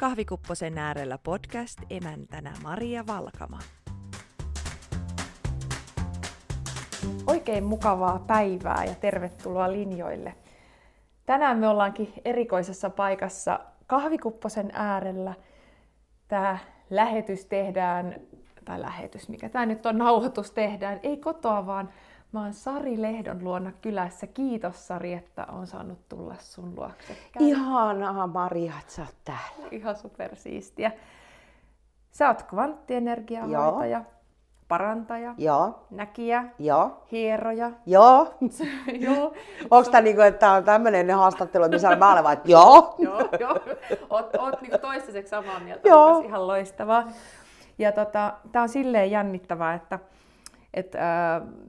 [0.00, 3.58] Kahvikupposen äärellä podcast emäntänä Maria Valkama.
[7.26, 10.34] Oikein mukavaa päivää ja tervetuloa linjoille.
[11.26, 15.34] Tänään me ollaankin erikoisessa paikassa kahvikupposen äärellä.
[16.28, 16.58] Tämä
[16.90, 18.20] lähetys tehdään,
[18.64, 21.88] tai lähetys, mikä tämä nyt on, nauhoitus tehdään, ei kotoa, vaan
[22.32, 24.26] Mä oon Sari Lehdon luona kylässä.
[24.26, 27.16] Kiitos Sari, että on saanut tulla sun luokse.
[27.40, 29.68] Ihanaa Maria, että sä oot täällä.
[29.70, 30.92] Ihan supersiistiä.
[32.10, 34.02] Sä oot kvanttienergiahoitaja,
[34.68, 35.86] parantaja, Joo.
[35.90, 37.02] näkijä, Joo.
[37.12, 37.70] hieroja.
[37.86, 38.34] Joo.
[39.06, 39.34] joo.
[39.70, 42.94] Onko tämä niinku, että tää on tämmöinen haastattelu, missä mä olen vaan, että joo.
[42.98, 43.58] joo, joo.
[44.10, 46.20] Oot, oot niinku toistaiseksi samaa mieltä, Joo.
[46.20, 47.08] ihan loistavaa.
[47.78, 49.98] Ja tota, tää on silleen jännittävää, että
[50.74, 51.00] et, äh,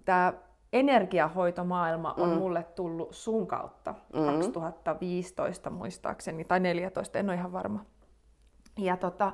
[0.06, 0.34] tämä
[0.74, 2.36] energiahoitomaailma on mm.
[2.36, 4.26] mulle tullut sun kautta mm.
[4.26, 7.86] 2015 muistaakseni, tai 14, en ole ihan varma.
[8.78, 9.32] Ja tota,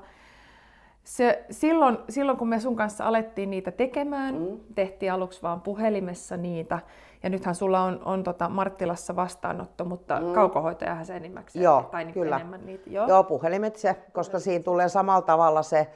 [1.03, 4.59] se, silloin, silloin kun me sun kanssa alettiin niitä tekemään, mm.
[4.75, 6.80] tehtiin aluksi vaan puhelimessa niitä,
[7.23, 10.33] ja nythän sulla on, on tota Marttilassa vastaanotto, mutta mm.
[10.33, 12.36] kaukohoitajahan se enimmäkseen, Joo, tai niin kyllä.
[12.36, 12.89] enemmän niitä.
[12.89, 15.88] Joo, Joo, puhelimitse, koska siinä tulee samalla tavalla se,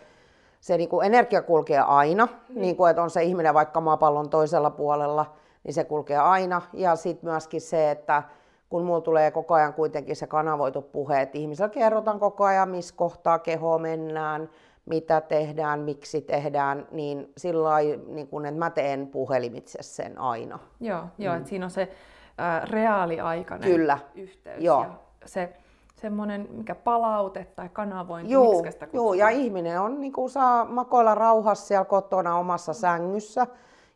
[0.60, 2.62] se niinku energia kulkee aina, mm.
[2.62, 6.62] niin kuin, että on se ihminen vaikka maapallon toisella puolella, niin se kulkee aina.
[6.74, 8.24] Ja sitten myöskin se, että
[8.70, 12.96] kun mulla tulee koko ajan kuitenkin se kanavoitu puhe, että ihmisellä kerrotaan koko ajan, missä
[12.98, 14.50] kohtaa kehoa mennään,
[14.86, 17.70] mitä tehdään, miksi tehdään, niin sillä
[18.08, 20.60] niin kun, että mä teen puhelimitse sen aina.
[20.80, 21.38] Joo, joo mm.
[21.38, 21.90] että siinä on se
[22.40, 24.00] ä, reaaliaikainen Kyllä.
[24.16, 24.64] yhteys.
[24.64, 24.82] Joo.
[24.82, 24.90] Ja
[25.26, 25.54] se
[26.02, 31.16] semmoinen mikä palaute tai kanavointi, Joo, sitä joo, ja ihminen on, niin kuin saa makoilla
[31.16, 33.48] rauhassa siellä kotona omassa sängyssä.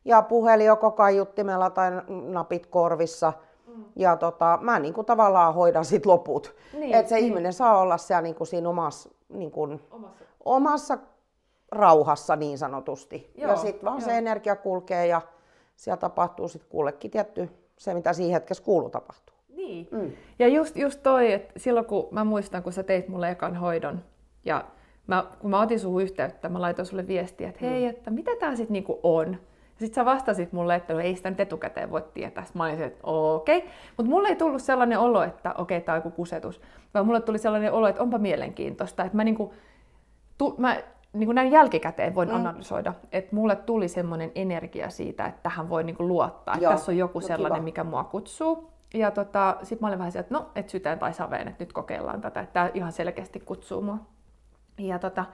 [0.06, 3.34] Ja puhelin on koko ajan juttimella tai napit korvissa.
[3.68, 3.84] Mm.
[3.96, 6.56] Ja tota, mä niin kuin tavallaan hoidan sit loput.
[6.74, 7.26] Niin, että se niin.
[7.26, 10.26] ihminen saa olla siellä niin kuin siinä omassa, niin kuin, Omassa.
[10.46, 10.98] omassa
[11.72, 13.32] rauhassa niin sanotusti.
[13.38, 14.06] Joo, ja sitten vaan joo.
[14.06, 15.22] se energia kulkee ja
[15.76, 19.33] siellä tapahtuu sitten kullekin tietty se, mitä siinä hetkessä kuuluu tapahtuu.
[19.68, 19.88] Niin.
[19.92, 20.12] Mm.
[20.40, 24.04] Ja just, just toi, että silloin kun mä muistan, kun sä teit mulle ekan hoidon,
[24.46, 24.64] ja
[25.08, 28.56] mä, kun mä otin suhun yhteyttä, mä laitoin sulle viestiä, että hei, että mitä tää
[28.56, 29.32] sit niinku on?
[29.80, 32.44] Ja sit sä vastasit mulle, että no ei sitä nyt etukäteen voi tietää.
[32.44, 33.58] Sitten mä olin se, että okei.
[33.58, 33.70] Okay.
[33.98, 36.62] Mutta mulle ei tullut sellainen olo, että okei, okay, tää on joku kusetus.
[36.94, 39.04] Vaan mulle tuli sellainen olo, että onpa mielenkiintoista.
[39.04, 39.54] Että mä niinku,
[40.38, 40.78] tu, mä
[41.14, 42.36] niin kuin näin jälkikäteen voin mm.
[42.36, 46.74] analysoida, että mulle tuli semmoinen energia siitä, että tähän voi niin kuin luottaa, että Joo,
[46.74, 47.64] tässä on joku no sellainen, kiva.
[47.64, 48.73] mikä mua kutsuu.
[48.94, 51.74] Ja tota, sitten mä olin vähän sieltä, että no, et syteen tai saveen, että nyt
[51.74, 53.98] kokeillaan tätä, että tämä ihan selkeästi kutsuu mua.
[54.78, 55.26] Ja tota,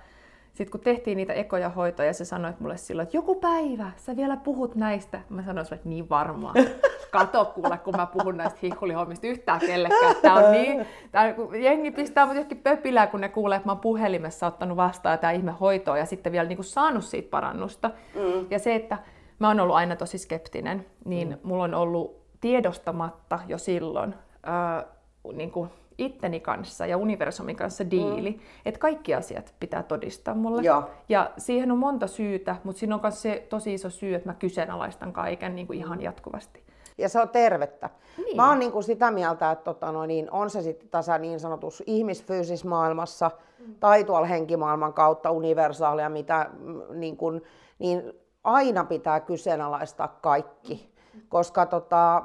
[0.54, 4.38] sitten kun tehtiin niitä ekoja hoitoja, se sanoi mulle silloin, että joku päivä sä vielä
[4.38, 5.22] puhut näistä.
[5.30, 6.56] Mä sanoin sulle, että niin varmaan.
[7.12, 10.16] Kato kuule, kun mä puhun näistä hinkkulihommista yhtään kellekään.
[10.22, 13.82] Tää on niin, tää, jengi pistää mut johonkin pöpilää, kun ne kuulee, että mä oon
[13.82, 17.92] puhelimessa ottanut vastaan tämä ihme hoitoa ja sitten vielä niinku saanut siitä parannusta.
[18.16, 18.48] Mm.
[18.50, 18.98] Ja se, että
[19.40, 21.38] mä oon ollut aina tosi skeptinen, niin mm.
[21.44, 24.86] mulla on ollut tiedostamatta jo silloin ää,
[25.34, 28.40] niin kuin itteni kanssa ja universumin kanssa diili, mm.
[28.66, 30.62] että kaikki asiat pitää todistaa mulle.
[30.62, 30.84] Joo.
[31.10, 34.34] Ja siihen on monta syytä, mutta siinä on myös se tosi iso syy, että mä
[34.34, 36.64] kyseenalaistan kaiken niin kuin ihan jatkuvasti.
[36.98, 37.90] Ja se on tervettä.
[38.18, 38.36] Niin.
[38.36, 41.40] Mä oon niin kuin sitä mieltä, että tota, no niin, on se sitten tässä niin
[41.40, 43.76] sanotus ihmisfyysisessä maailmassa mm.
[43.80, 47.42] tai tuolla henkimaailman kautta universaalia, mitä mm, niin, kuin,
[47.80, 48.14] niin
[48.44, 50.90] aina pitää kyseenalaistaa kaikki.
[51.30, 52.24] Koska tota,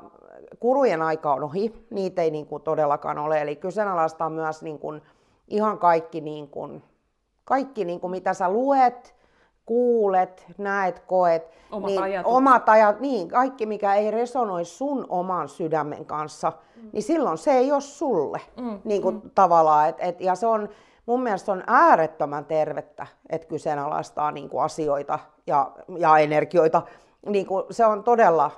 [0.61, 3.41] kurujen aika on ohi, niitä ei niin kuin todellakaan ole.
[3.41, 5.03] Eli kyseenalaistaa myös niin kuin,
[5.49, 6.83] ihan kaikki, niin kuin,
[7.45, 9.15] kaikki niin kuin, mitä sä luet,
[9.67, 11.51] kuulet, näet, koet.
[11.71, 12.37] Omat niin, ajatukset.
[12.37, 16.91] Omat ajat, niin, kaikki mikä ei resonoi sun oman sydämen kanssa, mm.
[16.93, 18.41] niin silloin se ei ole sulle.
[18.61, 19.31] Mm, Niin kuin, mm.
[19.35, 20.69] tavallaan, et, et, ja se on,
[21.07, 26.83] mun mielestä on äärettömän tervettä, että kyseenalaistaa niin kuin asioita ja, ja energioita.
[27.27, 28.51] Niin kuin, se on todella,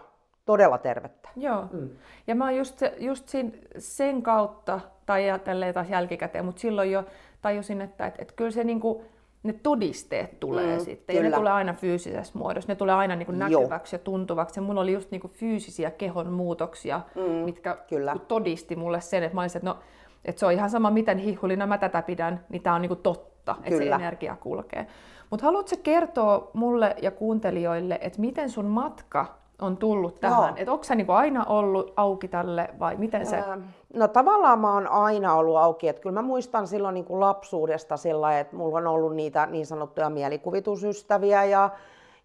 [0.46, 1.28] todella tervettä.
[1.36, 1.64] Joo.
[1.72, 1.88] Mm.
[2.26, 6.90] Ja mä oon just, se, just sen, sen kautta, tai ajatelleen taas jälkikäteen, mutta silloin
[6.90, 7.04] jo
[7.42, 9.04] tajusin, että et, et kyllä se niinku,
[9.42, 11.16] ne todisteet tulee mm, sitten.
[11.16, 11.36] Ja ne kyllä.
[11.36, 12.72] tulee aina fyysisessä muodossa.
[12.72, 13.38] Ne tulee aina niinku Joo.
[13.38, 14.60] näkyväksi ja tuntuvaksi.
[14.60, 18.16] Ja mulla oli just niinku fyysisiä kehon muutoksia, mm, mitkä kyllä.
[18.28, 19.78] todisti mulle sen, että mä olisin, että no,
[20.24, 23.56] että se on ihan sama, miten hihulina mä tätä pidän, niin tämä on niinku totta,
[23.58, 23.96] että se Kyllä.
[23.96, 24.86] energia kulkee.
[25.30, 30.54] Mutta haluatko kertoa mulle ja kuuntelijoille, että miten sun matka on tullut tähän?
[30.56, 33.44] Että onko sä niinku aina ollut auki tälle vai miten se?
[33.94, 35.88] No tavallaan mä oon aina ollut auki.
[35.88, 39.66] Että kyllä mä muistan silloin niin kuin lapsuudesta sillä että mulla on ollut niitä niin
[39.66, 41.70] sanottuja mielikuvitusystäviä ja,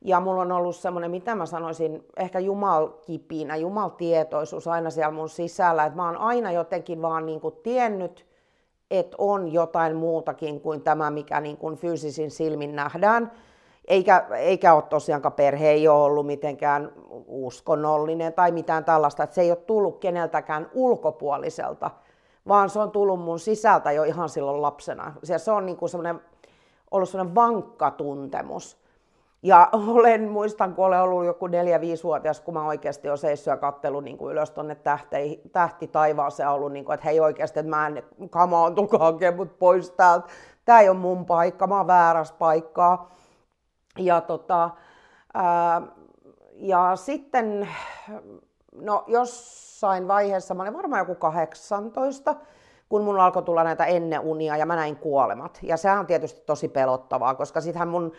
[0.01, 5.85] ja mulla on ollut semmoinen, mitä mä sanoisin, ehkä jumalkipinä, jumaltietoisuus aina siellä mun sisällä.
[5.85, 8.25] Että mä oon aina jotenkin vaan niin kuin tiennyt,
[8.91, 13.31] että on jotain muutakin kuin tämä, mikä niin kuin fyysisin silmin nähdään.
[13.87, 16.91] Eikä, eikä ole tosiaankaan perhe ei ole ollut mitenkään
[17.27, 21.91] uskonnollinen tai mitään tällaista, että se ei ole tullut keneltäkään ulkopuoliselta,
[22.47, 25.13] vaan se on tullut mun sisältä jo ihan silloin lapsena.
[25.37, 25.89] Se on niin kuin
[26.91, 28.81] ollut sellainen vankka tuntemus.
[29.43, 34.03] Ja olen, muistan, kun olen ollut joku 4-5-vuotias, kun mä oikeasti olen seissyt ja kattellut
[34.03, 37.87] niin kuin ylös tuonne tähti, tähti taivaaseen ollut, niin kuin, että hei oikeasti, että mä
[37.87, 40.27] en, kama on tullut hakemaan mut pois täältä.
[40.65, 43.11] Tämä ei ole mun paikka, mä oon väärässä paikkaa.
[44.05, 44.69] Ja, tota,
[45.33, 45.81] ää,
[46.55, 47.69] ja sitten,
[48.75, 52.35] no jossain vaiheessa, mä olin varmaan joku 18,
[52.89, 55.59] kun mun alkoi tulla näitä enneunia ja mä näin kuolemat.
[55.61, 58.11] Ja sehän on tietysti tosi pelottavaa, koska sittenhän mun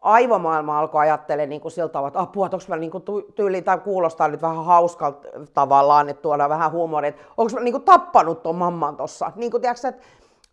[0.00, 3.78] aivomaailma alkoi ajattelemaan niin kuin sillä tavalla, että apua, onko mä niin kuin tyyli, tai
[3.78, 8.42] kuulostaa nyt vähän hauskalta tavallaan, että tuoda vähän huumoria, että onko mä niin kuin tappanut
[8.42, 9.32] tuon mamman tuossa.
[9.36, 10.02] Niin kuin, tiedätkö, että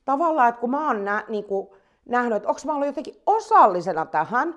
[0.05, 1.69] tavallaan, että kun mä oon nä, niin kuin
[2.05, 4.55] nähnyt, että onko mä ollut jotenkin osallisena tähän,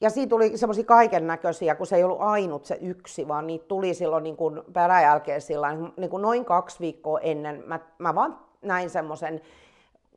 [0.00, 3.64] ja siitä tuli semmoisia kaiken näköisiä, kun se ei ollut ainut se yksi, vaan niitä
[3.68, 7.62] tuli silloin niin kuin peräjälkeen sillä niin kuin noin kaksi viikkoa ennen.
[7.66, 9.40] Mä, mä vaan näin semmoisen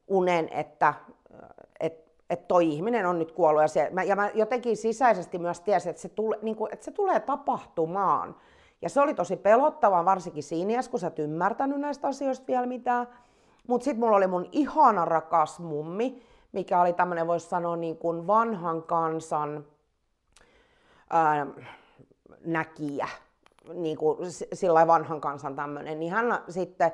[0.07, 0.93] unen, että,
[1.79, 3.61] että, että toi ihminen on nyt kuollut.
[3.61, 6.85] Ja, se, mä, ja mä jotenkin sisäisesti myös tiesin, että se, tule, niin kuin, että
[6.85, 8.35] se tulee tapahtumaan.
[8.81, 12.65] Ja se oli tosi pelottavaa, varsinkin siinä iässä, kun sä et ymmärtänyt näistä asioista vielä
[12.65, 13.07] mitään.
[13.67, 18.27] Mutta sitten mulla oli mun ihana rakas mummi, mikä oli tämmöinen, voisi sanoa, niin kuin
[18.27, 19.65] vanhan kansan
[21.09, 21.47] ää,
[22.45, 23.07] näkijä,
[23.73, 24.17] niin kuin
[24.53, 26.91] sillä vanhan kansan tämmöinen, niin hän sitten,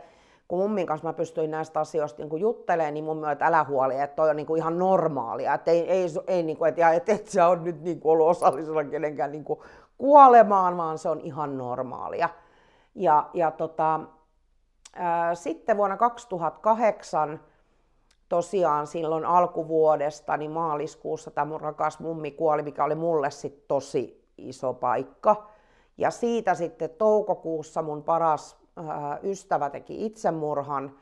[0.47, 4.15] kun mummin kanssa mä pystyin näistä asioista niin juttelemaan, niin mun mielestä älä huoli, että
[4.15, 7.27] toi on niin kuin ihan normaalia, että ei, ei, ei niin kuin, että, että et
[7.27, 9.59] sä ole nyt niin kuin ollut osallisena kenenkään niin kuin
[9.97, 12.29] kuolemaan, vaan se on ihan normaalia.
[12.95, 13.99] Ja, ja tota,
[14.93, 17.39] ää, sitten vuonna 2008
[18.29, 24.25] tosiaan silloin alkuvuodesta, niin maaliskuussa tämä mun rakas mummi kuoli, mikä oli mulle sitten tosi
[24.37, 25.47] iso paikka.
[25.97, 30.95] Ja siitä sitten toukokuussa mun paras ää, ystävä teki itsemurhan.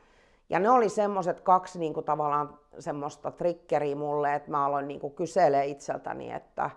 [0.50, 5.00] Ja ne oli semmoiset kaksi niin kuin tavallaan semmoista triggeriä mulle, että mä aloin niin
[5.00, 6.70] kuin kyselee itseltäni, että,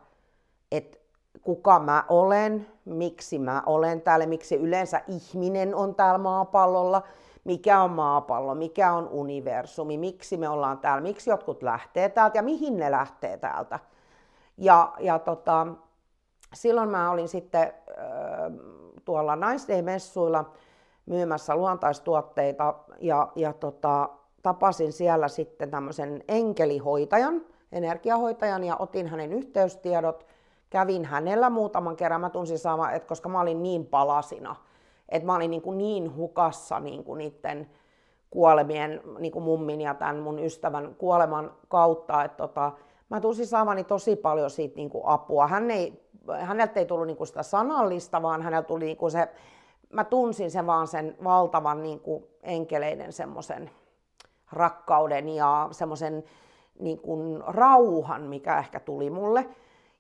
[0.72, 0.98] että
[1.42, 7.04] kuka mä olen, miksi mä olen täällä, miksi yleensä ihminen on täällä maapallolla
[7.48, 12.44] mikä on maapallo, mikä on universumi, miksi me ollaan täällä, miksi jotkut lähtee täältä ja
[12.44, 13.80] mihin ne lähtee täältä.
[14.58, 15.68] Ja, ja tota,
[16.54, 17.74] silloin mä olin sitten äh,
[19.06, 20.52] tuolla naisdei-messuilla
[21.06, 24.10] myymässä luontaistuotteita ja, ja tota,
[24.44, 27.42] tapasin siellä sitten tämmöisen enkelihoitajan,
[27.72, 30.26] energiahoitajan ja otin hänen yhteystiedot.
[30.70, 34.56] Kävin hänellä muutaman kerran, mä tunsin sama, että koska mä olin niin palasina,
[35.10, 37.70] että mä olin niin, kuin niin hukassa niin kuin niiden
[38.30, 42.72] kuolemien, niin kuin mummin ja tämän mun ystävän kuoleman kautta, että tota,
[43.10, 45.48] mä tunsin saavani tosi paljon siitä niin kuin apua.
[45.48, 46.10] Hän ei,
[46.40, 49.30] häneltä ei tullut niin kuin sitä sanallista, vaan häneltä tuli niin kuin se,
[49.90, 53.70] mä tunsin sen vaan sen valtavan niin kuin enkeleiden semmoisen
[54.52, 56.24] rakkauden ja semmoisen
[56.80, 59.50] niin kuin rauhan, mikä ehkä tuli mulle.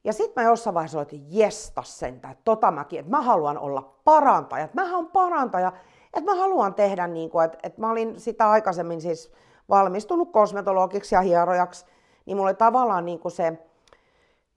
[0.08, 4.64] Ja sitten mä jossain vaiheessa että jesta sentä, tota mäkin, että mä haluan olla parantaja,
[4.64, 5.72] että mä oon parantaja,
[6.14, 9.32] että mä haluan tehdä niin kuin, että, että mä olin sitä aikaisemmin siis
[9.70, 11.86] valmistunut kosmetologiksi ja hierojaksi,
[12.26, 13.58] niin mulla oli tavallaan niin kuin se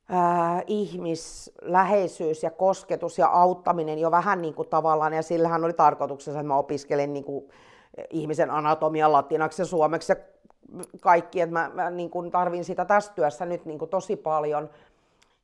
[0.09, 6.41] ää, ihmisläheisyys ja kosketus ja auttaminen jo vähän niin kuin tavallaan, ja sillähän oli tarkoituksessa,
[6.41, 7.49] että mä opiskelin niin kuin
[8.11, 10.17] ihmisen anatomia latinaksi ja suomeksi ja
[11.01, 14.71] kaikki, että mä, mä niin kuin tarvin sitä tässä työssä nyt niin kuin tosi paljon,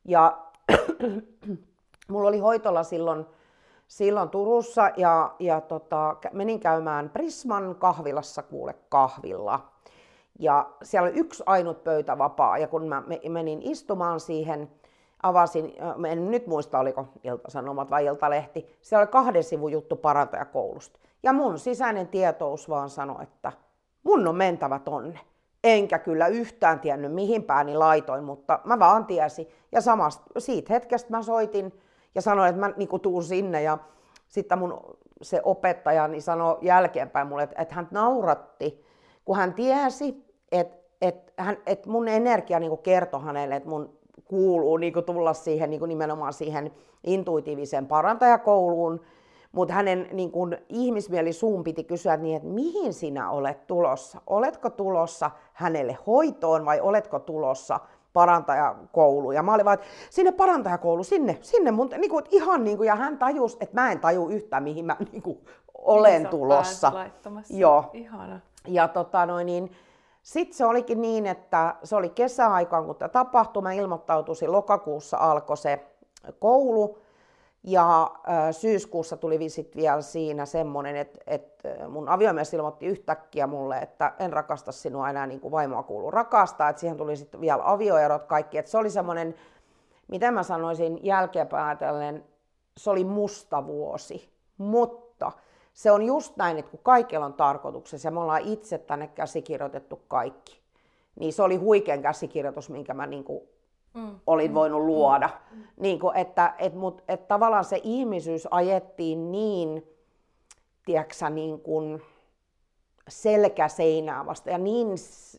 [0.08, 0.38] ja
[2.08, 3.26] mulla oli hoitola silloin,
[3.88, 9.60] silloin Turussa ja, ja tota, menin käymään Prisman kahvilassa kuule kahvilla.
[10.38, 14.70] Ja siellä oli yksi ainut pöytä vapaa ja kun mä menin istumaan siihen,
[15.22, 15.74] avasin,
[16.08, 20.98] en nyt muista oliko Iltasanomat vai Iltalehti, siellä oli kahden sivun juttu parantajakoulusta.
[21.22, 23.52] Ja mun sisäinen tietous vaan sanoi, että
[24.02, 25.20] mun on mentävä tonne
[25.64, 29.48] enkä kyllä yhtään tiennyt mihin pääni laitoin, mutta mä vaan tiesin.
[29.72, 31.72] Ja samasta siitä hetkestä mä soitin
[32.14, 33.78] ja sanoin, että mä niin tuun sinne ja
[34.28, 34.80] sitten mun
[35.22, 38.84] se opettaja niin sanoi jälkeenpäin mulle, että, että hän nauratti,
[39.24, 44.76] kun hän tiesi, että, että, hän, että mun energia niin kertoi hänelle, että mun kuuluu
[44.76, 46.72] niin tulla siihen niin nimenomaan siihen
[47.04, 49.00] intuitiiviseen parantajakouluun,
[49.52, 54.20] mutta hänen niin kun, ihmismieli suun piti kysyä niin, että mihin sinä olet tulossa?
[54.26, 57.80] Oletko tulossa hänelle hoitoon vai oletko tulossa
[58.12, 59.34] parantajakouluun?
[59.34, 62.86] Ja mä olin vaan, että sinne parantajakoulu, sinne, sinne mun, niin kuin, ihan niin kuin,
[62.86, 65.38] ja hän tajusi, että mä en taju yhtään, mihin mä niin kuin,
[65.74, 66.92] olen niin tulossa.
[67.50, 67.90] Joo.
[67.92, 68.40] Ihana.
[68.66, 69.70] Ja tota noin, niin,
[70.22, 73.62] sitten se olikin niin, että se oli kesäaikaan, kun tämä tapahtui.
[73.62, 75.86] Mä ilmoittautuisin lokakuussa alkoi se
[76.38, 76.98] koulu.
[77.66, 78.10] Ja
[78.50, 84.32] syyskuussa tuli visit vielä siinä semmoinen, että, että mun aviomies ilmoitti yhtäkkiä mulle, että en
[84.32, 86.68] rakasta sinua enää niin kuin vaimoa kuuluu rakastaa.
[86.68, 88.58] Että siihen tuli sitten vielä avioerot kaikki.
[88.58, 89.34] Että se oli semmoinen,
[90.08, 92.24] miten mä sanoisin jälkeenpäätellen,
[92.76, 94.30] se oli musta vuosi.
[94.58, 95.32] Mutta
[95.72, 100.02] se on just näin, että kun kaikilla on tarkoituksessa ja me ollaan itse tänne käsikirjoitettu
[100.08, 100.60] kaikki,
[101.20, 103.48] niin se oli huikean käsikirjoitus, minkä mä niin kuin
[103.96, 104.20] mm.
[104.26, 105.30] olin voinut luoda.
[105.50, 105.62] Mm.
[105.76, 109.86] Niin kuin, että, et, mut, et tavallaan se ihmisyys ajettiin niin,
[110.84, 112.02] tiedätkö, niin kuin
[113.08, 114.88] selkäseinää vasta ja niin,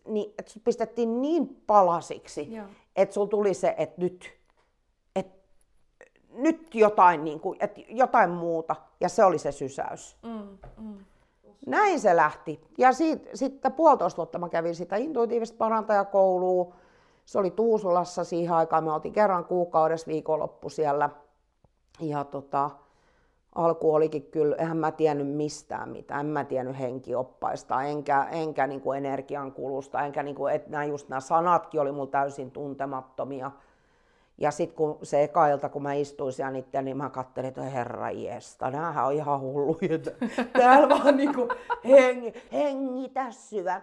[0.07, 2.65] niin, että pistettiin niin palasiksi, Joo.
[2.95, 4.37] että sulla tuli se, että nyt,
[5.15, 5.37] että
[6.29, 10.17] nyt jotain, niin kuin, että jotain muuta ja se oli se sysäys.
[10.23, 10.97] Mm, mm.
[11.65, 12.61] Näin se lähti.
[12.77, 16.75] Ja siitä, sitten puolitoista vuotta mä kävin sitä intuitiivista parantajakoulua,
[17.27, 21.09] se oli Tuusulassa siihen aikaan, me oltiin kerran kuukaudessa viikonloppu siellä.
[21.99, 22.69] Ja tota,
[23.55, 28.81] alku olikin kyllä, eihän mä tiennyt mistään mitään, en mä tiennyt henkioppaista, enkä, enkä niin
[28.81, 33.51] kuin energian kulusta, enkä niin kuin, että nämä, just nämä sanatkin oli mulla täysin tuntemattomia.
[34.37, 37.61] Ja sitten kun se eka ilta, kun mä istuin siellä niiden, niin mä katselin, että
[37.61, 39.99] herra jesta, näähän on ihan hulluja.
[40.53, 41.49] Täällä vaan niin kuin
[41.85, 43.81] hengi, hengitä syvä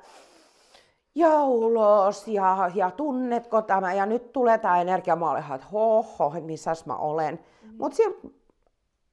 [1.15, 5.17] ja ulos ja, ja tunnetko tämä ja nyt tulee tämä energia.
[5.17, 7.39] Mä olen, että hoho, missäs mä olen.
[7.63, 7.75] Mm.
[7.79, 8.17] Mutta siellä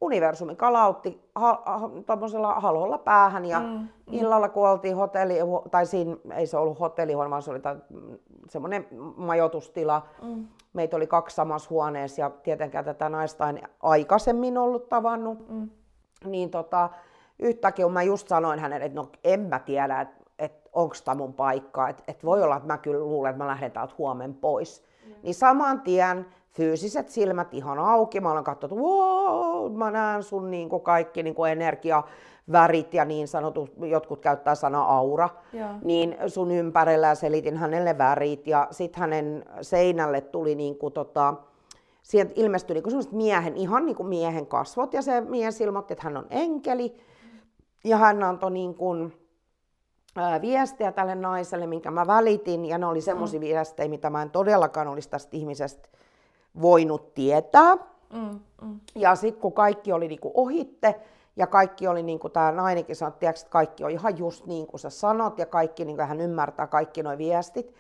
[0.01, 3.88] universumi kalautti ha, ha, halolla päähän ja mm, mm.
[4.12, 5.36] illalla kun oltiin hotelli,
[5.72, 7.60] tai siinä ei se ollut hotelli, vaan se oli
[8.50, 10.08] semmoinen majoitustila.
[10.22, 10.48] Mm.
[10.74, 15.50] Meitä oli kaksi samassa huoneessa ja tietenkään tätä naista en aikaisemmin ollut tavannut.
[15.50, 15.70] Mm.
[16.25, 16.89] Niin tota,
[17.39, 21.15] yhtäkkiä kun mä just sanoin hänelle, että no en mä tiedä, että että onko tämä
[21.15, 24.33] mun paikka, että et voi olla, että mä kyllä luulen, että mä lähden täältä huomen
[24.33, 24.83] pois.
[25.07, 25.13] Mm.
[25.24, 30.69] Niin saman tien fyysiset silmät ihan auki, mä olen katsonut, wow, mä näen sun niin
[30.69, 35.75] kuin kaikki niin kuin energiavärit ja niin sanotut, jotkut käyttää sana aura, ja.
[35.83, 41.33] niin sun ympärillä ja selitin hänelle värit ja sitten hänen seinälle tuli niin kuin tota,
[42.01, 46.03] sieltä ilmestyi niin kuin miehen, ihan niin kuin miehen kasvot ja se mies ilmoitti, että
[46.03, 46.95] hän on enkeli
[47.83, 49.13] ja hän antoi niin kuin,
[50.41, 53.46] viestejä tälle naiselle, minkä mä välitin, ja ne oli semmoisia mm.
[53.46, 55.89] viestejä, mitä mä en todellakaan olisi tästä ihmisestä
[56.62, 57.75] voinut tietää.
[58.13, 58.80] Mm, mm.
[58.96, 60.96] Ja sitten kun kaikki oli niinku ohitte,
[61.36, 64.80] ja kaikki oli niin kuin tämä nainenkin sanoi, että kaikki on ihan just niin kuin
[64.80, 67.74] sä sanot, ja kaikki niin kuin hän ymmärtää kaikki nuo viestit.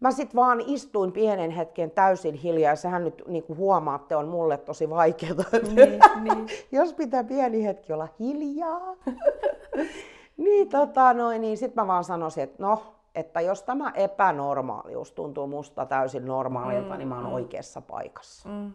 [0.00, 4.28] Mä sitten vaan istuin pienen hetken täysin hiljaa, ja sehän nyt niin kuin huomaatte on
[4.28, 5.34] mulle tosi vaikeaa.
[5.74, 6.46] Niin, niin.
[6.72, 8.96] Jos pitää pieni hetki olla hiljaa.
[10.40, 12.82] Niin, tota, noin, niin sitten mä vaan sanoisin, että no,
[13.14, 17.32] että jos tämä epänormaalius tuntuu musta täysin normaalilta, mm, niin mä oon mm.
[17.32, 18.48] oikeassa paikassa.
[18.48, 18.72] Mm.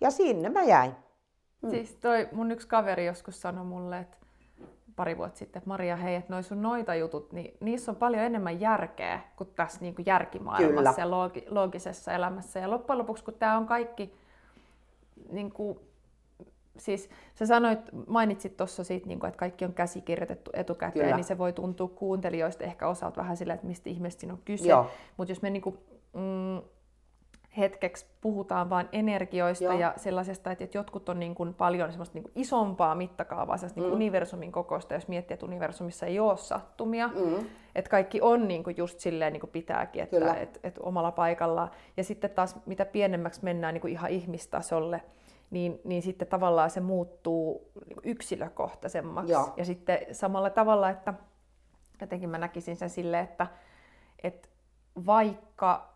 [0.00, 0.92] Ja sinne mä jäin.
[1.62, 1.70] Mm.
[1.70, 4.16] Siis toi mun yksi kaveri joskus sanoi mulle, että
[4.96, 8.22] pari vuotta sitten, että Maria, hei, että noi sun noita jutut, niin niissä on paljon
[8.22, 11.06] enemmän järkeä kuin tässä niin kuin järkimaailmassa Kyllä.
[11.06, 12.60] ja loogi, loogisessa elämässä.
[12.60, 14.14] Ja loppujen lopuksi, kun tämä on kaikki
[15.30, 15.78] niin kuin
[16.78, 21.16] siis sä sanoit, mainitsit tuossa siitä, niin kuin, että kaikki on käsikirjoitettu etukäteen, Kyllä.
[21.16, 24.68] niin se voi tuntua kuuntelijoista ehkä osalta vähän sillä, että mistä ihmeestä siinä on kyse.
[25.16, 25.78] Mutta jos me niin kuin,
[26.12, 26.62] mm,
[27.58, 29.78] hetkeksi puhutaan vain energioista Joo.
[29.78, 33.80] ja sellaisesta, että, että jotkut on niin kuin paljon semmoista niin kuin isompaa mittakaavaa, sellaista
[33.80, 33.90] niin mm.
[33.90, 37.46] niin universumin kokoista, jos miettii, että universumissa ei ole sattumia, mm.
[37.74, 41.70] että kaikki on niin kuin just silleen niin kuin pitääkin, että, että, että omalla paikallaan.
[41.96, 45.02] Ja sitten taas mitä pienemmäksi mennään niin kuin ihan ihmistasolle,
[45.50, 49.32] niin, niin sitten tavallaan se muuttuu yksilökohtaisemmaksi.
[49.32, 49.52] Joo.
[49.56, 51.14] Ja sitten samalla tavalla, että
[52.00, 53.46] jotenkin mä näkisin sen silleen, että,
[54.22, 54.48] että
[55.06, 55.94] vaikka,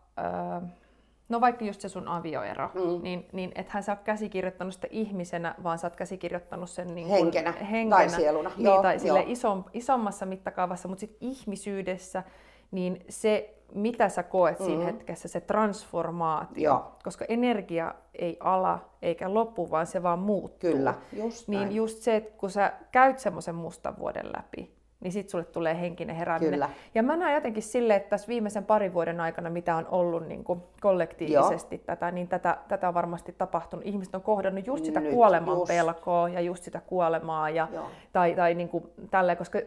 [1.29, 3.03] no vaikka just se sun avioero, mm.
[3.03, 7.19] niin, niin ethän sä ole käsikirjoittanut sitä ihmisenä, vaan sä oot käsikirjoittanut sen niin kuin
[7.19, 8.51] henkenä, henkenä tai sieluna.
[8.57, 12.23] Niin, joo, tai sille isom, isommassa mittakaavassa, mutta sitten ihmisyydessä,
[12.71, 14.73] niin se mitä sä koet mm-hmm.
[14.73, 16.65] siinä hetkessä, se transformaatio.
[16.65, 16.93] Joo.
[17.05, 20.71] Koska energia ei ala eikä loppu, vaan se vaan muuttuu.
[20.71, 21.75] Kyllä, just Niin näin.
[21.75, 26.17] just se, että kun sä käyt semmoisen mustan vuoden läpi, niin sit sulle tulee henkinen
[26.17, 26.53] herääminen.
[26.53, 26.71] Kyllä.
[26.95, 30.45] Ja mä näen jotenkin silleen, että tässä viimeisen parin vuoden aikana, mitä on ollut niin
[30.45, 31.85] kuin kollektiivisesti Joo.
[31.87, 33.87] tätä, niin tätä, tätä on varmasti tapahtunut.
[33.87, 35.69] Ihmiset on kohdannut just sitä Nyt, kuoleman just.
[35.69, 37.69] pelkoa ja just sitä kuolemaa ja,
[38.13, 39.59] tai, tai niin kuin tälleen, koska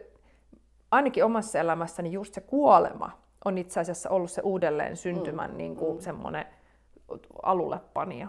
[0.90, 5.56] ainakin omassa elämässäni just se kuolema on itse asiassa ollut se uudelleen syntymän mm.
[5.56, 6.00] niin kuin mm.
[6.00, 6.46] semmoinen
[7.42, 8.28] alullepanija.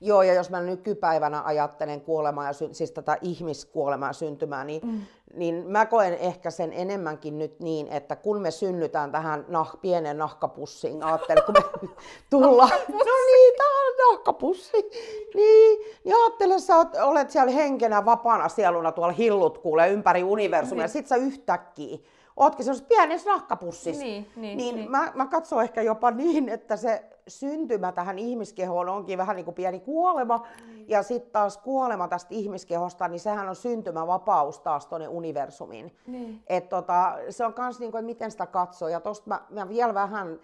[0.00, 5.00] Joo, ja jos mä nykypäivänä ajattelen kuolemaa, ja sy- siis tätä ihmiskuolemaa syntymää, niin, mm.
[5.34, 10.18] niin mä koen ehkä sen enemmänkin nyt niin, että kun me synnytään tähän nah, pienen
[10.18, 11.88] nahkapussiin, ajattelen, kun me
[12.30, 14.90] tullaan, no niin, tää on nahkapussi,
[15.34, 20.82] niin, niin ajattele, sä oot, olet siellä henkenä vapaana sieluna tuolla hillut kuulee ympäri universumia,
[20.82, 20.84] niin.
[20.84, 21.98] ja sit sä yhtäkkiä
[22.36, 24.02] ootkin sellaisessa pienessä nahkapussissa.
[24.02, 24.90] Niin, niin, niin, niin.
[24.90, 29.54] Mä, mä katson ehkä jopa niin, että se syntymä tähän ihmiskehoon onkin vähän niin kuin
[29.54, 30.84] pieni kuolema, mm.
[30.88, 35.96] ja sitten taas kuolema tästä ihmiskehosta, niin sehän on syntymävapaus taas tuonne universumiin.
[36.06, 36.42] Niin.
[36.46, 39.68] Et tota, se on myös niin kuin, että miten sitä katsoo, ja tosta mä, mä
[39.68, 40.40] vielä vähän,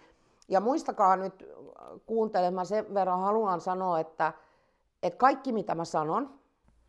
[0.47, 1.49] ja muistakaa nyt
[2.05, 4.33] kuuntelemaan sen verran haluan sanoa, että,
[5.03, 6.29] että kaikki mitä mä sanon,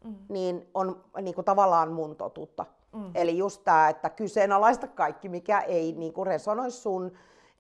[0.05, 0.15] mm.
[0.29, 2.67] niin on niin kuin tavallaan mun totuutta.
[2.95, 3.11] Mm.
[3.15, 7.13] Eli just tämä, että kyseenalaista kaikki, mikä ei niin kuin resonoi sun,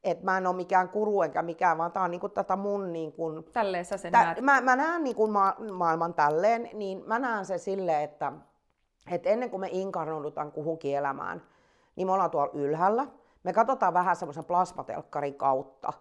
[0.04, 2.92] että mä en ole mikään kuru enkä mikään, vaan tämä on niin kuin tätä mun...
[2.92, 4.40] Niin kuin, Tälleen sä sen tä, näet.
[4.40, 8.32] mä, mä näen niin kuin ma- maailman tälleen, niin mä näen se silleen, että,
[9.10, 11.42] että ennen kuin me inkarnoidutaan kuhunkin elämään,
[11.96, 13.06] niin me ollaan tuolla ylhäällä.
[13.42, 15.92] Me katsotaan vähän semmoisen plasmatelkkarin kautta.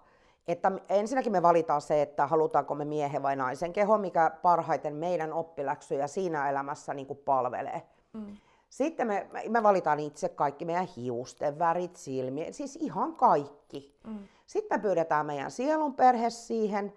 [0.47, 5.33] Että ensinnäkin me valitaan se, että halutaanko me miehen vai naisen keho, mikä parhaiten meidän
[5.33, 7.81] oppiläksyjä siinä elämässä niin kuin palvelee.
[8.13, 8.37] Mm.
[8.73, 13.95] Sitten me, me valitaan itse kaikki meidän hiusten värit, silmiä, siis ihan kaikki.
[14.07, 14.19] Mm.
[14.45, 16.93] Sitten me pyydetään meidän sielun perhe siihen.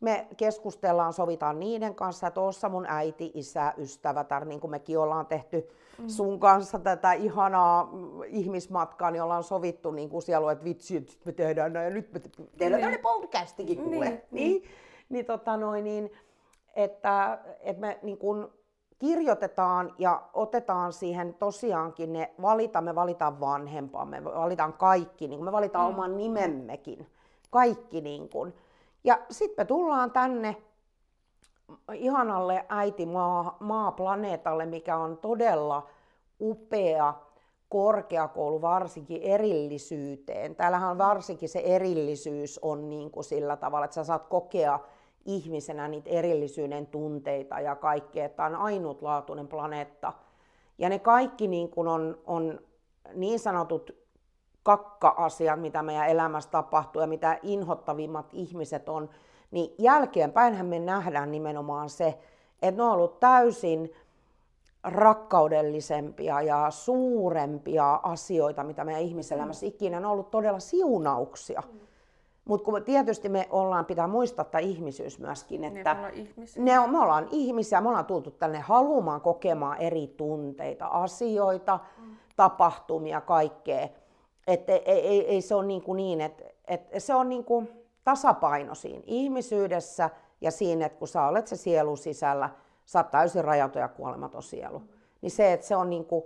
[0.00, 5.26] Me keskustellaan, sovitaan niiden kanssa, että tuossa mun äiti, isä, ystävätär, niin kuin mekin ollaan
[5.26, 6.08] tehty mm.
[6.08, 7.90] sun kanssa tätä ihanaa
[8.26, 12.12] ihmismatkaa, niin ollaan sovittu niin kuin siellä, että vitsi, että me tehdään näin ja nyt
[12.12, 12.20] me
[12.58, 13.00] tehdään niin.
[13.00, 14.04] podcastikin kuule.
[14.04, 14.52] Niin, niin.
[14.52, 14.70] niin,
[15.08, 16.12] niin, tota noin, niin
[16.76, 18.46] että, että me niin kuin,
[18.98, 25.52] kirjoitetaan ja otetaan siihen tosiaankin ne valita, me valitaan vanhempamme, me valitaan kaikki, niin me
[25.52, 25.98] valitaan mm.
[25.98, 27.06] oman nimemmekin,
[27.50, 28.54] kaikki niin kuin.
[29.04, 30.56] Ja sitten me tullaan tänne
[31.92, 35.86] ihanalle äiti maa, maaplaneetalle, mikä on todella
[36.40, 37.14] upea
[37.68, 40.56] korkeakoulu varsinkin erillisyyteen.
[40.56, 44.78] Täällähän varsinkin se erillisyys on niin kuin sillä tavalla, että sä saat kokea
[45.24, 50.12] ihmisenä niitä erillisyyden tunteita ja kaikkea, että on ainutlaatuinen planeetta.
[50.78, 52.60] Ja ne kaikki niin kuin on, on
[53.14, 53.90] niin sanotut
[54.62, 59.10] kakka-asiat, mitä meidän elämässä tapahtuu ja mitä inhottavimmat ihmiset on,
[59.50, 62.18] niin jälkeenpäinhän me nähdään nimenomaan se,
[62.62, 63.92] että ne on ollut täysin
[64.84, 71.62] rakkaudellisempia ja suurempia asioita, mitä meidän ihmiselämässä ikinä on ollut todella siunauksia.
[71.72, 71.80] Mm.
[72.44, 76.10] Mutta kun tietysti me ollaan, pitää muistaa tämä ihmisyys myöskin, että ne,
[76.56, 82.16] ne on, me ollaan ihmisiä, me ollaan tultu tänne haluamaan kokemaan eri tunteita, asioita, mm.
[82.36, 83.88] tapahtumia, kaikkea.
[84.46, 87.68] Että ei, ei, ei se ole niin, kuin niin että, että se on niin kuin
[88.04, 92.50] tasapaino siinä ihmisyydessä ja siinä, että kun sä olet se sielu sisällä,
[92.84, 94.78] sä oot täysin rajaton ja kuolematon sielu.
[94.78, 94.88] Mm.
[95.20, 96.24] Niin se, että se on niin kuin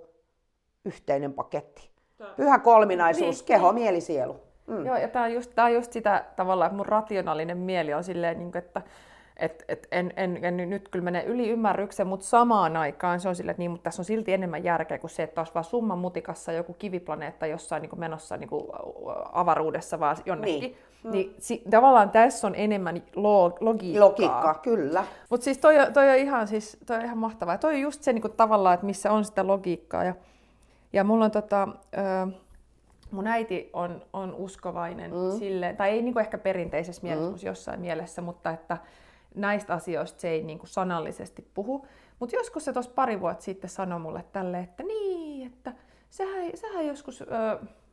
[0.85, 1.90] yhteinen paketti.
[2.37, 3.83] Pyhä kolminaisuus, niin, keho, niin.
[3.83, 4.47] mieli, sielu.
[4.68, 4.87] Mm.
[4.87, 8.04] Joo, ja tämä on, just, tää on just sitä tavallaan, että mun rationaalinen mieli on
[8.04, 8.83] silleen, niin kuin, että
[9.38, 13.37] et, et en, en, en, nyt kyllä menee yli ymmärryksen, mutta samaan aikaan se on
[13.37, 15.98] silleen, että niin, mutta tässä on silti enemmän järkeä kuin se, että olisi vaan summan
[15.98, 18.64] mutikassa joku kiviplaneetta jossain niin kuin menossa niin kuin
[19.33, 20.61] avaruudessa vaan jonnekin.
[20.61, 20.76] Niin.
[21.04, 21.11] Mm.
[21.11, 24.09] Niin si, tavallaan tässä on enemmän lo, logiikkaa.
[24.09, 25.04] Logiikka, kyllä.
[25.31, 27.54] Mutta siis toi, toi, on ihan, siis, toi on ihan mahtavaa.
[27.54, 30.04] Ja toi on just se niin kuin, tavallaan, että missä on sitä logiikkaa.
[30.04, 30.14] Ja,
[30.92, 32.33] ja mulla on tota, ö,
[33.11, 35.38] mun äiti on, on uskovainen mm.
[35.38, 37.47] silleen, tai ei niin kuin ehkä perinteisessä mielessä, mm.
[37.47, 38.79] jossain mielessä, mutta että
[39.35, 41.87] näistä asioista se ei niin kuin sanallisesti puhu.
[42.18, 45.73] Mutta joskus se tuossa pari vuotta sitten sanoi mulle tälle, että niin, että
[46.11, 47.27] sähän, sähän joskus, ö,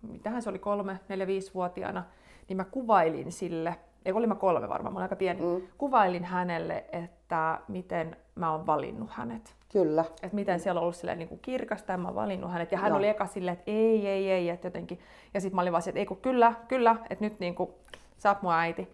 [0.01, 2.03] mitähän se oli kolme, neljä, viisivuotiaana,
[2.49, 3.75] niin mä kuvailin sille,
[4.05, 5.67] ei oli mä kolme varmaan, mä olen aika pieni, mm.
[5.77, 9.55] kuvailin hänelle, että miten mä oon valinnut hänet.
[9.71, 10.05] Kyllä.
[10.23, 12.71] Että miten siellä on ollut silleen, niin kuin kirkasta ja mä oon valinnut hänet.
[12.71, 12.97] Ja hän no.
[12.97, 14.99] oli eka silleen, että ei, ei, ei, että jotenkin.
[15.33, 17.69] Ja sitten mä olin vaan että ei kun kyllä, kyllä, että nyt niin kuin,
[18.17, 18.87] sä oot mun äiti.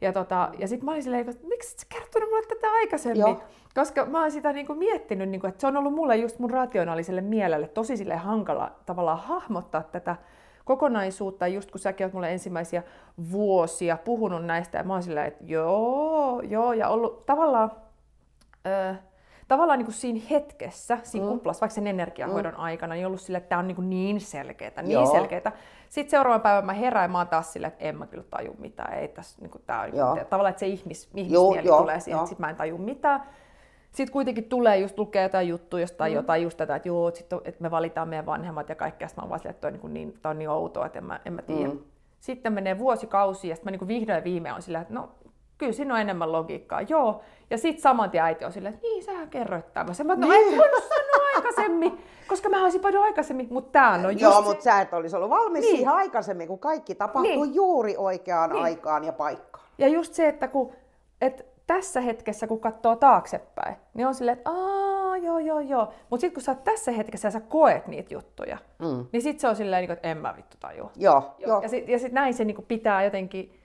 [0.00, 3.20] Ja, tota, ja sitten mä olin silleen, että miksi et sä kertonut mulle tätä aikaisemmin?
[3.20, 3.40] Joo.
[3.74, 6.38] Koska mä oon sitä niin kuin miettinyt, niin kuin, että se on ollut mulle just
[6.38, 10.16] mun rationaaliselle mielelle tosi sille hankala tavallaan hahmottaa tätä
[10.64, 11.46] kokonaisuutta.
[11.46, 12.82] Just kun säkin oot mulle ensimmäisiä
[13.32, 17.70] vuosia puhunut näistä, ja mä oon silleen, että joo, joo, ja ollut tavallaan...
[18.66, 18.94] Öö,
[19.48, 21.32] tavallaan niin kuin siinä hetkessä, siinä mm.
[21.32, 22.60] kuplassa, vaikka sen energiahoidon mm.
[22.60, 25.52] aikana, niin ollut sille, että tämä on niin, niin selkeää, niin selkeää.
[25.88, 28.56] Sitten seuraavan päivän mä herään ja mä oon taas silleen, että en mä kyllä taju
[28.58, 28.94] mitään.
[28.94, 32.00] Ei tässä, niin kuin, tää on, niin kuin, tavallaan, että se ihmis, ihmismieli joo, tulee
[32.00, 33.22] siihen, että sit mä en taju mitään.
[33.92, 36.16] Sitten kuitenkin tulee just lukea jotain juttuja jostain mm.
[36.16, 39.08] jotain just tätä, että joo, sit, että me valitaan meidän vanhemmat ja kaikkea.
[39.08, 41.04] Sitten mä oon vaan silleen, että toi on niin, niin, on niin outoa, että en
[41.04, 41.72] mä, en mä tiedä.
[41.72, 41.78] Mm.
[42.20, 45.10] Sitten menee vuosikausi ja sitten mä niin vihdoin viimein on sillä, että no
[45.58, 47.20] kyllä siinä on enemmän logiikkaa, joo.
[47.50, 50.06] Ja sitten saman tien äiti on silleen, että niin, sähän kerroit tämmöisen.
[50.06, 50.58] Mä no, niin.
[50.58, 54.80] voinut sanoa aikaisemmin, koska mä olisin voinut aikaisemmin, mutta tää on just Joo, mutta sä
[54.80, 55.76] et olisi ollut valmis niin.
[55.76, 57.54] siihen aikaisemmin, kun kaikki tapahtuu niin.
[57.54, 58.62] juuri oikeaan niin.
[58.62, 59.64] aikaan ja paikkaan.
[59.78, 60.72] Ja just se, että kun,
[61.20, 65.92] et tässä hetkessä, kun katsoo taaksepäin, niin on silleen, että aah, joo, joo, joo.
[66.10, 69.06] Mutta sitten kun sä oot tässä hetkessä ja sä koet niitä juttuja, mm.
[69.12, 70.90] niin sitten se on silleen, niinku, että en mä vittu tajua.
[70.96, 71.62] Joo, joo.
[71.62, 73.55] Ja sitten sit näin se niinku pitää jotenkin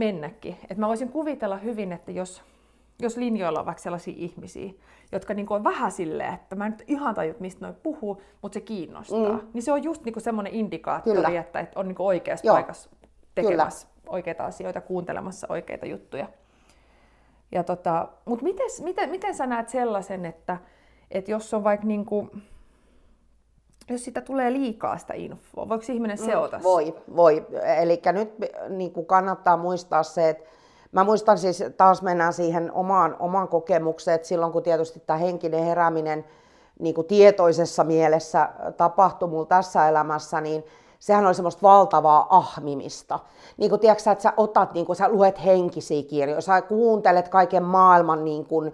[0.00, 0.56] mennäkin.
[0.70, 2.42] Et mä voisin kuvitella hyvin, että jos,
[2.98, 4.72] jos linjoilla on vaikka sellaisia ihmisiä,
[5.12, 8.54] jotka niinku on vähän silleen, että mä en nyt ihan tajut, mistä noin puhuu, mutta
[8.54, 9.48] se kiinnostaa, mm.
[9.54, 11.40] niin se on just niinku semmoinen indikaattori, Kyllä.
[11.40, 12.54] että, on niinku oikeassa Joo.
[12.54, 12.90] paikassa
[13.34, 14.12] tekemässä Kyllä.
[14.12, 16.28] oikeita asioita, kuuntelemassa oikeita juttuja.
[17.52, 20.56] Ja tota, mutta miten, miten, miten sä näet sellaisen, että,
[21.10, 22.30] että jos on vaikka niinku,
[23.90, 27.46] jos sitä tulee liikaa sitä infoa, voiko ihminen mm, seota mm, Voi, voi.
[27.80, 28.34] Eli nyt
[28.68, 30.50] niin kuin kannattaa muistaa se, että
[30.92, 35.64] Mä muistan siis, taas mennään siihen omaan, omaan kokemukseen, että silloin kun tietysti tämä henkinen
[35.64, 36.24] herääminen
[36.78, 40.64] niin kuin tietoisessa mielessä tapahtui mulla tässä elämässä, niin
[40.98, 43.18] sehän oli semmoista valtavaa ahmimista.
[43.56, 47.62] Niin kuin tiedätkö, että sä otat, niin kuin sä luet henkisiä kirjoja, sä kuuntelet kaiken
[47.62, 48.72] maailman niin kuin,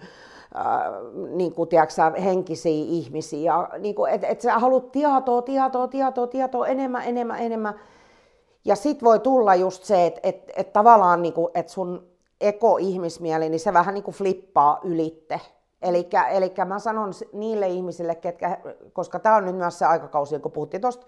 [1.30, 3.54] niin kuin, tiedätkö, henkisiä ihmisiä.
[3.78, 7.74] Niin kuin, et, et sä haluat tietoa, tietoa, tietoa, tietoa, enemmän, enemmän, enemmän.
[8.64, 12.06] Ja sit voi tulla just se, että et, et tavallaan niin kuin, et sun
[12.40, 15.40] eko-ihmismieli, niin se vähän niin kuin flippaa ylitte.
[15.82, 16.08] Eli
[16.64, 18.58] mä sanon niille ihmisille, ketkä,
[18.92, 21.06] koska tämä on nyt myös se aikakausi, kun puhuttiin tuosta,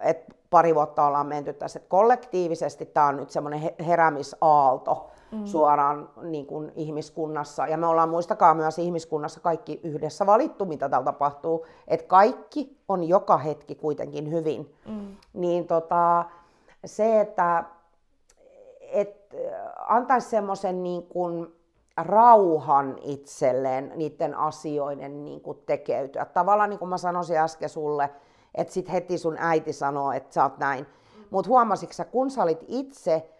[0.00, 5.46] että pari vuotta ollaan menty tässä, että kollektiivisesti tämä on nyt semmoinen heräämisaalto, mm.
[5.46, 7.66] suoraan niin kuin ihmiskunnassa.
[7.66, 13.04] Ja me ollaan muistakaa myös ihmiskunnassa kaikki yhdessä valittu, mitä täällä tapahtuu, että kaikki on
[13.04, 14.74] joka hetki kuitenkin hyvin.
[14.88, 15.16] Mm.
[15.32, 16.24] Niin tota,
[16.84, 17.64] se, että
[18.80, 19.34] et
[19.88, 21.54] antaisi semmoisen niin kuin
[21.96, 26.24] rauhan itselleen niiden asioiden niin kuin tekeytyä.
[26.24, 28.10] Tavallaan niin kuin mä sanoisin äsken sulle,
[28.54, 30.86] että sit heti sun äiti sanoo, että sä oot näin.
[31.30, 33.30] Mutta huomasitko kun sä olit itse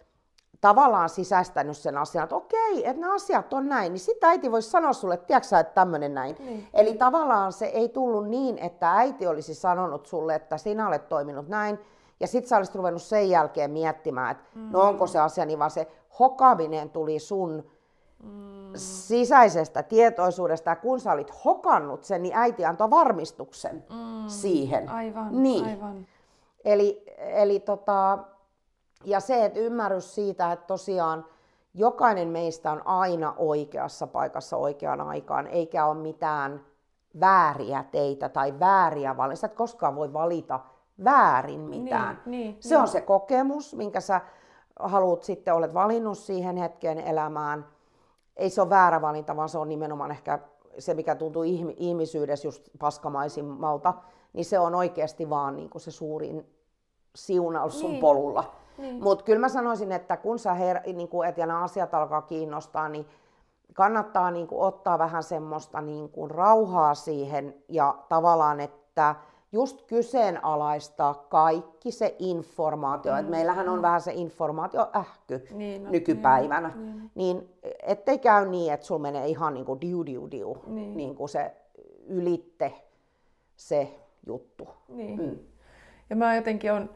[0.65, 4.71] tavallaan sisäistänyt sen asian, että okei, että nämä asiat on näin, niin sitten äiti voisi
[4.71, 6.37] sanoa sulle, että tiedätkö että tämmöinen näin.
[6.39, 6.69] Niin.
[6.75, 11.49] Eli tavallaan se ei tullut niin, että äiti olisi sanonut sulle, että sinä olet toiminut
[11.49, 11.79] näin,
[12.21, 14.69] ja sitten sä olisit ruvennut sen jälkeen miettimään, että mm.
[14.71, 17.71] no onko se asia, niin vaan se hokaminen tuli sun
[18.23, 18.73] mm.
[18.77, 24.29] sisäisestä tietoisuudesta, ja kun sä olit hokannut sen, niin äiti antoi varmistuksen mm.
[24.29, 24.89] siihen.
[24.89, 25.65] Aivan, niin.
[25.65, 26.07] aivan.
[26.65, 28.19] Eli, eli tota,
[29.05, 31.25] ja se, että ymmärrys siitä, että tosiaan
[31.75, 36.65] jokainen meistä on aina oikeassa paikassa oikeaan aikaan, eikä ole mitään
[37.21, 39.37] vääriä teitä tai vääriä valintoja.
[39.37, 40.61] Sä et koskaan voi valita
[41.05, 42.23] väärin mitään.
[42.27, 42.83] Niin, niin, se niin.
[42.83, 44.21] on se kokemus, minkä sä
[44.79, 47.67] haluat sitten, olet valinnut siihen hetkeen elämään.
[48.37, 50.39] Ei se ole väärä valinta, vaan se on nimenomaan ehkä
[50.79, 51.43] se, mikä tuntuu
[51.77, 53.95] ihmisyydessä just paskamaisimmalta,
[54.33, 56.47] niin se on oikeasti vaan niin kuin se suurin
[57.15, 58.01] siunaus sun niin.
[58.01, 58.55] polulla.
[58.79, 59.03] Niin.
[59.03, 62.23] Mutta kyllä mä sanoisin, että kun sä her- niin kuin, et ja nämä asiat alkaa
[62.23, 63.07] kiinnostaa, niin
[63.75, 69.15] kannattaa niin kuin, ottaa vähän semmoista niin kuin, rauhaa siihen ja tavallaan, että
[69.53, 73.13] just kyseenalaistaa kaikki se informaatio.
[73.13, 73.19] Mm.
[73.19, 76.69] Et meillähän on vähän se informaatio ähky niin, no, nykypäivänä.
[76.69, 77.11] Niin, niin.
[77.15, 77.51] niin
[77.83, 80.97] ettei käy niin, että sulla menee ihan niin kuin diu diu diu, niin.
[80.97, 81.53] niin kuin se
[82.07, 82.73] ylitte
[83.57, 84.69] se juttu.
[84.89, 85.21] Niin.
[85.21, 85.39] Mm.
[86.11, 86.91] Ja mä jotenkin on,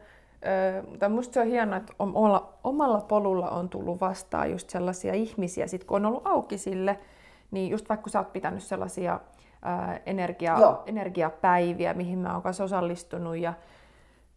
[0.89, 5.67] mutta musta se on hienoa, että omalla, omalla polulla on tullut vastaan just sellaisia ihmisiä,
[5.67, 6.99] sit kun on ollut auki sille,
[7.51, 9.19] niin just vaikka kun sä oot pitänyt sellaisia
[10.05, 13.37] energia, energiapäiviä, mihin mä oon kanssa osallistunut.
[13.37, 13.53] Ja,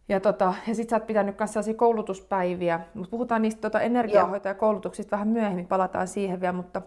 [0.09, 5.11] ja, tota, ja sit sä oot pitänyt myös sellaisia koulutuspäiviä, mutta puhutaan niistä tota, energiahoitajakoulutuksista
[5.11, 6.81] vähän myöhemmin, palataan siihen vielä, mutta,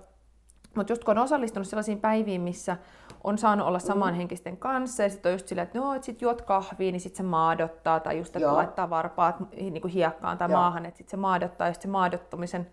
[0.77, 2.77] mutta just kun on osallistunut sellaisiin päiviin, missä
[3.25, 3.87] on saanut olla mm.
[3.87, 7.17] samanhenkisten kanssa ja sitten on just silleen, että no, et sit juot kahvia, niin sitten
[7.17, 8.57] se maadottaa tai just, että Joo.
[8.57, 10.61] laittaa varpaat niin kuin hiekkaan tai Joo.
[10.61, 12.67] maahan, että sitten se maadottaa ja sit se maadottumisen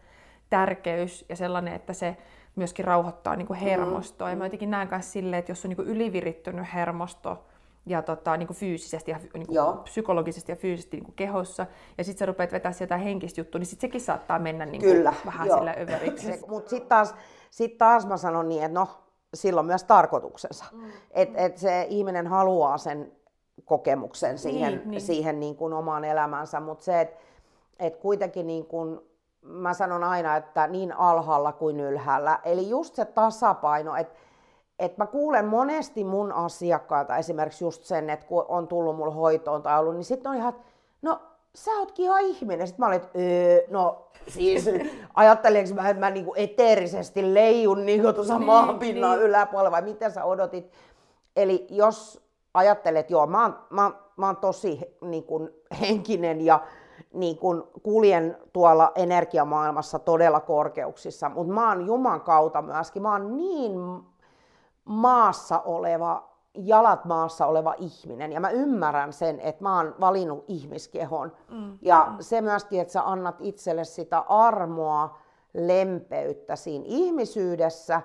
[0.49, 2.17] tärkeys ja sellainen, että se
[2.55, 4.27] myöskin rauhoittaa niin kuin hermostoa.
[4.27, 4.31] Mm.
[4.31, 7.45] Ja mä jotenkin näen myös silleen, että jos on niin kuin ylivirittynyt hermosto,
[7.85, 11.65] ja tota, niin kuin fyysisesti ja niin kuin psykologisesti ja fyysisesti niin kuin kehossa,
[11.97, 14.93] ja sitten sä rupeat vetää sieltä henkistä juttua, niin sitten sekin saattaa mennä niin kuin
[14.93, 15.57] Kyllä, vähän joo.
[15.57, 16.39] sille överiksi.
[16.47, 17.15] Mutta sitten taas,
[17.51, 18.87] sit taas mä sanon niin, että no,
[19.33, 20.65] silloin myös tarkoituksensa.
[20.71, 20.91] Mm.
[21.11, 23.11] Että et se ihminen haluaa sen
[23.65, 25.01] kokemuksen siihen, niin, niin.
[25.01, 27.19] siihen niin kuin omaan elämänsä, mutta se, että
[27.79, 28.99] et kuitenkin niin kuin
[29.41, 32.39] mä sanon aina, että niin alhaalla kuin ylhäällä.
[32.43, 34.13] Eli just se tasapaino, että
[34.79, 39.63] et mä kuulen monesti mun asiakkailta esimerkiksi just sen, että kun on tullut mulle hoitoon
[39.63, 40.55] tai ollut, niin sitten on ihan,
[41.01, 41.19] no
[41.55, 42.67] sä ootkin ihan ihminen.
[42.67, 44.69] Sitten mä olin, että öö, no siis
[45.13, 49.27] ajattelinko mä, että mä niinku eteerisesti leijun niinku tuossa niin, maanpinnan niin.
[49.27, 50.71] yläpuolella vai mitä sä odotit.
[51.35, 55.49] Eli jos ajattelet, joo, mä oon, mä, mä oon tosi niin kuin,
[55.81, 56.59] henkinen ja
[57.13, 63.37] niin kuin, kuljen tuolla energiamaailmassa todella korkeuksissa, mutta mä oon Juman kautta myöskin, mä oon
[63.37, 64.03] niin
[64.85, 68.31] maassa oleva, jalat maassa oleva ihminen.
[68.31, 71.31] Ja mä ymmärrän sen, että mä oon valinnut ihmiskehon.
[71.51, 71.77] Mm.
[71.81, 72.17] Ja mm.
[72.19, 75.17] se myöskin, että sä annat itselle sitä armoa,
[75.53, 78.01] lempeyttä siinä ihmisyydessä,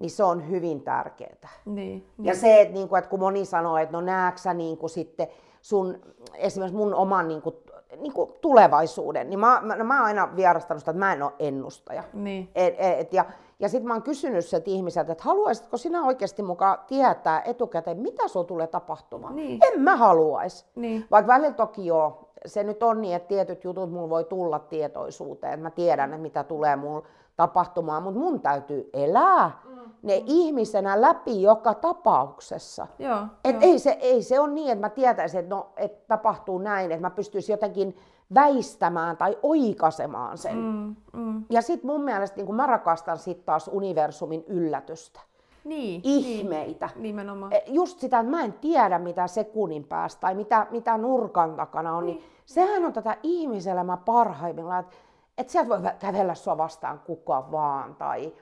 [0.00, 1.48] niin se on hyvin tärkeää.
[1.64, 2.36] Niin, ja niin.
[2.36, 5.28] se, että, niin kuin, että kun moni sanoo, että no nääksä niin kuin sitten
[5.60, 6.00] sun,
[6.34, 7.56] esimerkiksi mun oman niin kuin,
[7.96, 11.22] niin kuin tulevaisuuden, niin mä, mä, no mä oon aina vierastanut sitä, että mä en
[11.22, 12.04] ole ennustaja.
[12.12, 12.50] Niin.
[12.54, 13.24] Et, et, ja,
[13.60, 18.28] ja sitten mä oon kysynyt sieltä ihmiseltä, että haluaisitko sinä oikeasti mukaan tietää etukäteen, mitä
[18.28, 19.36] sulla tulee tapahtumaan?
[19.36, 19.58] Niin.
[19.62, 20.66] En mä haluaisi.
[20.74, 21.04] Niin.
[21.10, 25.52] Vaikka välillä toki joo, se nyt on niin, että tietyt jutut mulla voi tulla tietoisuuteen,
[25.52, 27.02] että mä tiedän, että mitä tulee mulla
[27.36, 29.78] tapahtumaan, mutta mun täytyy elää mm.
[30.02, 30.24] ne mm.
[30.26, 32.86] ihmisenä läpi joka tapauksessa.
[32.98, 33.62] Joo, et joo.
[33.62, 37.06] Ei, se, ei se ole niin, että mä tietäisin, että no, et tapahtuu näin, että
[37.06, 37.96] mä pystyisin jotenkin
[38.34, 40.56] väistämään tai oikasemaan sen.
[40.56, 41.44] Mm, mm.
[41.50, 45.20] Ja sitten mun mielestä niin mä rakastan sit taas universumin yllätystä.
[45.64, 46.88] Niin, ihmeitä.
[46.94, 47.52] Niin, nimenomaan.
[47.52, 51.96] E, just sitä, että mä en tiedä mitä sekunnin päästä tai mitä, mitä nurkan takana
[51.96, 54.96] on, niin, niin sehän on tätä ihmiselämää parhaimmillaan, että
[55.40, 58.32] että sieltä voi kävellä sua vastaan kuka vaan tai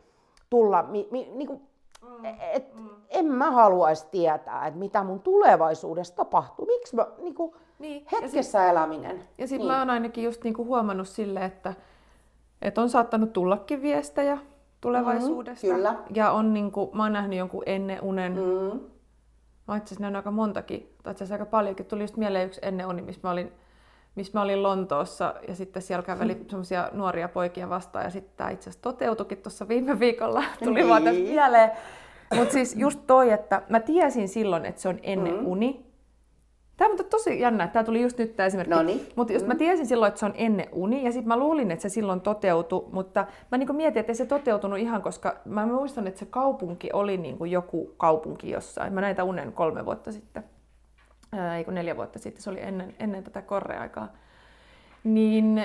[0.50, 1.60] tulla, mi, mi, niinku,
[2.02, 2.88] mm, et, mm.
[3.08, 6.66] en mä haluaisi tietää, että mitä mun tulevaisuudessa tapahtuu.
[6.66, 8.06] Miksi mä, niinku, niin.
[8.12, 9.22] hetkessä ja sit, eläminen.
[9.38, 9.76] Ja sitten niin.
[9.76, 11.74] mä oon ainakin just niinku huomannut sille, että,
[12.62, 14.38] että on saattanut tullakin viestejä
[14.80, 15.66] tulevaisuudesta.
[15.66, 15.94] Mm, kyllä.
[16.14, 18.32] Ja on niinku, mä oon nähnyt jonkun ennen unen.
[18.32, 18.80] Mm.
[19.68, 21.86] Mä itse asiassa aika montakin, tai itse aika paljonkin.
[21.86, 23.52] Tuli just mieleen yksi ennen uni, missä mä olin
[24.18, 26.44] missä mä olin Lontoossa ja sitten siellä käveli mm.
[26.48, 30.88] semmoisia nuoria poikia vastaan ja sitten tämä itse asiassa toteutuikin tuossa viime viikolla, tuli niin.
[30.88, 31.70] vaan tästä mieleen.
[32.34, 35.46] Mutta siis just toi, että mä tiesin silloin, että se on ennen mm.
[35.46, 35.87] uni.
[36.78, 38.74] Tämä on tosi jännä, että tämä tuli just nyt tämä esimerkki.
[38.74, 39.08] Noniin.
[39.16, 39.48] Mutta just mm.
[39.48, 42.20] mä tiesin silloin, että se on ennen uni ja sitten mä luulin, että se silloin
[42.20, 46.26] toteutui, mutta mä niinku mietin, että ei se toteutunut ihan, koska mä muistan, että se
[46.26, 48.92] kaupunki oli niinku joku kaupunki jossain.
[48.92, 50.44] Mä näin tämän unen kolme vuotta sitten
[51.56, 54.08] ei kun neljä vuotta sitten, se oli ennen, ennen tätä korreaikaa,
[55.04, 55.62] niin,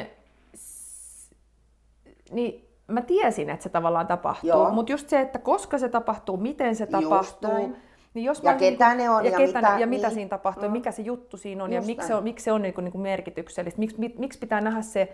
[2.32, 6.76] niin mä tiesin, että se tavallaan tapahtuu, mutta just se, että koska se tapahtuu, miten
[6.76, 7.76] se tapahtuu,
[8.14, 10.14] niin jos ja ketä niin, ne on ja, ja, ketä, mitä, ja mitä niin.
[10.14, 10.68] siinä tapahtuu, mm.
[10.68, 12.74] ja mikä se juttu siinä on, just ja miksi se on, miksi se on niin
[12.74, 15.14] kuin, niin kuin merkityksellistä, miksi, miksi pitää nähdä se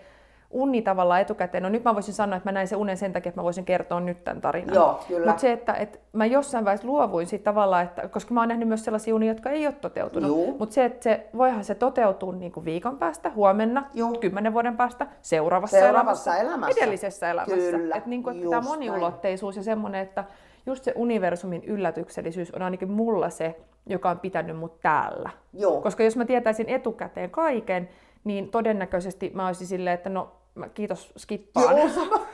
[0.50, 1.62] uni tavallaan etukäteen.
[1.62, 3.64] No nyt mä voisin sanoa, että mä näin sen unen sen takia, että mä voisin
[3.64, 4.74] kertoa nyt tämän tarinan.
[4.74, 5.26] Joo, kyllä.
[5.26, 8.68] Mutta se, että, että mä jossain vaiheessa luovuin siitä tavallaan, että, koska mä oon nähnyt
[8.68, 10.58] myös sellaisia unia, jotka ei ole toteutunut.
[10.58, 14.12] Mutta se, että se, voihan se toteutua niin kuin viikon päästä, huomenna, Joo.
[14.12, 17.70] kymmenen vuoden päästä, seuraavassa, seuraavassa elämässä, elämässä, edellisessä elämässä.
[17.70, 20.24] Kyllä, että, niin kuin, että tämä moniulotteisuus ja semmoinen, että
[20.66, 25.30] just se universumin yllätyksellisyys on ainakin mulla se, joka on pitänyt mut täällä.
[25.52, 25.80] Joo.
[25.80, 27.88] Koska jos mä tietäisin etukäteen kaiken,
[28.24, 31.78] niin todennäköisesti mä olisin silleen, että no Mä, kiitos, skippaan.
[31.78, 31.88] Joo,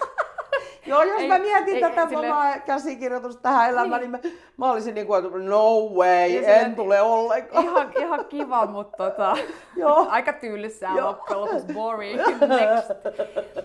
[0.86, 2.62] Joo, jos ei, mä mietin ei, tätä ei, omaa sille...
[2.66, 6.60] käsikirjoitusta tähän elämään, niin, niin mä, mä olisin niin kuin, että no way, ja en
[6.60, 7.64] sille, tule ollenkaan.
[7.64, 9.36] Ihan, ihan kiva, mutta tota,
[10.08, 12.90] aika tylsää loppujen lopuksi, boring, next.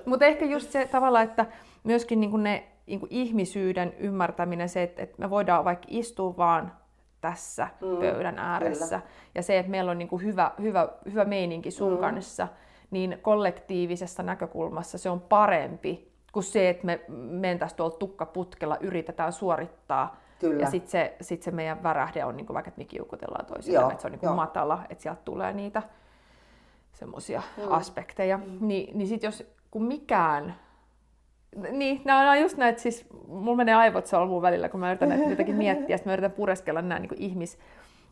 [0.06, 1.45] Mutta ehkä just se tavalla, että
[1.84, 6.38] myöskin niin kuin ne niin kuin ihmisyyden ymmärtäminen, se, että, että me voidaan vaikka istua
[6.38, 6.73] vaan
[7.21, 9.12] tässä mm, pöydän ääressä, kyllä.
[9.36, 11.99] ja se, että meillä on niin kuin hyvä, hyvä, hyvä meininki sun mm.
[11.99, 12.47] kanssa,
[12.91, 20.17] niin kollektiivisessa näkökulmassa se on parempi kuin se, että me mentäisiin tuolla tukkaputkella, yritetään suorittaa.
[20.39, 20.62] Kyllä.
[20.62, 23.91] Ja sitten se, sit se meidän värähde on, niin kuin vaikka että me kiukutellaan toisille,
[23.91, 25.84] että se on niin matala, että sieltä tulee niitä
[26.93, 27.71] semmoisia mm.
[27.71, 28.38] aspekteja.
[28.38, 28.58] Mm.
[28.60, 30.56] Ni, niin sitten jos kun mikään
[31.72, 35.56] niin, nämä on just näitä, siis mulla menee aivot solmuun välillä, kun mä yritän jotenkin
[35.56, 37.58] miettiä, sitten mä yritän pureskella nämä niin ihmis,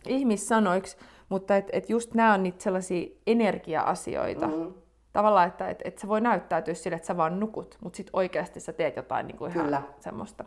[0.07, 0.97] ihmissanoiksi.
[1.29, 4.47] Mutta et, et just nämä on niitä sellaisia energia-asioita.
[4.47, 4.73] Mm.
[5.13, 8.59] Tavallaan, että et, et se voi näyttäytyä sille, että sä vaan nukut, mutta sitten oikeasti
[8.59, 9.81] sä teet jotain niin kuin ihan Kyllä.
[9.99, 10.45] semmoista.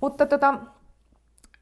[0.00, 0.54] Mutta tota,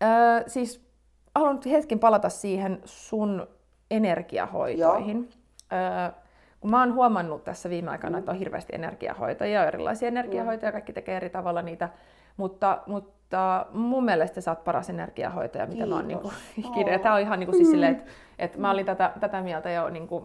[0.03, 0.91] äh, siis
[1.35, 3.47] haluan nyt hetken palata siihen sun
[3.91, 5.31] energiahoitoihin.
[5.73, 6.13] Äh,
[6.61, 8.19] kun mä oon huomannut tässä viime aikana, mm.
[8.19, 11.89] että on hirveästi energiahoitajia, erilaisia energiahoitajia, kaikki tekee eri tavalla niitä,
[12.37, 15.89] mutta, mutta mun mielestä sä oot paras energiahoitaja, mitä Kiitos.
[15.89, 16.35] mä oon niin kuin,
[16.71, 16.99] ikinä.
[16.99, 19.89] Tämä on ihan niin kuin, siis silleen, että, että mä olin tätä, tätä mieltä jo
[19.89, 20.25] niin kuin,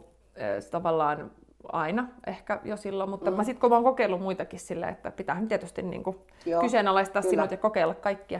[0.72, 1.32] tavallaan
[1.72, 3.38] aina ehkä jo silloin, mutta mm.
[3.38, 6.18] mä sitten kun mä oon kokeillut muitakin silleen, että pitää tietysti niin kuin
[6.62, 7.32] kyseenalaistaa Kyllä.
[7.32, 8.40] sinut ja kokeilla kaikkia.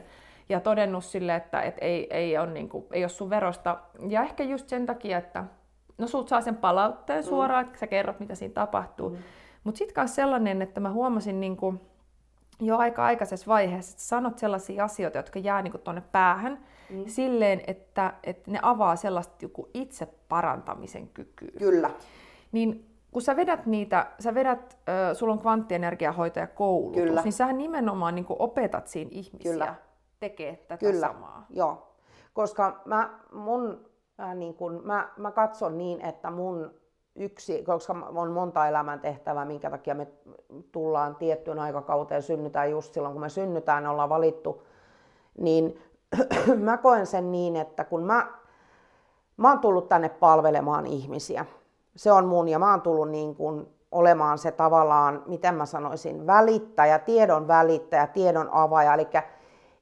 [0.50, 3.78] Ja todennut sille, että et ei, ei, ole, niin kuin, ei ole sun verosta.
[4.10, 5.44] Ja ehkä just sen takia, että
[5.98, 7.28] no sulta saa sen palautteen mm.
[7.28, 9.10] suoraan, että sä kerrot, mitä siinä tapahtuu.
[9.10, 9.18] Mm.
[9.64, 11.82] Mutta sitten myös sellainen, että mä huomasin niin kuin,
[12.60, 17.04] jo aika aikaisessa vaiheessa, että sanot sellaisia asioita, jotka jää niin tuonne päähän, mm.
[17.08, 21.52] silleen, että, että ne avaa sellaista joku itse parantamisen kykyä.
[21.60, 21.90] Kyllä.
[22.52, 27.22] Niin kun sä vedät niitä, sä vedät, äh, sulla on kvanttienergiahoitajakoulutus, Kyllä.
[27.22, 29.76] niin sähän nimenomaan niin opetat siinä ihmisiä Kyllä.
[30.20, 31.08] tekee tätä Kyllä.
[31.08, 31.46] samaa.
[31.50, 31.96] Joo,
[32.34, 36.72] koska mä, mun, äh, niin kun, mä, mä katson niin, että mun
[37.16, 40.08] yksi, koska on monta elämäntehtävää, minkä takia me
[40.72, 44.64] tullaan tiettyyn aikakauteen, synnytään just silloin, kun me synnytään, ollaan valittu,
[45.38, 45.80] niin
[46.66, 48.28] mä koen sen niin, että kun mä,
[49.38, 51.46] mä oon tullut tänne palvelemaan ihmisiä,
[51.96, 56.28] se on mun, ja mä oon tullut niin kuin olemaan se tavallaan, miten mä sanoisin,
[56.28, 59.08] välittäjä, tiedon välittäjä, tiedon avaaja, eli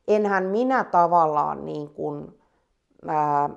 [0.08, 2.40] enhän minä tavallaan niin kuin,
[3.08, 3.50] ää,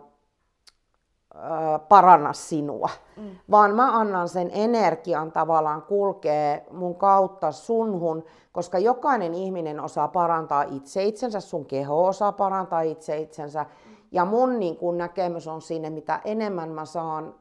[1.88, 3.31] paranna sinua, mm.
[3.51, 10.62] vaan mä annan sen energian tavallaan kulkee mun kautta sunhun, koska jokainen ihminen osaa parantaa
[10.62, 13.62] itse itsensä, sun keho osaa parantaa itse itsensä.
[13.62, 13.96] Mm.
[14.12, 17.35] Ja mun niin kun näkemys on siinä, mitä enemmän mä saan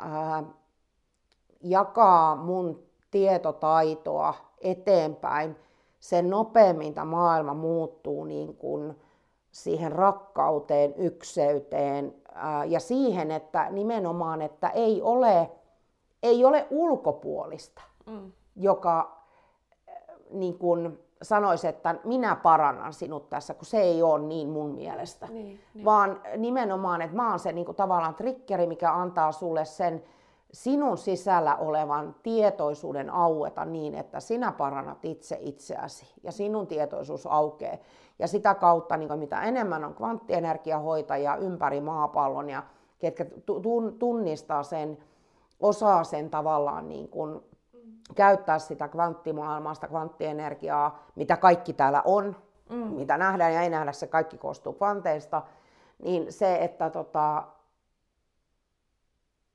[0.00, 0.42] ää,
[1.60, 5.56] jakaa mun tietotaitoa eteenpäin,
[6.00, 8.94] sen nopeammin tämä maailma muuttuu niin kun
[9.50, 12.14] siihen rakkauteen, ykseyteen,
[12.66, 15.50] ja siihen, että nimenomaan, että ei ole,
[16.22, 18.32] ei ole ulkopuolista, mm.
[18.56, 19.18] joka
[20.30, 25.26] niin kuin sanoisi, että minä parannan sinut tässä, kun se ei ole niin mun mielestä.
[25.26, 25.84] Niin, niin.
[25.84, 30.04] Vaan nimenomaan, että mä oon se niin kuin tavallaan trikkeri, mikä antaa sulle sen
[30.52, 37.76] sinun sisällä olevan tietoisuuden aueta niin, että sinä parannat itse itseäsi ja sinun tietoisuus aukeaa.
[38.18, 42.62] Ja sitä kautta, niin mitä enemmän on kvanttienergiahoitajia ympäri maapallon ja
[42.98, 43.26] ketkä
[43.98, 44.98] tunnistaa sen,
[45.60, 47.40] osaa sen tavallaan niin kuin
[48.14, 52.36] käyttää sitä kvanttimaailmaa, sitä kvanttienergiaa, mitä kaikki täällä on,
[52.70, 52.76] mm.
[52.76, 55.42] mitä nähdään ja ei nähdä, se kaikki koostuu kvanteista,
[56.02, 57.44] niin se, että tota,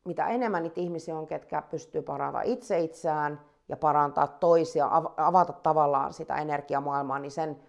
[0.06, 6.14] mitä enemmän niitä ihmisiä on, ketkä pystyy parantamaan itse itseään ja parantaa toisia, avata tavallaan
[6.14, 7.60] sitä energiamaailmaa, niin sen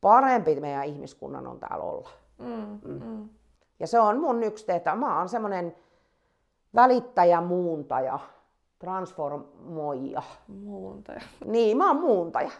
[0.00, 2.08] parempi meidän ihmiskunnan on täällä olla.
[2.38, 3.04] Mm, mm.
[3.04, 3.28] Mm.
[3.80, 4.96] Ja se on mun yksi tehtävä.
[4.96, 5.76] Mä oon semmoinen
[6.74, 8.18] välittäjä, muuntaja,
[8.78, 10.22] transformoija.
[10.48, 11.20] Muuntaja.
[11.44, 12.50] Niin, mä oon muuntaja.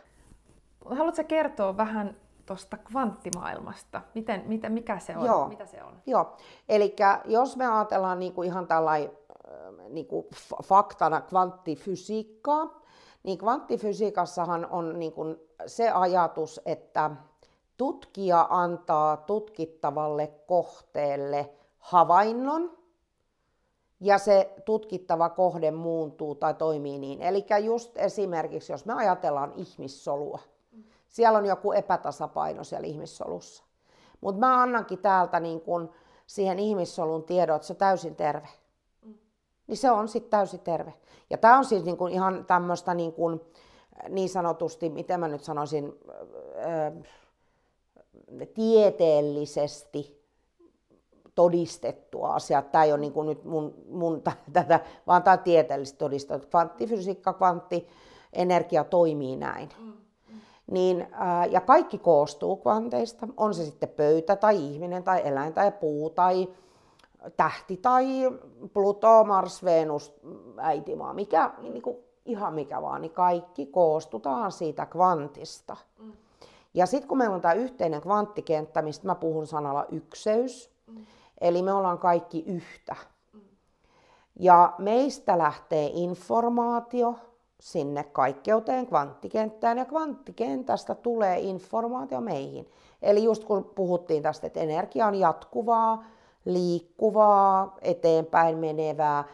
[0.85, 4.01] Haluatko kertoa vähän tuosta kvanttimaailmasta?
[4.15, 5.27] Miten, miten, mikä se on?
[5.27, 5.49] Joo.
[5.49, 5.93] Mitä se on?
[6.07, 6.37] Joo.
[6.69, 9.11] Eli jos me ajatellaan niinku ihan tällainen
[9.89, 10.29] niinku
[10.63, 12.81] faktana kvanttifysiikkaa,
[13.23, 15.25] niin kvanttifysiikassahan on niinku
[15.67, 17.11] se ajatus, että
[17.77, 22.79] tutkija antaa tutkittavalle kohteelle havainnon,
[24.01, 27.23] ja se tutkittava kohde muuntuu tai toimii niin.
[27.23, 30.39] Eli just esimerkiksi, jos me ajatellaan ihmissolua,
[31.15, 33.65] siellä on joku epätasapaino siellä ihmissolussa.
[34.21, 35.91] Mutta mä annankin täältä niin kun
[36.27, 38.49] siihen ihmissolun tiedon, että se on täysin terve.
[39.67, 40.95] Niin se on sitten täysin terve.
[41.31, 43.45] Ja tämä on siis niin kun ihan tämmöistä niin, kun,
[44.09, 45.93] niin sanotusti, miten mä nyt sanoisin,
[46.57, 46.93] ää,
[48.55, 50.25] tieteellisesti
[51.35, 52.63] todistettua asiaa.
[52.63, 54.23] Tämä ei ole niin kuin nyt mun, mun
[54.53, 56.49] tätä, vaan tämä on tieteellisesti todistettu.
[56.49, 59.69] Kvanttifysiikka, kvanttienergia toimii näin.
[59.79, 60.04] Mm.
[60.71, 65.73] Niin, ää, ja kaikki koostuu kvanteista, on se sitten pöytä tai ihminen tai eläin tai
[65.73, 66.49] puu tai
[67.37, 68.07] tähti tai
[68.73, 70.15] Pluto, Mars, Venus,
[70.59, 75.77] äitimaa, mikä, niin kuin, ihan mikä vaan, niin kaikki koostutaan siitä kvantista.
[75.99, 76.13] Mm.
[76.75, 81.07] Ja sitten kun meillä on tämä yhteinen kvanttikenttä, mistä mä puhun sanalla ykseys, mm.
[81.41, 82.97] eli me ollaan kaikki yhtä.
[83.33, 83.41] Mm.
[84.39, 87.15] Ja meistä lähtee informaatio,
[87.61, 92.71] sinne kaikkeuteen, kvanttikenttään, ja kvanttikentästä tulee informaatio meihin.
[93.03, 96.05] Eli just kun puhuttiin tästä, että energia on jatkuvaa,
[96.45, 99.25] liikkuvaa, eteenpäin menevää,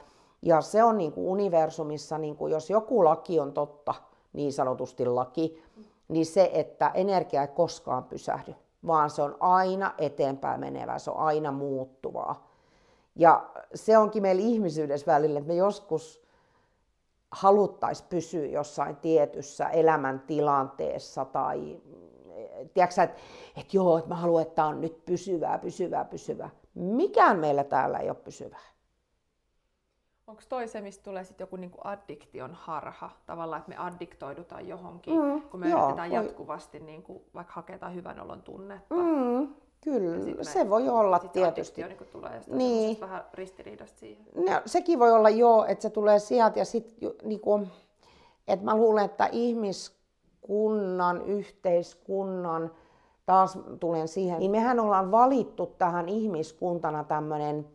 [0.43, 3.95] ja se on niin kuin universumissa, niin kuin jos joku laki on totta,
[4.33, 5.63] niin sanotusti laki,
[6.09, 8.55] niin se, että energia ei koskaan pysähdy,
[8.87, 12.51] vaan se on aina eteenpäin menevää, se on aina muuttuvaa.
[13.17, 16.23] Ja se onkin meillä ihmisyydessä välillä, että me joskus
[17.31, 21.81] haluttaisiin pysyä jossain tietyssä elämäntilanteessa tai
[22.75, 23.21] tiedätkö, että,
[23.57, 26.51] että joo, että mä haluan, että tämä on nyt pysyvää, pysyvää, pysyvää.
[26.75, 28.71] Mikään meillä täällä ei ole pysyvää.
[30.27, 35.23] Onko toi se, mistä tulee sitten joku niinku addiktion harha, tavallaan, että me addiktoidutaan johonkin,
[35.23, 36.25] mm, kun me joo, yritetään voi...
[36.25, 38.95] jatkuvasti niinku, vaikka hakea hyvän olon tunnetta?
[38.95, 41.83] Mm, Kyllä, se voi olla tietysti.
[41.83, 43.01] Niin tulee Niin.
[43.01, 44.27] vähän ristiriidasta siihen.
[44.35, 47.61] No, sekin voi olla joo, että se tulee sieltä ja sitten niinku,
[48.49, 52.71] että mä luulen, että ihmiskunnan, yhteiskunnan,
[53.27, 57.69] taas tulen siihen, niin mehän ollaan valittu tähän ihmiskuntana tämmöinen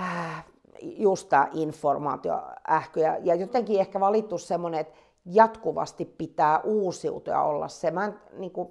[0.00, 0.44] äh,
[0.82, 7.90] just tämä informaatioähky ja, ja jotenkin ehkä valittu semmoinen, että jatkuvasti pitää uusiutua olla se.
[7.90, 8.68] Mä en, niin kuin,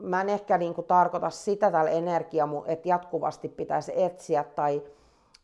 [0.00, 4.82] mä en ehkä niin kuin, tarkoita sitä tällä energia, että jatkuvasti pitäisi etsiä tai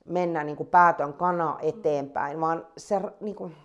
[0.05, 3.57] mennä niin kuin, päätön kana eteenpäin, vaan se, niin kuin,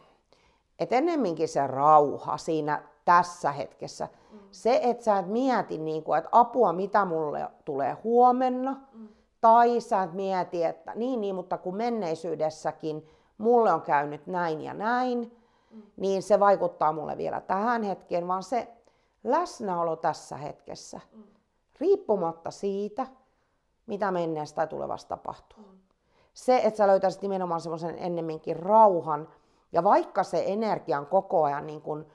[0.79, 4.07] että ennemminkin se rauha siinä tässä hetkessä.
[4.31, 4.39] Mm.
[4.51, 9.07] Se, että sä et mieti, niin kuin, että apua, mitä mulle tulee huomenna, mm.
[9.41, 14.73] tai sä et mieti, että niin, niin, mutta kun menneisyydessäkin mulle on käynyt näin ja
[14.73, 15.31] näin,
[15.71, 15.81] mm.
[15.97, 18.67] niin se vaikuttaa mulle vielä tähän hetkeen, vaan se
[19.27, 21.23] läsnäolo tässä hetkessä, mm.
[21.79, 23.07] riippumatta siitä,
[23.85, 25.63] mitä menneestä tai tulevasta tapahtuu.
[25.63, 25.79] Mm.
[26.33, 29.27] Se, että sä löytäisit nimenomaan semmoisen ennemminkin rauhan,
[29.71, 32.05] ja vaikka se energia on koko ajan niin kuin,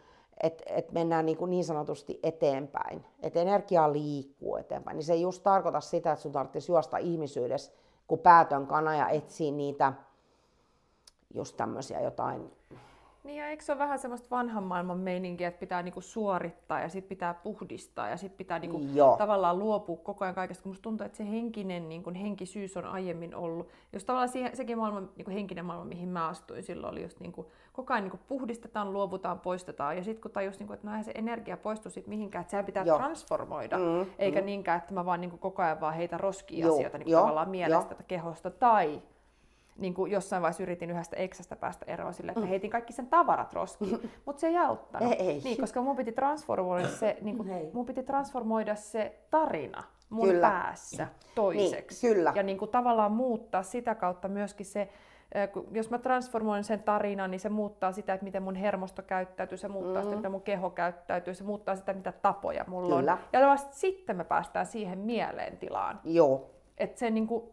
[0.42, 5.22] että et mennään niin, kuin niin sanotusti eteenpäin, että energia liikkuu eteenpäin, niin se ei
[5.22, 7.72] just tarkoita sitä, että sun tarvitsisi juosta ihmisyydessä,
[8.06, 9.92] kun päätön kana ja etsiä niitä
[11.34, 12.52] just tämmöisiä jotain
[13.24, 16.88] niin ja eikö se ole vähän semmoista vanhan maailman meininkiä, että pitää niinku suorittaa ja
[16.88, 18.80] sitten pitää puhdistaa ja sitten pitää niinku
[19.18, 23.34] tavallaan luopua koko ajan kaikesta, kun musta tuntuu, että se henkinen niinku, henkisyys on aiemmin
[23.34, 23.68] ollut.
[23.92, 27.50] Jos tavallaan siihen, sekin maailma, niinku henkinen maailma, mihin mä astuin silloin, oli just niinku,
[27.72, 31.56] koko ajan niinku puhdistetaan, luovutaan, poistetaan ja sitten kun tajus, niinku, että no se energia
[31.56, 32.98] poistuu sit mihinkään, että sehän pitää Joo.
[32.98, 34.46] transformoida, mm, eikä mm.
[34.46, 38.04] niinkään, että mä vaan niinku koko ajan vaan heitä roskia asioita niinku tavallaan mielestä tai
[38.08, 39.02] kehosta tai
[39.76, 42.48] niin kuin jossain vaiheessa yritin yhdestä eksästä päästä eroon sille, että mm.
[42.48, 45.12] heitin kaikki sen tavarat roskiin, mutta se ei auttanut.
[45.12, 45.40] Ei, ei.
[45.44, 50.48] Niin, koska mun piti transformoida se, niin kuin, mun piti transformoida se tarina mun kyllä.
[50.48, 52.06] päässä toiseksi.
[52.06, 52.32] Niin, kyllä.
[52.36, 54.88] Ja niin kuin tavallaan muuttaa sitä kautta myöskin se,
[55.70, 59.68] jos mä transformoin sen tarinan, niin se muuttaa sitä, että miten mun hermosto käyttäytyy, se
[59.68, 60.04] muuttaa mm.
[60.04, 63.12] sitä, miten mun keho käyttäytyy, se muuttaa sitä, mitä tapoja mulla Kyllä.
[63.12, 63.18] on.
[63.32, 66.00] Ja vasta sitten me päästään siihen mieleen tilaan.
[66.04, 66.50] Joo.
[66.78, 67.44] Että se niin kuin,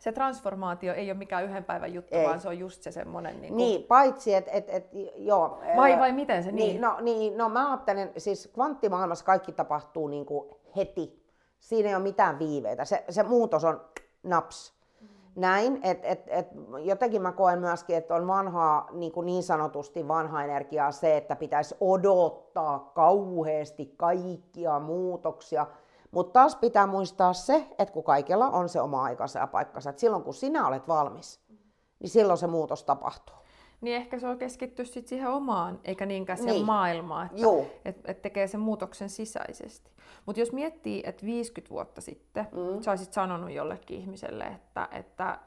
[0.00, 2.26] se transformaatio ei ole mikään yhden päivän juttu, ei.
[2.26, 3.40] vaan se on just se semmoinen...
[3.40, 3.56] Niin, kuin...
[3.56, 5.60] niin paitsi että et, et, joo...
[5.76, 6.68] Vai, vai miten se niin?
[6.68, 6.80] niin?
[6.80, 11.24] No, niin, no mä ajattelen, siis kvanttimaailmassa kaikki tapahtuu niin kuin heti.
[11.60, 12.84] Siinä ei ole mitään viiveitä.
[12.84, 13.80] Se, se muutos on
[14.22, 14.74] naps.
[15.00, 15.08] Mm.
[15.36, 16.48] Näin, että et, et,
[16.84, 21.36] jotenkin mä koen myöskin, että on vanhaa, niin, kuin niin sanotusti vanha energiaa se, että
[21.36, 25.66] pitäisi odottaa kauheasti kaikkia muutoksia–
[26.10, 30.00] mutta taas pitää muistaa se, että kun kaikella on se oma aikansa ja paikkansa, että
[30.00, 31.40] silloin kun sinä olet valmis,
[32.00, 33.36] niin silloin se muutos tapahtuu.
[33.80, 36.66] Niin ehkä se on keskitty sit siihen omaan, eikä niinkään siihen niin.
[36.66, 39.90] maailmaan, että et, et tekee sen muutoksen sisäisesti.
[40.26, 42.82] Mutta jos miettii, että 50 vuotta sitten mm.
[42.82, 45.38] sä olisit sanonut jollekin ihmiselle, että, että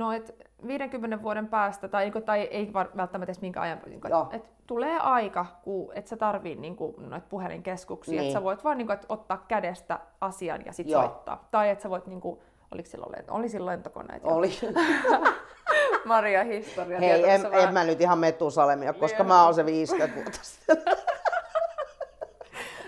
[0.00, 0.34] no et
[0.66, 4.00] 50 vuoden päästä, tai, tai ei välttämättä edes minkä ajan, niin
[4.32, 8.22] että tulee aika, kun et sä tarvii niin kuin, noita puhelinkeskuksia, niin.
[8.22, 11.48] että sä voit vaan niin kuin, että ottaa kädestä asian ja sitten soittaa.
[11.50, 12.40] Tai että sä voit, niin kuin,
[12.74, 14.22] oliko silloin, oli silloin lentokoneet?
[14.24, 14.50] Oli.
[16.04, 16.98] Maria historia.
[16.98, 20.40] Hei, en, en, mä nyt ihan Metusalemia, koska niin, mä oon se 50 vuotta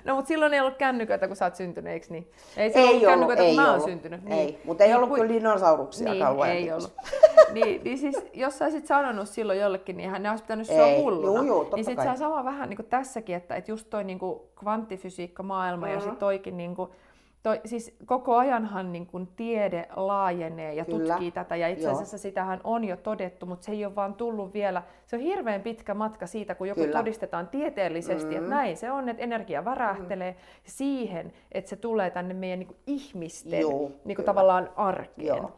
[0.05, 2.31] No mutta silloin ei ollut kännyköitä, kun sä oot syntynyt, eikö niin?
[2.57, 4.25] Ei, ei ollut kännyköitä, kun mä oon syntynyt.
[4.25, 4.39] Niin.
[4.39, 5.23] Ei, mutta ei niin, ollut kuin...
[5.23, 6.93] kyllä dinosauruksiakaan niin, ei ollut.
[7.53, 11.39] niin, niin siis, jos sä olisit sanonut silloin jollekin, niin hän olisi pitänyt sua hulluna.
[11.39, 14.05] Juu, juu, niin sitten se on sama vähän niin kuin tässäkin, että, että just toi
[14.05, 15.95] niin kuin kvanttifysiikka maailma mm-hmm.
[15.95, 16.91] ja sitten toikin niin kuin,
[17.43, 21.15] Toi, siis koko ajanhan niin kun tiede laajenee ja Kyllä.
[21.15, 22.23] tutkii tätä ja itse asiassa Joo.
[22.23, 24.83] sitähän on jo todettu, mutta se ei ole vaan tullut vielä.
[25.07, 26.99] Se on hirveän pitkä matka siitä, kun joku Kyllä.
[26.99, 28.37] todistetaan tieteellisesti, mm.
[28.37, 30.39] että näin se on, että energia värähtelee mm.
[30.65, 35.49] siihen, että se tulee tänne meidän niin ihmisten Joo, niin kuin tavallaan arkeen.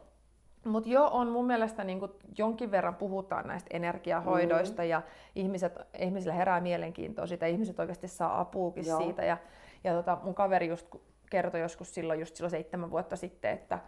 [0.64, 2.00] Mutta jo on mun mielestä niin
[2.38, 4.88] jonkin verran puhutaan näistä energiahoidoista mm.
[4.88, 5.02] ja
[5.34, 8.98] ihmiset, ihmisillä herää mielenkiintoa siitä, ihmiset oikeasti saa apuukin Joo.
[8.98, 9.24] siitä.
[9.24, 9.36] Ja,
[9.84, 10.88] ja tota, mun kaveri just
[11.30, 13.78] kertoi joskus silloin, just silloin seitsemän vuotta sitten, että,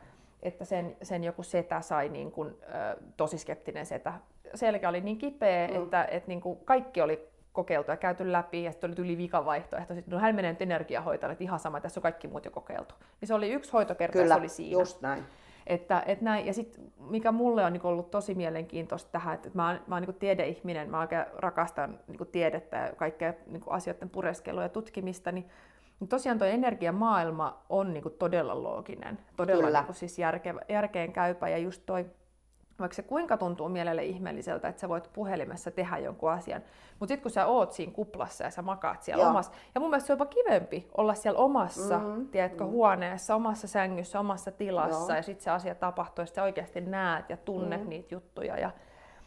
[0.42, 4.12] että sen, sen joku setä sai niin kuin, ö, tosi skeptinen setä.
[4.54, 5.82] Selkä oli niin kipeä, mm.
[5.82, 9.94] että, että niin kuin kaikki oli kokeiltu ja käyty läpi, ja sitten oli tuli vikavaihtoehto.
[9.94, 12.94] Sitten no, hän menee nyt energiahoitajalle, että ihan sama, tässä on kaikki muut jo kokeiltu.
[13.20, 14.72] Niin se oli yksi hoitokerta, Kyllä, se oli siinä.
[14.72, 15.24] just näin.
[15.66, 16.46] Että, et näin.
[16.46, 20.02] Ja sitten mikä mulle on niin ollut tosi mielenkiintoista tähän, että mä oon, mä oon
[20.02, 25.50] niin tiedeihminen, mä oikein rakastan niin tiedettä ja kaikkea niin asioiden pureskelua ja tutkimista, niin
[26.00, 31.58] niin tosiaan tuo energiamaailma on niinku todella looginen, todella niinku siis järke, järkeen käypä ja
[31.58, 32.06] just toi
[32.78, 36.62] vaikka se kuinka tuntuu mielelle ihmeelliseltä, että sä voit puhelimessa tehdä jonkun asian,
[37.00, 39.30] mutta sitten kun sä oot siinä kuplassa ja sä makaat siellä Joo.
[39.30, 42.70] omassa, ja mun mielestä se on jopa kivempi olla siellä omassa, mm, tiedätkö, mm.
[42.70, 45.16] huoneessa, omassa sängyssä, omassa tilassa, Joo.
[45.16, 47.88] ja sitten se asia tapahtuu, ja sä oikeasti näet ja tunnet mm.
[47.88, 48.70] niitä juttuja, ja,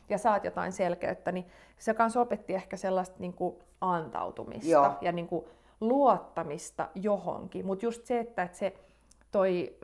[0.09, 1.45] ja saat jotain selkeyttä, niin
[1.77, 4.93] se kanssa opetti ehkä sellaista niin kuin antautumista Joo.
[5.01, 5.45] ja niin kuin
[5.81, 8.73] luottamista johonkin, mutta just se, että, että se
[9.31, 9.77] toi,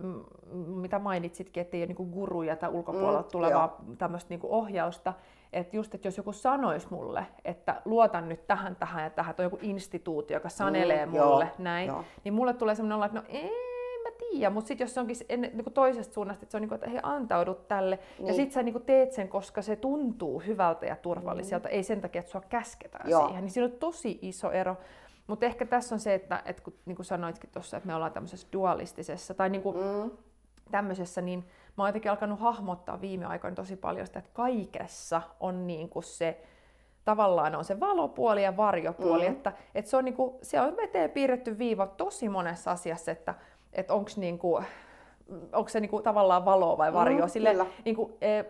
[0.65, 5.13] mitä mainitsitkin, että ei ole niin guruja tai ulkopuolelta mm, tulevaa tämmöistä niin ohjausta,
[5.53, 9.43] että just, että jos joku sanoisi mulle, että luotan nyt tähän, tähän ja tähän, on
[9.43, 12.03] joku instituutio, joka sanelee mm, mulle joo, näin, joo.
[12.23, 15.15] niin mulle tulee semmoinen olo, että no ei, mä tiedä, mutta sitten jos se onkin
[15.29, 18.27] en, niin toisesta suunnasta, että se on niin kuin, että hei, antaudu tälle, niin.
[18.27, 21.73] ja sitten sä niin teet sen, koska se tuntuu hyvältä ja turvalliselta, mm.
[21.73, 23.25] ei sen takia, että sua käsketään Joo.
[23.27, 24.77] siihen, niin siinä on tosi iso ero.
[25.27, 28.11] Mutta ehkä tässä on se, että, että kun, niin kuin sanoitkin tuossa, että me ollaan
[28.11, 30.11] tämmöisessä dualistisessa tai niin kuin mm.
[30.71, 31.39] tämmöisessä, niin
[31.77, 36.03] mä oon jotenkin alkanut hahmottaa viime aikoina tosi paljon sitä, että kaikessa on niin kuin
[36.03, 36.41] se,
[37.05, 39.31] tavallaan on se valopuoli ja varjopuoli, mm.
[39.31, 43.35] että, että se, on niin kuin, se on veteen piirretty viiva tosi monessa asiassa, että,
[43.73, 44.65] että onko niin kuin,
[45.53, 47.25] onko se niin kuin tavallaan valoa vai varjo.
[47.25, 47.55] Mm, Sille,
[47.85, 48.43] niin kuin, e,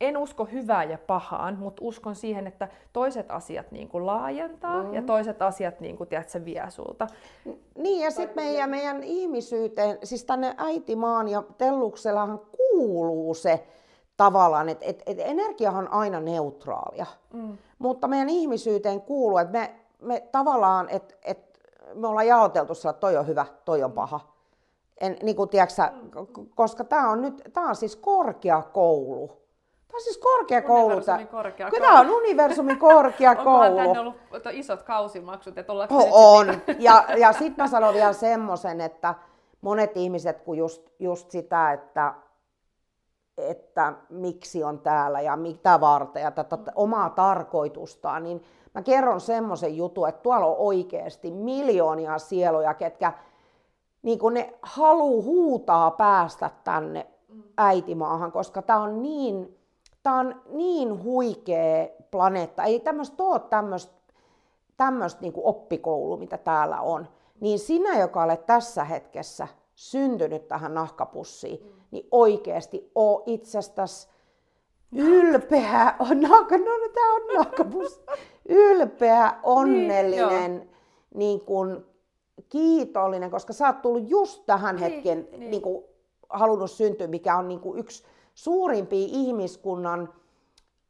[0.00, 4.94] en usko hyvään ja pahaan, mutta uskon siihen, että toiset asiat niin kuin laajentaa mm.
[4.94, 7.06] ja toiset asiat niin kuin, tiedät, se vie sulta.
[7.74, 13.66] Niin ja sitten meidän, meidän ihmisyyteen, siis tänne äitimaan ja Telluksellahan kuuluu se
[14.16, 17.06] tavallaan, että et, et energiahan on aina neutraalia.
[17.32, 17.58] Mm.
[17.78, 21.60] Mutta meidän ihmisyyteen kuuluu, että me, me tavallaan, että et
[21.94, 24.20] me ollaan jaoteltu sillä, että toi on hyvä, toi on paha.
[25.00, 25.82] En, niin kuin, tiedätkö,
[26.54, 29.47] koska tämä on nyt, tämä on siis korkeakoulu
[29.92, 30.94] on siis korkeakoulu.
[30.94, 31.70] Universumin.
[31.70, 33.50] Kyllä on universumin korkeakoulu.
[33.50, 34.16] Onkohan tänne ollut
[34.52, 36.46] isot kausimaksut, että ollaanko oh, On.
[36.78, 39.14] Ja, ja sitten mä sanon vielä semmoisen, että
[39.60, 42.14] monet ihmiset, kun just, just sitä, että,
[43.38, 48.42] että miksi on täällä ja mitä varten ja tätä omaa tarkoitustaan, niin
[48.74, 53.12] mä kerron semmoisen jutun, että tuolla on oikeasti miljoonia sieluja, ketkä
[54.02, 57.42] niin kun ne haluu huutaa päästä tänne mm.
[57.56, 59.57] äitimaahan, koska tämä on niin
[60.08, 62.64] tämä on niin huikea planeetta.
[62.64, 63.92] Ei tämmöistä ole tämmöistä
[64.76, 67.08] tämmöistä niin oppikoulu, mitä täällä on.
[67.40, 71.80] Niin sinä, joka olet tässä hetkessä syntynyt tähän nahkapussiin, mm.
[71.90, 74.08] niin oikeasti oo itsestäsi
[74.92, 78.00] ylpeä, on nahka, no, no tämä on nahkapussi,
[78.48, 80.70] ylpeä, niin, onnellinen, niin,
[81.14, 81.86] niin kuin,
[82.48, 85.50] kiitollinen, koska sä oot tullut just tähän niin, hetken niin.
[85.50, 85.84] Niin kuin,
[86.28, 88.04] halunnut syntyä, mikä on niin kuin yksi
[88.38, 90.12] suurimpia ihmiskunnan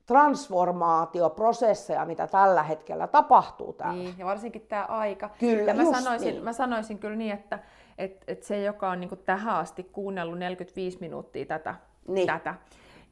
[0.06, 4.02] transformaatioprosesseja, mitä tällä hetkellä tapahtuu täällä.
[4.02, 5.30] Niin, ja varsinkin tämä aika.
[5.38, 6.44] Kyllä, ja mä sanoisin, niin.
[6.44, 7.58] mä sanoisin kyllä niin, että
[7.98, 11.74] et, et se, joka on niin tähän asti kuunnellut 45 minuuttia tätä,
[12.08, 12.26] niin.
[12.26, 12.54] tätä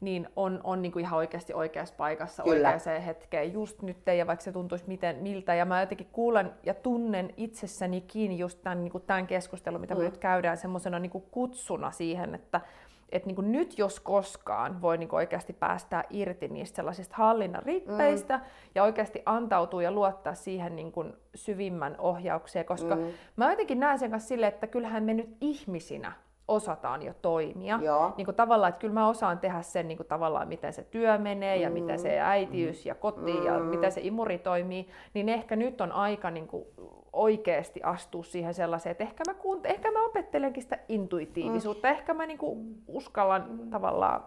[0.01, 2.69] niin on, on niin kuin ihan oikeasti oikeassa paikassa Kyllä.
[2.69, 5.55] oikeaan hetkeen just nyt, ja vaikka se tuntuisi miten, miltä.
[5.55, 10.01] Ja mä jotenkin kuulen ja tunnen itsessänikin just tämän, niin kuin tämän keskustelun, mitä mm.
[10.01, 12.61] me nyt käydään, semmoisena niin kutsuna siihen, että
[13.09, 18.43] että niin nyt jos koskaan voi niin oikeasti päästää irti niistä sellaisista hallinnan rippeistä mm.
[18.75, 23.07] ja oikeasti antautua ja luottaa siihen niin kuin syvimmän ohjaukseen, koska mm.
[23.35, 26.11] mä jotenkin näen sen kanssa silleen, että kyllähän me nyt ihmisinä
[26.47, 27.79] osataan jo toimia.
[27.81, 28.13] Joo.
[28.17, 31.17] Niin kuin tavallaan, että kyllä mä osaan tehdä sen niin kuin tavallaan, miten se työ
[31.17, 31.63] menee mm.
[31.63, 33.45] ja miten se äitiys ja koti mm.
[33.45, 36.65] ja miten se imuri toimii, niin ehkä nyt on aika niin kuin
[37.13, 41.93] oikeasti astua siihen sellaiseen, että ehkä mä, kuunt- ehkä mä opettelenkin sitä intuitiivisuutta, mm.
[41.93, 43.69] ehkä mä niinku uskallan mm.
[43.69, 44.23] tavallaan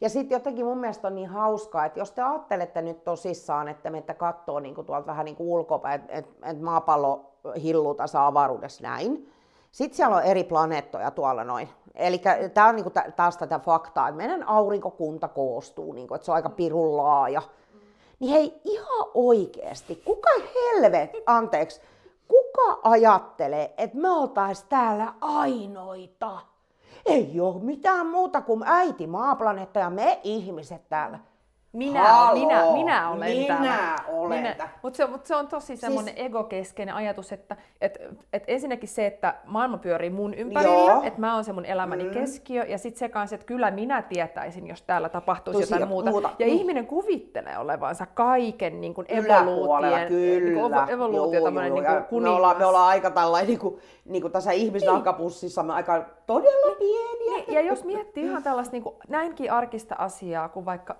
[0.00, 3.90] ja sitten jotenkin mun mielestä on niin hauskaa, että jos te ajattelette nyt tosissaan, että
[3.90, 9.32] meitä katsoo niinku tuolta vähän niin ulkopäin, että et, et maapallo hilluu tässä avaruudessa näin,
[9.74, 11.68] sitten siellä on eri planeettoja tuolla noin.
[11.94, 12.22] Eli
[12.54, 16.50] tämä on niinku taas tätä faktaa, että meidän aurinkokunta koostuu, niinku, että se on aika
[16.50, 17.42] pirun laaja.
[18.20, 21.80] Niin hei, ihan oikeasti, kuka helvet, anteeksi,
[22.28, 26.40] kuka ajattelee, että me oltaisiin täällä ainoita?
[27.06, 31.18] Ei ole mitään muuta kuin äiti maaplaneetta ja me ihmiset täällä.
[31.74, 33.96] Minä, Halo, minä, minä olen minä täällä.
[34.08, 34.68] olen minä.
[34.82, 36.26] Mutta se, mut se on tosi semmoinen siis...
[36.26, 37.98] egokeskeinen ajatus, että et,
[38.32, 42.10] et ensinnäkin se, että maailma pyörii mun ympärillä, että mä oon se mun elämäni mm.
[42.10, 46.10] keskiö, ja sitten se kanssa, että kyllä minä tietäisin, jos täällä tapahtuisi Tosi jotain muuta.
[46.10, 46.30] muuta.
[46.38, 46.58] Ja niin.
[46.58, 50.12] ihminen kuvittelee olevansa kaiken niin kuin evoluutien.
[50.12, 53.78] Niin kuin evoluutio, joo, joo, niin kuin me, ollaan, me ollaan aika tällainen niin kuin,
[54.04, 57.44] niin kuin tässä ihmisnahkapussissa, me aika todella pieniä.
[57.46, 60.96] Niin, ja jos miettii ihan tällaista niin kuin, näinkin arkista asiaa kuin vaikka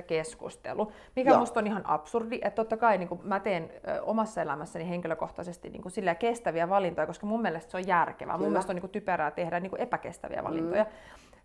[0.00, 1.38] ympäristökeskustelu, mikä Joo.
[1.38, 5.70] musta on ihan absurdi, että totta kai niin kuin mä teen ö, omassa elämässäni henkilökohtaisesti
[5.70, 8.34] niin kuin sillä kestäviä valintoja, koska mun mielestä se on järkevää.
[8.34, 8.44] Kyllä.
[8.44, 10.84] Mun mielestä on niin kuin, typerää tehdä niin kuin epäkestäviä valintoja.
[10.84, 10.90] Mm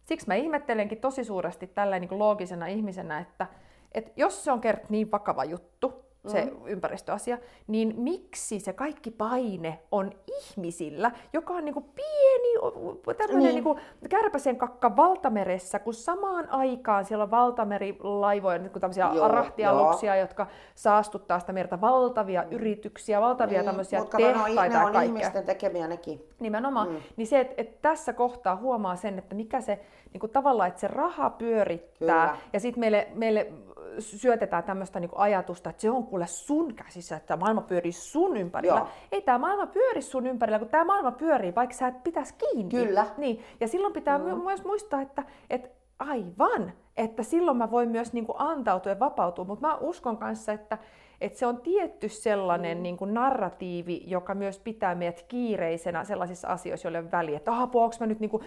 [0.05, 3.47] siksi mä ihmettelenkin tosi suuresti tällä niin loogisena ihmisenä, että,
[3.91, 6.67] että jos se on kert niin vakava juttu, se mm.
[6.67, 12.73] ympäristöasia, niin miksi se kaikki paine on ihmisillä, joka on niinku pieni
[13.17, 13.55] tämmöinen niin.
[13.55, 20.21] niinku kärpäsen kakka valtameressä, kun samaan aikaan siellä on valtamerilaivoja, niinku tämmöisiä joo, arahtialuksia, joo.
[20.21, 22.51] jotka saastuttaa sitä merta, valtavia mm.
[22.51, 26.29] yrityksiä, valtavia niin, tämmöisiä tehtaita ne on, ne on ihmisten tekemiä nekin.
[26.39, 26.89] Nimenomaan.
[26.89, 26.95] Mm.
[27.15, 29.79] Niin se, että et tässä kohtaa huomaa sen, että mikä se
[30.13, 32.37] niinku tavallaan, että se raha pyörittää, Kyllä.
[32.53, 33.51] ja sitten meille, meille
[33.99, 38.77] syötetään tämmöistä niin ajatusta, että se on kuule sun käsissä, että maailma pyörii sun ympärillä.
[38.77, 38.87] Joo.
[39.11, 42.85] Ei tämä maailma pyöri sun ympärillä, kun tämä maailma pyörii, vaikka sä et pitäisi kiinni.
[42.85, 43.05] Kyllä.
[43.17, 43.43] Niin.
[43.59, 44.43] Ja silloin pitää mm.
[44.43, 45.69] myös muistaa, että, että
[45.99, 50.53] aivan, että silloin mä voin myös niin kuin antautua ja vapautua, mutta mä uskon kanssa,
[50.53, 50.77] että,
[51.25, 52.83] että se on tietty sellainen mm.
[52.83, 57.37] niin kuin narratiivi, joka myös pitää meidät kiireisenä sellaisissa asioissa, joille on väliä.
[57.37, 58.43] Että apua, mä nyt, niin kuin,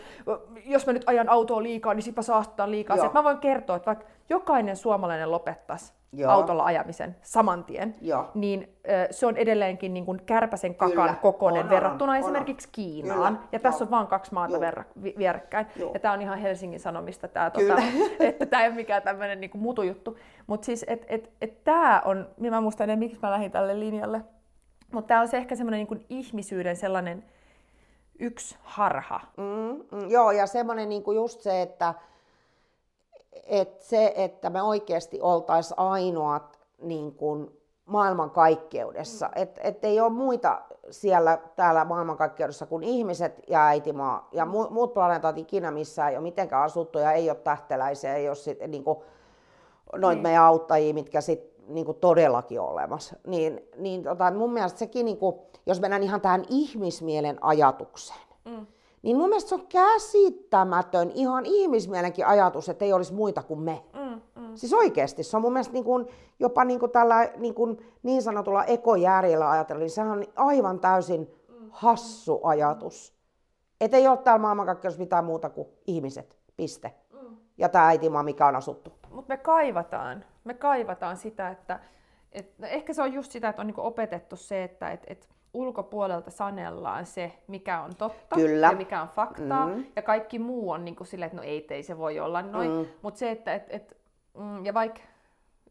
[0.65, 2.97] jos mä nyt ajan autoa liikaa, niin sitten saastuttaa liikaa.
[2.97, 6.33] Että mä voin kertoa, että vaikka jokainen suomalainen lopettaisi Joo.
[6.33, 8.31] autolla ajamisen saman tien, Joo.
[8.35, 8.77] niin
[9.11, 11.15] se on edelleenkin niin kuin kärpäsen kakan Kyllä.
[11.23, 12.73] kokoinen on, verrattuna on, esimerkiksi on.
[12.73, 13.37] Kiinaan.
[13.37, 13.49] Kyllä.
[13.53, 13.87] Ja tässä Joo.
[13.87, 14.85] on vain kaksi maata verra,
[15.19, 15.67] vierekkäin.
[15.77, 15.91] Joo.
[15.95, 17.83] Ja tämä on ihan Helsingin Sanomista, tää, tota,
[18.21, 20.19] että tämä ei ole mikään tämmöinen niin mutujuttu.
[20.47, 23.81] Mutta siis, että et, et tämä on, niin mä muistan ennen, miksi mä lähdin tälle
[23.81, 24.21] linjalle.
[24.93, 27.25] Mutta tämä on se ehkä semmoinen niin ihmisyyden sellainen
[28.19, 29.21] yksi harha.
[29.37, 31.95] Mm, mm, joo, ja semmoinen niin just se, että
[33.47, 39.33] että se, että me oikeasti oltaisiin ainoat niin kuin maailmankaikkeudessa, mm.
[39.43, 44.95] että et ei ole muita siellä täällä maailmankaikkeudessa kuin ihmiset ja äitimaa ja mu- muut
[44.95, 48.99] planeetat ikinä missä ei ole mitenkään asuttuja, ei ole tähteläisiä, ei ole sit, niin kuin,
[49.93, 50.23] noita niin.
[50.23, 53.17] meidän auttajia, mitkä sit, niin kuin todellakin olemassa.
[53.27, 55.37] Niin, niin tota, mun mielestä sekin, niin kuin,
[55.67, 58.67] jos mennään ihan tähän ihmismielen ajatukseen, mm
[59.03, 63.85] niin mun mielestä se on käsittämätön ihan ihmismielenkin ajatus, että ei olisi muita kuin me.
[63.95, 64.55] Mm, mm.
[64.55, 66.07] Siis oikeasti, se on mun mielestä niin kuin,
[66.39, 71.31] jopa niin, kuin tällä niin, kuin niin sanotulla ekojärjellä ajatella, niin sehän on aivan täysin
[71.71, 73.19] hassu ajatus.
[73.81, 76.95] Että ei ole täällä maailmankaikkeudessa mitään muuta kuin ihmiset, piste.
[77.13, 77.37] Mm.
[77.59, 78.93] Ja tämä äitimaa, mikä on asuttu.
[79.11, 81.81] Mutta me kaivataan, me kaivataan sitä, että
[82.33, 85.29] et, no ehkä se on just sitä, että on niinku opetettu se, että et, et,
[85.59, 88.67] ulkopuolelta sanellaan se, mikä on totta Kyllä.
[88.67, 89.85] ja mikä on faktaa, mm.
[89.97, 92.71] ja kaikki muu on niin kuin silleen, että no ei, ei se voi olla noin.
[92.71, 92.87] Mm.
[93.03, 93.97] Mutta se, että et, et,
[94.39, 95.01] mm, ja vaikka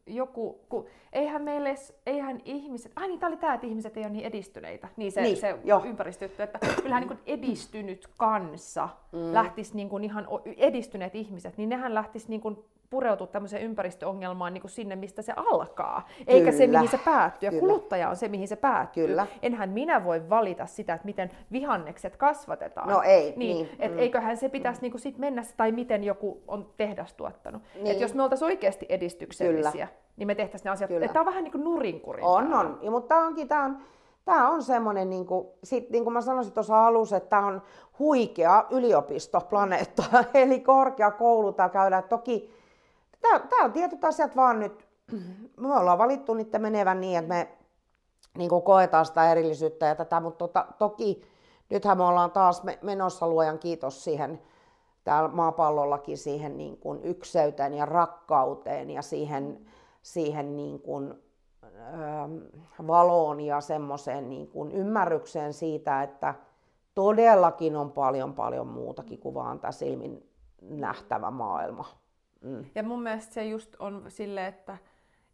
[0.07, 1.75] joku, kun, eihän meille,
[2.05, 5.21] eihän ihmiset, ai niin, tämä oli tämä, että ihmiset ei ole niin edistyneitä, niin se,
[5.21, 9.33] niin, se ympäristö, että kyllähän niin edistynyt kansa mm.
[9.33, 10.27] lähtisi niin kuin ihan
[10.57, 12.57] edistyneet ihmiset, niin nehän lähtisi niin kuin
[12.89, 16.57] pureutua tämmöiseen ympäristöongelmaan niin kuin sinne, mistä se alkaa, eikä Kyllä.
[16.57, 17.47] se, mihin se päättyy.
[17.47, 17.59] Ja Kyllä.
[17.61, 19.07] kuluttaja on se, mihin se päättyy.
[19.07, 19.27] Kyllä.
[19.41, 22.89] Enhän minä voi valita sitä, että miten vihannekset kasvatetaan.
[22.89, 23.33] No ei.
[23.35, 23.69] Niin, niin.
[23.79, 23.99] Et mm.
[23.99, 24.81] Eiköhän se pitäisi mm.
[24.81, 27.61] niin kuin sit mennä, tai miten joku on tehdas tuottanut.
[27.75, 27.87] Niin.
[27.87, 29.87] Et jos me oltaisiin oikeasti edistyksellisiä, Kyllä.
[30.17, 30.89] niin me tehtäisiin ne asiat.
[30.89, 32.25] Tämä on vähän niin kuin nurinkurin.
[32.25, 32.79] On, on.
[32.81, 33.77] Ja, mutta tämä onkin, tämä on,
[34.27, 37.61] Tämä on semmoinen, niin kuin, sit, niin kuin mä sanoisin tuossa alussa, että tämä on
[37.99, 42.03] huikea yliopistoplaneetta, eli korkeakoulu tämä käydään.
[42.03, 42.56] Toki
[43.21, 44.87] Tämä on tietyt asiat vaan nyt,
[45.59, 47.57] me ollaan valittu niiden menevän niin, että me
[48.37, 51.21] niin kuin koetaan sitä erillisyyttä ja tätä, mutta tota, toki
[51.69, 54.41] nythän me ollaan taas menossa luojan kiitos siihen
[55.03, 59.65] täällä maapallollakin siihen niin kuin ykseyteen ja rakkauteen ja siihen,
[60.01, 61.13] siihen niin kuin,
[61.63, 61.67] ö,
[62.87, 66.35] valoon ja semmoiseen niin kuin ymmärrykseen siitä, että
[66.95, 70.29] todellakin on paljon paljon muutakin kuin vaan tämä silmin
[70.61, 71.85] nähtävä maailma.
[72.41, 72.65] Mm.
[72.75, 74.77] Ja mun mielestä se just on sille, että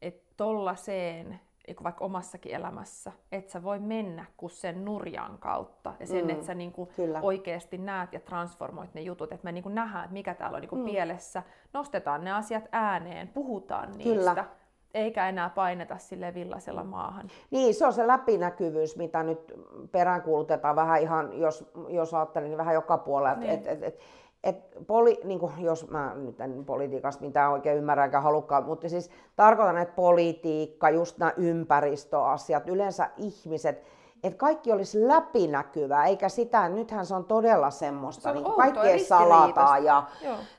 [0.02, 1.40] et tollaseen,
[1.84, 5.94] vaikka omassakin elämässä, että sä voi mennä kuin sen nurjan kautta.
[6.00, 6.30] Ja sen, mm.
[6.30, 6.90] että sä niinku
[7.22, 9.32] oikeasti näet ja transformoit ne jutut.
[9.32, 10.86] Että me niinku nähdään, että mikä täällä on niinku mm.
[10.86, 11.44] pielessä.
[11.74, 14.14] Nostetaan ne asiat ääneen, puhutaan niistä.
[14.14, 14.46] Kyllä
[14.94, 17.28] eikä enää paineta sille villasella maahan.
[17.52, 19.54] Niin, se on se läpinäkyvyys, mitä nyt
[19.92, 23.36] peräänkuulutetaan vähän ihan, jos, jos ajattelin, niin vähän joka puolella.
[23.36, 23.52] Niin.
[23.52, 24.00] Et, et, et,
[24.44, 28.90] et poli, niin kuin, jos mä nyt en politiikasta mitään oikein ymmärrä eikä halukkaan, mutta
[28.90, 33.84] siis tarkoitan, että politiikka, just nämä ympäristöasiat, yleensä ihmiset,
[34.24, 39.00] että kaikki olisi läpinäkyvää, eikä sitä, nythän se on todella semmoista, se on niin kaikkea
[39.00, 39.84] salataan.
[39.84, 40.04] Ja,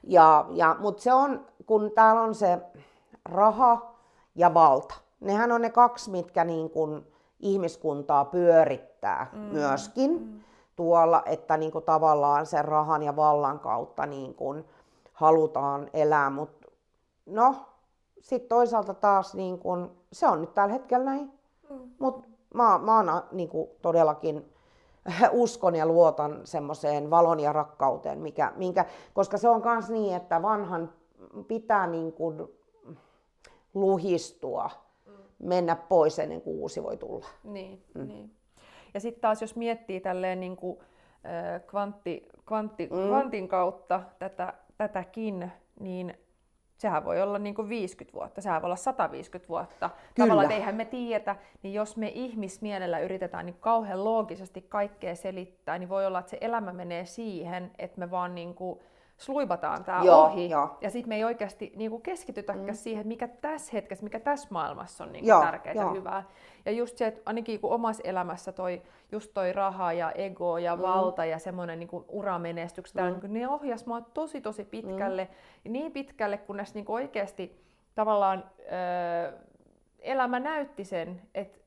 [0.05, 2.59] ja, ja, mutta se on, kun täällä on se
[3.25, 3.95] raha
[4.35, 7.07] ja valta, nehän on ne kaksi, mitkä niin kuin
[7.41, 9.39] ihmiskuntaa pyörittää mm.
[9.39, 10.11] myöskin.
[10.11, 10.41] Mm
[10.77, 14.65] tuolla, että niin kuin tavallaan sen rahan ja vallan kautta niin kuin
[15.13, 16.69] halutaan elää, mutta
[17.27, 17.55] no,
[18.21, 21.33] sitten toisaalta taas niin kuin, se on nyt tällä hetkellä näin,
[21.71, 21.91] mm.
[21.99, 24.55] mutta mä, mä oon niin kuin todellakin
[25.33, 30.43] uskon ja luotan semmoiseen valon ja rakkauteen, mikä, minkä, koska se on myös niin, että
[30.43, 30.93] vanhan
[31.49, 32.49] pitää niin kuin
[33.75, 34.71] luhistua,
[35.39, 37.27] mennä pois ennen kuin uusi voi tulla.
[37.45, 38.07] Niin, mm.
[38.07, 38.31] niin.
[38.95, 40.79] Ja sitten taas jos miettii tälleen niin kuin,
[41.67, 43.09] kvantti, kvantti, mm.
[43.09, 46.15] kvantin kautta tätä, tätäkin, niin
[46.79, 49.89] sehän voi olla niin kuin 50 vuotta, sehän voi olla 150 vuotta.
[49.89, 50.27] Kyllä.
[50.29, 55.89] Tavallaan eihän me tiedetä, niin jos me ihmismielellä yritetään niin kauhean loogisesti kaikkea selittää, niin
[55.89, 58.81] voi olla, että se elämä menee siihen, että me vaan niin kuin
[59.17, 60.51] sluibataan tämä ohi.
[60.51, 60.79] Jo.
[60.81, 62.75] Ja sitten me ei oikeasti niinku keskitytäkään mm.
[62.75, 66.23] siihen, mikä tässä hetkessä, mikä tässä maailmassa on niinku tärkeää ja hyvää.
[66.67, 70.77] Ja just se, että ainakin kun omassa elämässä toi, just toi raha ja ego ja
[70.77, 70.83] mm.
[70.83, 73.21] valta ja semmoinen niinku uramenestykset, mm.
[73.23, 75.29] niin ne ohjas mua tosi tosi pitkälle.
[75.65, 75.73] Mm.
[75.73, 79.33] Niin pitkälle, kunnes niinku oikeasti tavallaan öö,
[79.99, 81.64] elämä näytti sen, että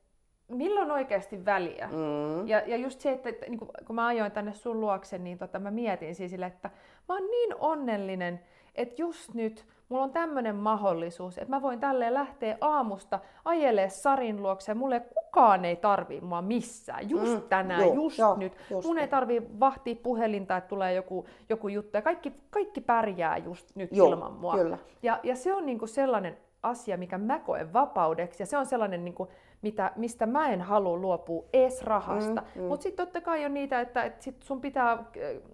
[0.48, 1.86] milloin oikeasti väliä.
[1.86, 2.48] Mm.
[2.48, 5.58] Ja, ja just se, että, että niin kun mä ajoin tänne sun luokse, niin tota,
[5.58, 6.70] mä mietin siis sille, että
[7.08, 8.40] mä oon niin onnellinen,
[8.74, 14.42] että just nyt mulla on tämmöinen mahdollisuus, että mä voin tälleen lähteä aamusta ajelee Sarin
[14.42, 18.52] luokse ja mulle kukaan ei tarvii mua missään, just mm, tänään, joo, just joo, nyt.
[18.70, 23.36] Just Mun ei tarvii vahtia puhelinta, että tulee joku, joku juttu ja kaikki, kaikki pärjää
[23.36, 24.54] just nyt joo, ilman mua.
[24.54, 24.78] Kyllä.
[25.02, 29.04] Ja, ja se on niinku sellainen asia, mikä mä koen vapaudeksi ja se on sellainen
[29.04, 29.28] niinku,
[29.62, 32.42] mitä, mistä mä en halua luopua ees rahasta.
[32.54, 32.68] Mm, mm.
[32.68, 35.02] Mutta sitten totta kai on niitä, että, että sit sun pitää äh,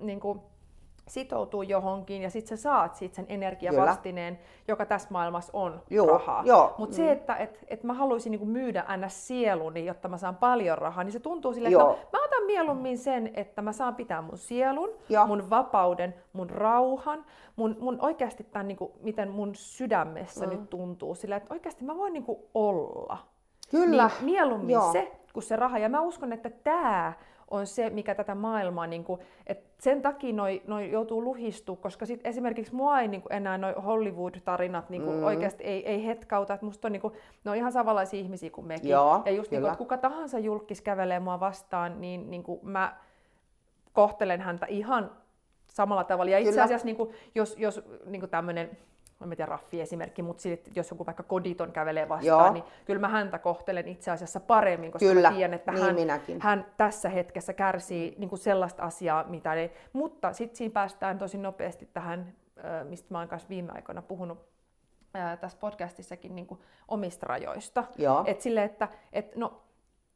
[0.01, 0.43] niinku,
[1.09, 4.49] sitoutua johonkin ja sitten sä saat siitä sen energiavastineen, Kyllä.
[4.69, 6.43] joka tässä maailmassa on joo, rahaa.
[6.79, 6.97] Mutta mm.
[6.97, 9.27] se, että et, et mä haluaisin niinku myydä ns.
[9.27, 12.99] sieluni, jotta mä saan paljon rahaa, niin se tuntuu silleen, että no, mä otan mieluummin
[12.99, 15.27] sen, että mä saan pitää mun sielun, joo.
[15.27, 17.25] mun vapauden, mun rauhan,
[17.57, 20.53] mun, mun oikeasti tämän, niinku, miten mun sydämessä mm.
[20.53, 23.34] nyt tuntuu, sillä että oikeasti mä voin niinku olla.
[23.75, 24.11] Kyllä.
[24.21, 24.93] Niin mieluummin Joo.
[24.93, 25.79] se kuin se raha.
[25.79, 27.13] Ja mä uskon, että tämä
[27.51, 32.07] on se, mikä tätä maailmaa, niin kuin, että sen takia noi, noi joutuu luhistumaan, koska
[32.07, 35.25] sit esimerkiksi mua ei niin kuin enää noi Hollywood-tarinat niin kuin mm.
[35.25, 37.15] oikeasti ei, ei hetkauta, että musta on, niin kuin,
[37.45, 38.91] ne on ihan samanlaisia ihmisiä kuin mekin.
[38.91, 42.61] Joo, ja just niin kuin, että kuka tahansa julkis kävelee mua vastaan, niin, niin kuin
[42.63, 42.97] mä
[43.93, 45.11] kohtelen häntä ihan
[45.67, 46.31] samalla tavalla.
[46.31, 48.31] Ja itse asiassa niin kuin, jos, jos niin kuin
[49.25, 52.53] tämmöinen en tiedä raffi esimerkki, mutta sit, jos joku vaikka koditon kävelee vastaan, Joo.
[52.53, 55.31] niin kyllä mä häntä kohtelen itse asiassa paremmin, koska kyllä.
[55.31, 56.41] mä tiedän, että niin hän, minäkin.
[56.41, 59.73] hän tässä hetkessä kärsii niin kuin sellaista asiaa, mitä ei.
[59.93, 62.33] Mutta sitten siinä päästään tosi nopeasti tähän,
[62.85, 64.39] mistä mä oon kanssa viime aikoina puhunut
[65.41, 67.85] tässä podcastissakin niin kuin omista rajoista.
[68.27, 69.64] Että sille, että et, no,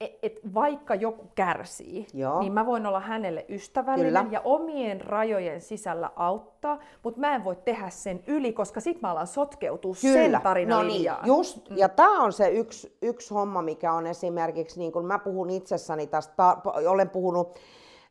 [0.01, 2.41] et, vaikka joku kärsii, Joo.
[2.41, 4.33] niin mä voin olla hänelle ystävällinen Kyllä.
[4.33, 9.11] ja omien rajojen sisällä auttaa, mutta mä en voi tehdä sen yli, koska sit mä
[9.11, 10.15] alan sotkeutua Kyllä.
[10.15, 11.71] sen tarinan no niin, just.
[11.71, 11.77] Mm.
[11.77, 16.07] Ja tämä on se yksi, yksi homma, mikä on esimerkiksi, niin kun mä puhun itsessäni
[16.07, 17.59] tästä, olen puhunut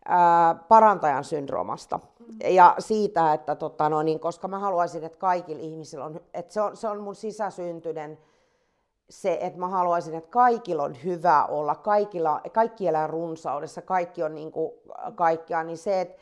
[0.06, 2.00] ää, parantajan syndroomasta.
[2.20, 2.36] Mm.
[2.50, 6.62] Ja siitä, että tota, no niin, koska mä haluaisin, että kaikilla ihmisillä on, että se
[6.62, 8.18] on, se on mun sisäsyntyinen
[9.10, 14.36] se, että mä haluaisin, että kaikilla on hyvä olla, kaikilla, kaikki elää runsaudessa, kaikki on
[14.36, 14.72] niin kuin
[15.16, 16.18] kaikkea, niin se, että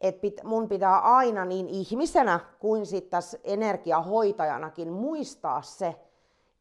[0.00, 5.96] et pit, mun pitää aina niin ihmisenä kuin sitten tässä energiahoitajanakin muistaa se,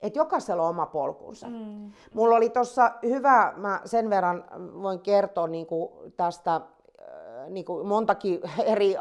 [0.02, 1.48] että jokaisella on oma polkunsa.
[1.48, 1.92] Mm.
[2.14, 4.46] Mulla oli tuossa hyvä, mä sen verran
[4.82, 8.96] voin kertoa niin kuin tästä äh, niin kuin montakin eri,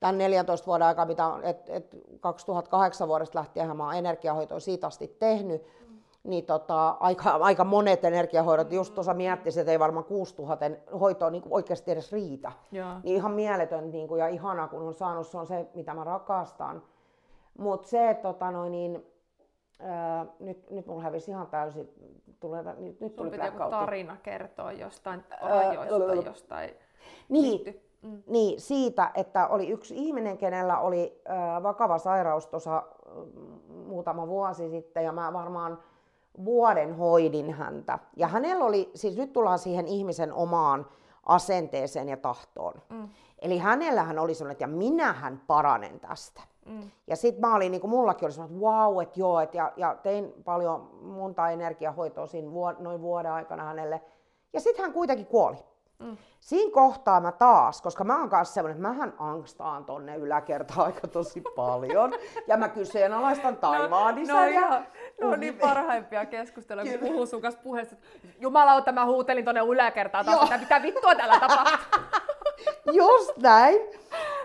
[0.00, 5.08] tämän 14 vuoden aikaa, mitä et, et 2008 vuodesta lähtien mä oon energiahoitoa siitä asti
[5.18, 5.62] tehnyt,
[6.24, 10.70] niin tota, aika, aika monet energiahoidot, just tuossa miettisin, että ei varmaan 6000
[11.00, 12.52] hoitoa niin oikeasti edes riitä.
[12.72, 12.88] Joo.
[13.02, 16.04] Niin ihan mieletön niin kuin, ja ihana, kun on saanut, se on se, mitä mä
[16.04, 16.82] rakastan.
[17.58, 19.06] Mutta se, että tota, noin, niin,
[19.80, 21.88] ää, nyt, nyt mulla hävisi ihan täysin,
[22.40, 26.70] tulee, nyt, nyt tuli joku tarina kertoa jostain rajoista tai jostain.
[27.28, 28.22] Niin, Mm.
[28.26, 32.82] Niin, siitä, että oli yksi ihminen, kenellä oli äh, vakava sairaus tuossa äh,
[33.86, 35.78] muutama vuosi sitten, ja mä varmaan
[36.44, 37.98] vuoden hoidin häntä.
[38.16, 40.86] Ja hänellä oli, siis nyt tullaan siihen ihmisen omaan
[41.26, 42.74] asenteeseen ja tahtoon.
[42.90, 43.08] Mm.
[43.38, 46.40] Eli hänellähän oli sellainen, että ja minähän paranen tästä.
[46.66, 46.90] Mm.
[47.06, 49.72] Ja sitten mä olin, niin kuin mullakin oli sellainen, että wow, että joo, et ja,
[49.76, 54.02] ja tein paljon monta energiahoitoa siinä vuod- noin vuoden aikana hänelle.
[54.52, 55.56] Ja sitten hän kuitenkin kuoli.
[55.98, 56.16] Mm.
[56.40, 61.08] Siinä kohtaa mä taas, koska mä oon kanssa semmoinen, että mähän angstaan tonne yläkertaan aika
[61.08, 62.12] tosi paljon.
[62.46, 64.82] ja mä kyseenalaistan taivaan no, no, ja...
[65.20, 67.96] no, no niin parhaimpia keskusteluja, kun puhuu sun kanssa puheessa.
[68.40, 72.00] Jumalauta, mä huutelin tonne yläkertaan taas, että mitä vittua täällä tapahtuu.
[72.92, 73.80] Just näin.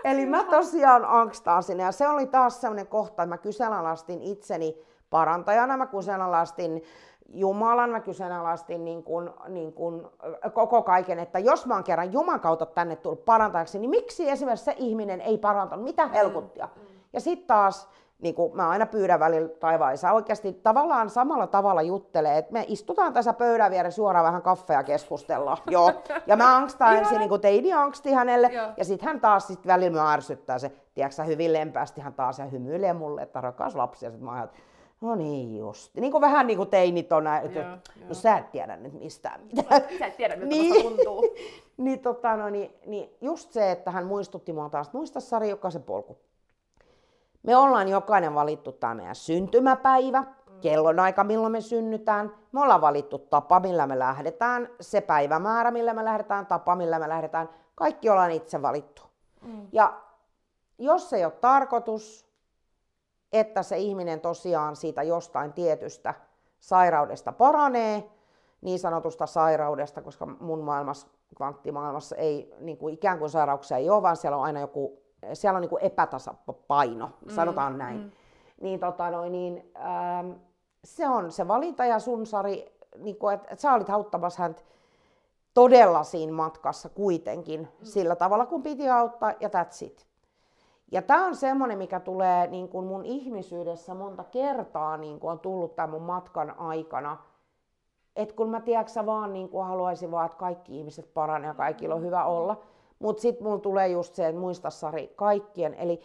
[0.04, 4.76] Eli mä tosiaan angstaan sinne ja se oli taas semmoinen kohta, että mä kyseenalaistin itseni
[5.10, 6.82] parantajana, mä kyseenalaistin
[7.30, 10.06] Jumalan, mä kyseenalaistin niin kuin, niin kuin,
[10.52, 14.64] koko kaiken, että jos mä oon kerran Jumalan kautta tänne tullut parantajaksi, niin miksi esimerkiksi
[14.64, 16.68] se ihminen ei parantanut, mitä helkuttia?
[16.76, 16.88] Mm, mm.
[17.12, 17.88] Ja sitten taas
[18.22, 23.12] niin kuin mä aina pyydän välillä taivaisa oikeasti tavallaan samalla tavalla juttelee, että me istutaan
[23.12, 25.58] tässä pöydän vieressä suoraan vähän kaffea keskustella.
[25.70, 25.92] Joo.
[26.26, 28.68] Ja mä angstaan ensin niin kuin teini angsti hänelle, Joo.
[28.76, 32.44] ja sitten hän taas sit välillä mä ärsyttää se, tiedätkö hyvin lempästi hän taas ja
[32.44, 34.69] hymyilee mulle, että rakas lapsi, ja sitten mä ajattelen,
[35.00, 35.94] No niin just.
[35.94, 38.14] Niin kuin vähän niin kuin teinit on, että joo, no joo.
[38.14, 39.82] sä et tiedä nyt mistään mitään.
[39.98, 40.82] Sä et tiedä, miltä niin.
[40.82, 41.24] tuntuu.
[41.76, 45.70] niin, tota, no, niin, niin, just se, että hän muistutti mua taas, muista Sari, joka
[45.70, 46.18] se polku.
[47.42, 50.24] Me ollaan jokainen valittu tämä meidän syntymäpäivä,
[50.60, 52.34] kellonaika, milloin me synnytään.
[52.52, 57.08] Me ollaan valittu tapa, millä me lähdetään, se päivämäärä, millä me lähdetään, tapa, millä me
[57.08, 57.48] lähdetään.
[57.74, 59.02] Kaikki ollaan itse valittu.
[59.42, 59.68] Mm.
[59.72, 60.00] Ja
[60.78, 62.29] jos ei ole tarkoitus,
[63.32, 66.14] että se ihminen tosiaan siitä jostain tietystä
[66.60, 68.10] sairaudesta paranee,
[68.60, 71.06] niin sanotusta sairaudesta, koska mun maailmassa,
[71.36, 75.00] kvanttimaailmassa ei niin kuin ikään kuin sairauksia ei ole, vaan siellä on aina joku
[75.32, 77.96] siellä on niin kuin epätasapaino, mm, sanotaan näin.
[77.96, 78.10] Mm.
[78.60, 80.30] Niin, tota noin, niin ähm,
[80.84, 84.62] se on se valinta ja sun Sari, niin kuin, että, että sä olit auttamassa häntä
[85.54, 87.84] todella siinä matkassa kuitenkin mm.
[87.84, 90.06] sillä tavalla, kun piti auttaa ja that's it.
[90.90, 95.40] Ja tämä on semmoinen, mikä tulee niin kuin mun ihmisyydessä monta kertaa niin kuin on
[95.40, 97.16] tullut tämän mun matkan aikana.
[98.16, 101.94] Että kun mä tiedätkö vaan niin kuin haluaisin vaan, että kaikki ihmiset paranee ja kaikilla
[101.94, 102.60] on hyvä olla.
[102.98, 105.74] Mutta sitten mulla tulee just se, että muista Sari, kaikkien.
[105.74, 106.00] Eli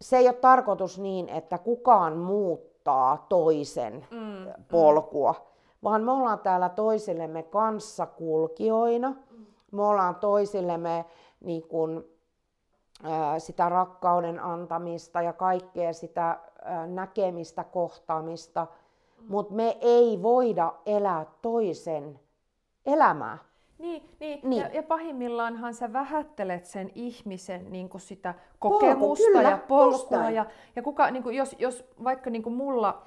[0.00, 4.64] se ei ole tarkoitus niin, että kukaan muuttaa toisen mm, mm.
[4.70, 5.38] polkua, mm.
[5.82, 9.08] vaan me ollaan täällä toisillemme kanssakulkijoina.
[9.08, 9.46] Mm.
[9.72, 11.04] Me ollaan toisillemme
[11.40, 12.15] niin ää,
[13.38, 16.38] sitä rakkauden antamista ja kaikkea sitä
[16.86, 18.66] näkemistä, kohtaamista,
[19.20, 19.24] mm.
[19.28, 22.20] mutta me ei voida elää toisen
[22.86, 23.38] elämää.
[23.78, 24.40] Niin, niin.
[24.42, 24.62] niin.
[24.62, 30.30] Ja, ja pahimmillaanhan sä vähättelet sen ihmisen niin kuin sitä kokemusta Polku, kyllä, ja polkua.
[30.30, 33.02] Ja, ja kuka, niin kuin, jos, jos vaikka niin kuin mulla...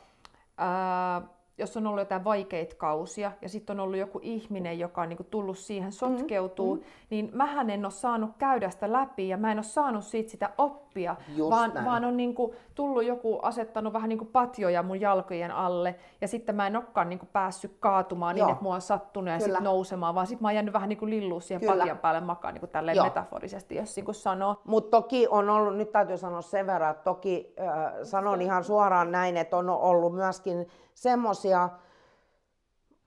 [0.57, 1.21] Ää,
[1.60, 5.24] jos on ollut jotain vaikeita kausia ja sitten on ollut joku ihminen, joka on niinku
[5.24, 6.88] tullut siihen sotkeutuu, mm, mm.
[7.10, 10.49] niin mähän en ole saanut käydä sitä läpi ja mä en ole saanut siitä sitä
[10.57, 11.16] oppia,
[11.49, 16.55] vaan, vaan on niinku tullut joku asettanut vähän niinku patjoja mun jalkojen alle ja sitten
[16.55, 18.47] mä en olekaan niinku päässyt kaatumaan niin, Joo.
[18.47, 21.05] niin, että mua on sattunut ja sitten nousemaan, vaan sitten mä oon jäänyt vähän niinku
[21.05, 21.76] lilluun siihen Kyllä.
[21.76, 23.05] patjan päälle makaan niinku tälleen Joo.
[23.05, 24.62] metaforisesti, jos niinku sanoo.
[24.66, 29.12] Mutta toki on ollut, nyt täytyy sanoa sen verran, että toki äh, sanon ihan suoraan
[29.12, 30.68] näin, että on ollut myöskin
[31.00, 31.70] semmoisia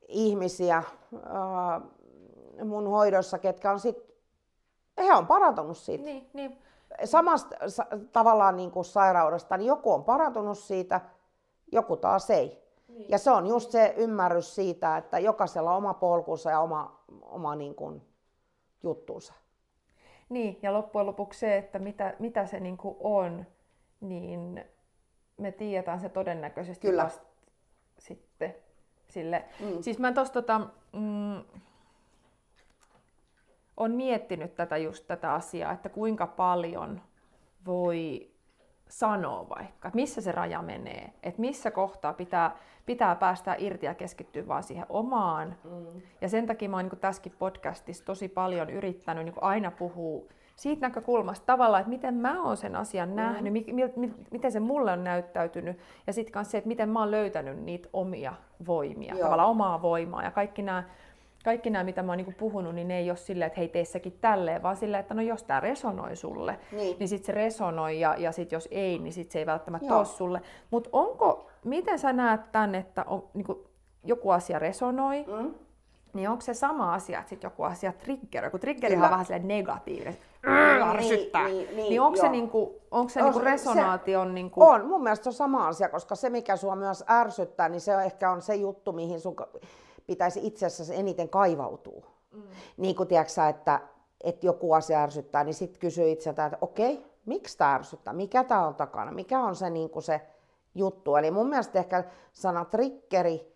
[0.09, 0.85] ihmisiä äh,
[2.65, 3.97] mun hoidossa, ketkä on sit,
[4.99, 6.05] he on parantunut siitä.
[6.05, 6.59] Niin, niin.
[7.05, 11.01] Samasta sa, tavallaan niin kuin sairaudesta, niin joku on parantunut siitä,
[11.73, 12.63] joku taas ei.
[12.89, 13.11] Niin.
[13.11, 17.55] Ja se on just se ymmärrys siitä, että jokaisella on oma polkunsa ja oma, oma
[17.55, 18.03] niin kuin
[18.83, 19.35] juttuunsa.
[20.29, 23.47] Niin, ja loppujen lopuksi se, että mitä, mitä se niin kuin on,
[24.01, 24.65] niin
[25.37, 27.05] me tiedetään se todennäköisesti Kyllä.
[27.05, 27.32] vasta
[28.03, 28.55] sitten
[29.09, 29.45] sille.
[29.61, 29.83] Mm.
[29.83, 30.61] Siis mä tossa tota,
[30.93, 31.43] mm,
[33.77, 37.01] on miettinyt tätä just tätä asiaa, että kuinka paljon
[37.67, 38.31] voi
[38.89, 43.95] sanoa vaikka, että missä se raja menee, että missä kohtaa pitää, pitää päästä irti ja
[43.95, 45.57] keskittyä vaan siihen omaan.
[45.65, 46.03] Mm.
[46.21, 50.25] Ja sen takia mä oon niin tässäkin podcastissa tosi paljon yrittänyt niin aina puhua
[50.57, 53.15] siitä näkökulmasta tavallaan, että miten mä oon sen asian mm.
[53.15, 56.89] nähnyt, mi, mi, mi, miten se mulle on näyttäytynyt ja sitten myös se, että miten
[56.89, 58.35] mä oon löytänyt niitä omia
[58.67, 59.25] voimia, Joo.
[59.25, 60.85] tavallaan omaa voimaa ja kaikki nämä
[61.45, 63.85] kaikki nämä, mitä mä oon niinku puhunut, niin ne ei ole silleen, että hei, tee
[63.85, 68.01] säkin tälleen, vaan silleen, että no jos tämä resonoi sulle, niin, niin sitten se resonoi,
[68.01, 70.41] ja, ja sitten jos ei, niin sitten se ei välttämättä ole sulle.
[70.71, 73.67] Mutta onko, miten sä näet tämän, että on, niinku,
[74.05, 75.55] joku asia resonoi, mm.
[76.13, 78.51] niin onko se sama asia, että sitten joku asia triggeroi?
[78.51, 80.17] Kun triggeri on vähän silleen negatiivinen,
[80.47, 81.45] ärsyttää.
[81.45, 84.29] Niin, niin, niin, niin onko se, niinku, onko se on, niinku resonaation...
[84.29, 84.63] Se, niinku...
[84.63, 87.95] On, mun mielestä se on sama asia, koska se mikä sua myös ärsyttää, niin se
[88.05, 89.37] ehkä on se juttu, mihin sun
[90.07, 92.07] pitäisi itse asiassa eniten kaivautua.
[92.33, 92.43] Mm.
[92.77, 93.81] Niin kuin tiedätkö, että,
[94.25, 98.67] että joku asia ärsyttää, niin sitten kysyy itseltä, että okei, miksi tämä ärsyttää, mikä tämä
[98.67, 100.21] on takana, mikä on se, niin kuin se
[100.75, 101.17] juttu.
[101.17, 103.52] Eli mun mielestä ehkä sana triggeri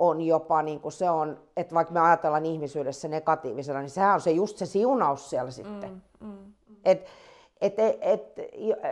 [0.00, 4.20] on jopa, niin kuin se on, että vaikka me ajatellaan ihmisyydessä negatiivisena, niin sehän on
[4.20, 5.90] se just se siunaus siellä sitten.
[6.20, 6.76] Mm, mm, mm.
[6.84, 7.06] Et,
[7.60, 8.34] et, et,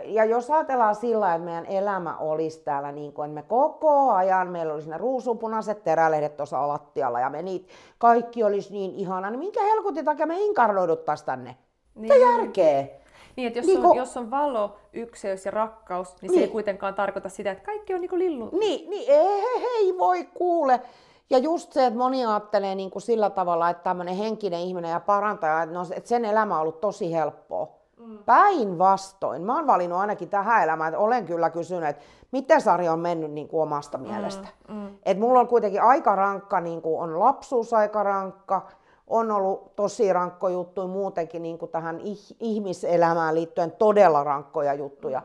[0.03, 4.47] ja jos ajatellaan sillä että meidän elämä olisi täällä niin kuin, että me koko ajan,
[4.47, 9.39] meillä olisi ne ruusupunaiset terälehdet tuossa lattialla ja me niitä, kaikki olisi niin ihana, niin
[9.39, 11.57] minkä helkutin takia me inkarnoiduttaisiin tänne?
[11.95, 12.01] Niin.
[12.01, 12.87] Mitä järkeä?
[13.35, 16.41] Niin, että jos, Niin on, kun- jos on valo, ykseys ja rakkaus, niin, se Niin.
[16.45, 18.49] ei kuitenkaan tarkoita sitä, että kaikki on niin kuin lillu.
[18.59, 19.43] Niin, niin ei,
[19.77, 20.81] ei voi kuule.
[21.29, 24.99] Ja just se, että moni ajattelee niin kuin sillä tavalla, että tämmöinen henkinen ihminen ja
[24.99, 27.67] parantaja, että, no, että sen elämä on ollut tosi helppoa.
[27.97, 28.17] Mm.
[28.25, 29.41] Päinvastoin.
[29.41, 33.31] Mä oon valinnut ainakin tähän elämään, että olen kyllä kysynyt, että miten Sari on mennyt
[33.31, 34.47] niin kuin omasta mielestä.
[34.67, 34.87] Mm.
[35.05, 38.61] Että mulla on kuitenkin aika rankka, niin kuin on lapsuus aika rankka,
[39.09, 45.21] on ollut tosi rankko juttuja muutenkin niin kuin tähän ih- ihmiselämään liittyen todella rankkoja juttuja.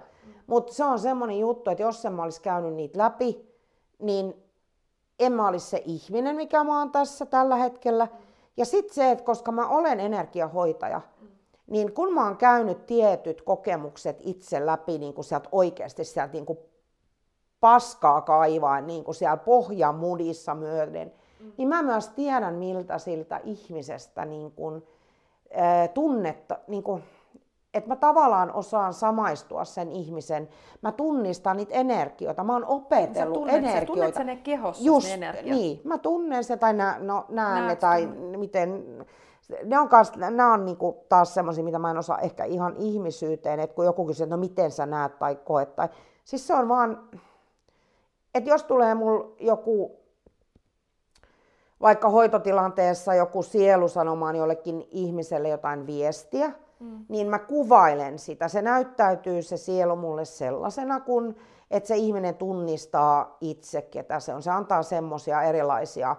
[0.47, 3.55] Mutta se on semmoinen juttu, että jos en mä olisi käynyt niitä läpi,
[3.99, 4.45] niin
[5.19, 8.09] en mä olisi se ihminen, mikä mä oon tässä tällä hetkellä.
[8.57, 11.01] Ja sitten se, että koska mä olen energiahoitaja,
[11.67, 16.47] niin kun mä oon käynyt tietyt kokemukset itse läpi niin kuin sieltä oikeasti sieltä niin
[16.47, 16.59] kuin
[17.61, 21.13] paskaa kaivaa niin kuin siellä pohjan mudissa myöden,
[21.45, 21.53] mm.
[21.59, 24.83] niin mä myös tiedän, miltä siltä ihmisestä niin kuin,
[25.57, 27.03] ää, tunnetta, niin kuin,
[27.75, 30.49] että mä tavallaan osaan samaistua sen ihmisen,
[30.83, 33.87] mä tunnistan niitä energioita, mä oon Sä opetellut tunnet, sä energioita.
[33.87, 35.59] tunnet sen ne kehossa Just, ne energiat.
[35.59, 35.81] niin.
[35.85, 38.39] Mä tunnen se tai nä, no, näen ne Näet tai sen.
[38.41, 38.85] miten...
[39.65, 43.61] Ne on, kans, nämä on niinku taas semmoisia, mitä mä en osaa ehkä ihan ihmisyyteen,
[43.61, 45.77] että kun joku kysyy, että no miten sä näet tai koet.
[45.77, 45.89] Tai,
[46.25, 47.09] siis se on vaan,
[48.35, 49.97] että jos tulee mulla joku,
[51.85, 57.05] vaikka hoitotilanteessa joku sielu sanomaan jollekin ihmiselle jotain viestiä, mm.
[57.09, 58.49] niin mä kuvailen sitä.
[58.49, 61.37] Se näyttäytyy se sielu mulle sellaisena, kun
[61.71, 64.43] että se ihminen tunnistaa itse, ketä se on.
[64.43, 66.17] Se antaa semmoisia erilaisia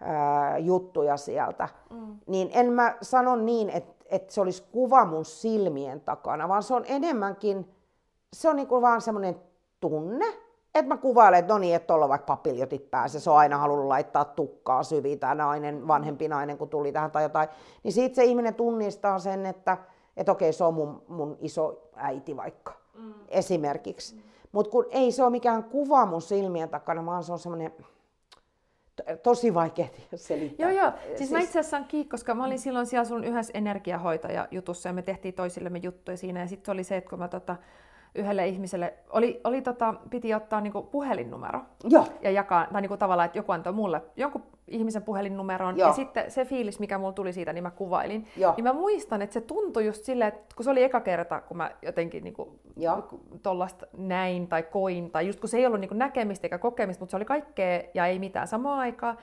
[0.00, 1.68] ää, juttuja sieltä.
[1.90, 2.16] Mm.
[2.26, 6.74] Niin en mä sano niin, että, että se olisi kuva mun silmien takana, vaan se
[6.74, 7.74] on enemmänkin,
[8.32, 9.40] se on niinku vaan semmoinen
[9.80, 10.26] tunne,
[10.78, 13.58] että mä kuvailen, että no niin, että tuolla on vaikka papiljotit päässä, se on aina
[13.58, 17.48] halunnut laittaa tukkaa syviin, tämä nainen, vanhempi nainen, kun tuli tähän tai jotain,
[17.82, 19.78] niin siitä se ihminen tunnistaa sen, että,
[20.16, 23.14] että okei, se on mun, mun iso äiti vaikka, mm.
[23.28, 24.14] esimerkiksi.
[24.14, 24.22] Mm.
[24.52, 27.72] Mutta kun ei se ole mikään kuva mun silmien takana, vaan se on semmoinen
[28.96, 30.70] to- tosi vaikea selittää.
[30.70, 30.92] Joo, joo.
[31.06, 34.92] Siis, siis mä itse asiassa kiinni, koska mä olin silloin siellä sun yhdessä energiahoitaja-jutussa ja
[34.92, 36.40] me tehtiin toisillemme juttuja siinä.
[36.40, 37.56] Ja sitten oli se, että kun mä tota,
[38.14, 42.06] yhdelle ihmiselle, oli, oli tota, piti ottaa niinku puhelinnumero Joo.
[42.22, 45.88] ja jakaa, tai niinku tavallaan, että joku antoi mulle jonkun ihmisen puhelinnumeron, Joo.
[45.88, 48.26] ja sitten se fiilis, mikä mulla tuli siitä, niin mä kuvailin.
[48.36, 48.54] Joo.
[48.56, 51.56] Niin mä muistan, että se tuntui just silleen, että kun se oli eka kerta, kun
[51.56, 53.08] mä jotenkin niinku, Joo.
[53.42, 57.10] tollasta näin tai koin, tai just kun se ei ollut niinku näkemistä eikä kokemista, mutta
[57.10, 59.18] se oli kaikkea ja ei mitään samaan aikaan.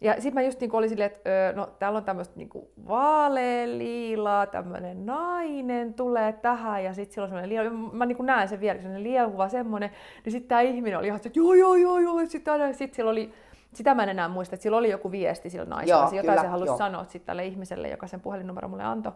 [0.00, 4.46] Ja sitten mä just niinku olin silleen, että öö, no täällä on tämmöistä niinku vaalealiilaa,
[4.46, 7.70] tämmöinen nainen tulee tähän ja sitten sillä on semmoinen liel...
[7.70, 9.90] mä niinku näen sen vielä, semmoinen liehuva semmoinen,
[10.24, 13.32] niin sitten tämä ihminen oli ihan että joo joo joo joo, sitten sit sillä oli
[13.74, 16.40] sitä mä en enää muista, että sillä oli joku viesti sillä naisella, Joo, jotain kyllä,
[16.40, 16.78] se halusi joo.
[16.78, 19.12] sanoa sitten tälle ihmiselle, joka sen puhelinnumero mulle antoi,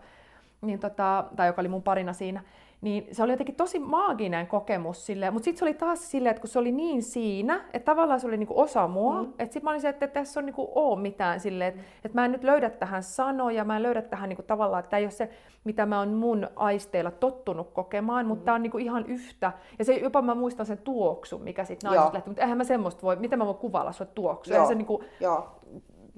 [0.60, 2.42] niin tota, tai joka oli mun parina siinä.
[2.80, 6.40] Niin se oli jotenkin tosi maaginen kokemus silleen, mutta sitten se oli taas silleen, että
[6.40, 9.28] kun se oli niin siinä, että tavallaan se oli niinku osa mua, mm.
[9.28, 12.24] että sitten mä olin se, että tässä on niinku oo mitään silleen, että, että mä
[12.24, 15.10] en nyt löydä tähän sanoja, mä en löydä tähän niinku tavallaan, että tämä ei ole
[15.10, 15.30] se,
[15.64, 19.52] mitä mä oon mun aisteilla tottunut kokemaan, mutta tämä on niinku ihan yhtä.
[19.78, 21.94] Ja se jopa mä muistan sen tuoksun, mikä sitten Joo.
[21.94, 24.56] naisesta lähti, mutta eihän mä semmoista voi, miten mä voin kuvailla sua tuoksua, Joo.
[24.56, 25.60] eihän se, niinku, Joo.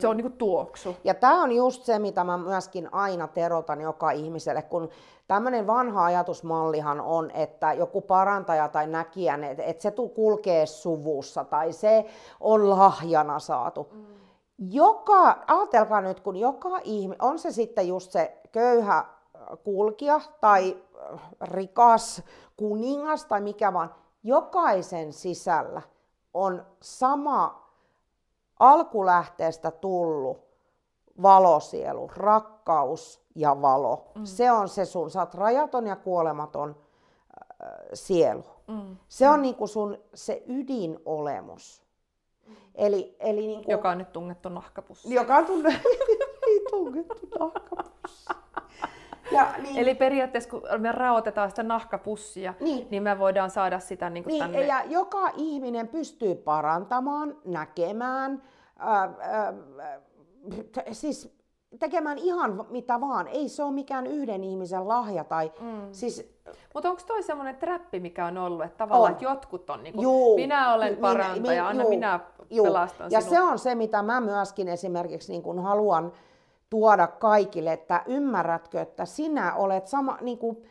[0.01, 0.97] Se on niinku tuoksu.
[1.05, 4.89] Ja tämä on just se, mitä mä myöskin aina terotan joka ihmiselle, kun
[5.29, 11.73] tämmöinen vanha ajatusmallihan on, että joku parantaja tai näkijä, että et se kulkee suvussa tai
[11.73, 12.05] se
[12.41, 13.89] on lahjana saatu.
[13.93, 14.05] Mm.
[14.59, 19.07] Joka, ajatelkaa nyt, kun joka ihminen, on se sitten just se köyhä äh,
[19.65, 20.77] kulkija tai
[21.13, 22.23] äh, rikas
[22.57, 25.83] kuningas tai mikä vaan, jokaisen sisällä
[26.35, 27.70] on sama
[28.61, 30.39] alkulähteestä tullut
[31.23, 34.05] valosielu, rakkaus ja valo.
[34.15, 34.25] Mm.
[34.25, 38.45] Se on se sun, sä oot rajaton ja kuolematon äh, sielu.
[38.69, 38.97] Mm.
[39.09, 41.83] Se on niinku sun se ydinolemus.
[42.75, 45.15] Eli, eli niinku, Joka on nyt tungettu nahkapussiin.
[45.15, 45.69] joka on tunne,
[46.47, 48.27] niin tungettu nahkapussi.
[49.31, 52.87] Ja, niin, Eli periaatteessa kun me raotetaan sitä nahkapussia, Niin.
[52.91, 54.67] niin, me voidaan saada sitä niin kuin Niin, tänne.
[54.67, 58.43] ja joka ihminen pystyy parantamaan, näkemään,
[58.79, 59.53] ää, ää,
[60.73, 61.37] t- siis
[61.79, 63.29] tekemään ihan mitä vaan.
[63.29, 65.25] Ei se ole mikään yhden ihmisen lahja.
[65.25, 65.89] Tai, mm.
[65.93, 66.31] siis,
[66.75, 69.13] Mutta onko toi semmoinen trappi, mikä on ollut, että tavallaan On.
[69.13, 72.21] että jotkut on niin kuin, juu, minä olen parantaja, minä- anna juu, minä
[72.51, 72.67] juu.
[72.67, 73.35] pelastan Ja sinut.
[73.35, 76.13] se on se, mitä mä myöskin esimerkiksi niin kuin haluan
[76.71, 80.65] tuoda kaikille, että ymmärrätkö, että sinä olet sama, niin kuin,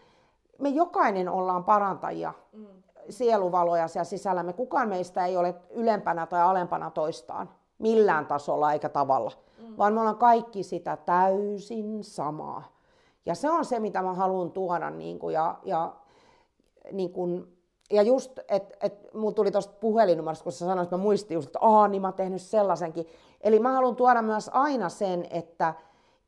[0.60, 2.66] me jokainen ollaan parantajia, mm.
[3.10, 4.54] sieluvaloja siellä sisällämme.
[4.54, 9.32] Kukaan meistä ei ole ylempänä tai alempana toistaan, millään tasolla eikä tavalla,
[9.62, 9.78] mm.
[9.78, 12.64] vaan me ollaan kaikki sitä täysin samaa.
[13.26, 14.89] Ja se on se, mitä mä haluan tuoda.
[14.89, 15.93] Niin kuin, ja, ja,
[16.91, 17.58] niin kuin,
[17.91, 21.47] ja just, että et, mun tuli tuosta puhelinnumerosta, kun sä sanoit, että mä muistin just,
[21.47, 23.08] että aah, niin mä oon tehnyt sellaisenkin.
[23.41, 25.74] Eli mä haluan tuoda myös aina sen, että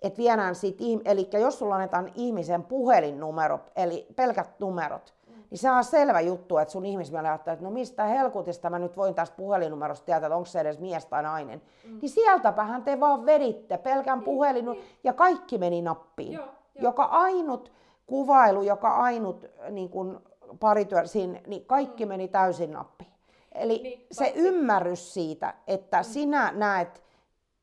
[0.01, 5.13] et viedään sit, eli jos sulla annetaan ihmisen puhelinnumero, eli pelkät numerot,
[5.51, 8.97] niin se on selvä juttu, että sun ihmismieli ajattelee, että no mistä helkutista mä nyt
[8.97, 11.61] voin tästä puhelinnumerosta tietää, että onko se edes mies tai nainen.
[11.87, 11.99] Mm.
[12.01, 14.83] Niin sieltäpähän te vaan veditte pelkän niin, puhelin niin.
[15.03, 16.33] ja kaikki meni nappiin.
[16.33, 16.81] Joo, jo.
[16.81, 17.71] Joka ainut
[18.07, 20.21] kuvailu, joka ainut niin kun
[20.59, 22.09] parityö siinä, niin kaikki mm.
[22.09, 23.11] meni täysin nappiin.
[23.51, 24.39] Eli niin, se paitsi...
[24.39, 26.03] ymmärrys siitä, että mm.
[26.03, 27.03] sinä näet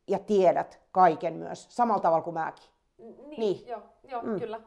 [0.09, 2.71] ja tiedät kaiken myös, samalla tavalla kuin mäkin.
[2.99, 3.69] Niin, niin.
[3.69, 4.39] joo, joo mm.
[4.39, 4.61] kyllä.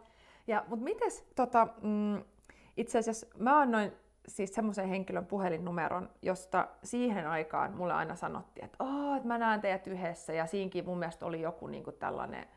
[0.48, 2.24] Ja, mutta mites, tota, mm,
[2.78, 3.94] itse asiassa mä annoin
[4.28, 9.62] siis semmoisen henkilön puhelinnumeron, josta siihen aikaan mulle aina sanottiin, että, oh, että mä näen
[9.62, 12.48] teidät yhdessä, ja siinkin mun mielestä oli joku niin kuin tällainen,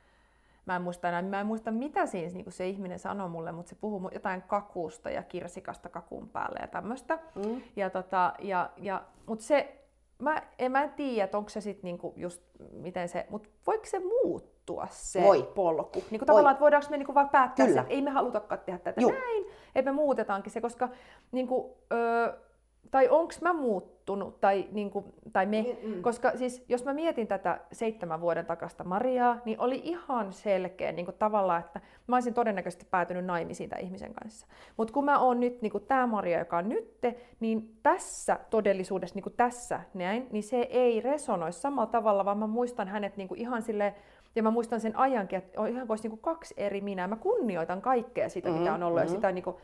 [0.67, 3.53] mä en muista enää, mä en muista mitä siinä niin kuin se ihminen sanoi mulle,
[3.53, 7.19] mutta se puhui jotain kakuusta ja kirsikasta kakun päälle ja tämmöistä.
[7.35, 7.63] Mm.
[7.77, 9.84] Ja tota, ja, ja, mutta se,
[10.19, 12.43] mä en, mä tiedä, onko se sitten niinku just
[12.73, 15.43] miten se, mutta voiko se muuttua se Voi.
[15.55, 16.05] polku?
[16.11, 17.75] Niinku tavallaan, että voidaanko me niinku vaan päättää Kyllä.
[17.77, 19.13] se, että ei me halutakaan tehdä tätä Juh.
[19.13, 20.89] näin, että me muutetaankin se, koska
[21.33, 22.33] niinku, öö,
[22.91, 23.53] tai onko mä
[24.05, 26.03] muuttunut, tai, niin kuin, tai me, mm, mm.
[26.03, 31.05] koska siis jos mä mietin tätä seitsemän vuoden takasta Mariaa, niin oli ihan selkeä niin
[31.05, 34.47] kuin tavallaan, että mä olisin todennäköisesti päätynyt naimisiin tämän ihmisen kanssa.
[34.77, 39.15] Mutta kun mä oon nyt niin kuin tämä Maria, joka on nytte, niin tässä todellisuudessa,
[39.15, 43.29] niin kuin tässä näin, niin se ei resonoi samalla tavalla, vaan mä muistan hänet niin
[43.29, 43.95] kuin ihan sille
[44.37, 47.09] ja mä muistan sen ajankin, että on ihan kuin olisi niin kuin kaksi eri minää.
[47.09, 49.05] Mä kunnioitan kaikkea sitä, mm, mitä on ollut, mm.
[49.05, 49.57] ja sitä niin kuin,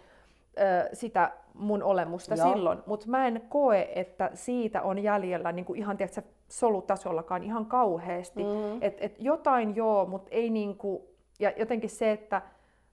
[0.93, 2.53] sitä mun olemusta joo.
[2.53, 7.67] silloin, mutta mä en koe, että siitä on jäljellä niin kuin ihan tiedätkö, solutasollakaan ihan
[7.67, 8.45] kauheasti.
[8.45, 8.79] Mm.
[8.81, 11.03] Et, et jotain joo, mutta ei niin kuin,
[11.39, 12.43] ja jotenkin se, että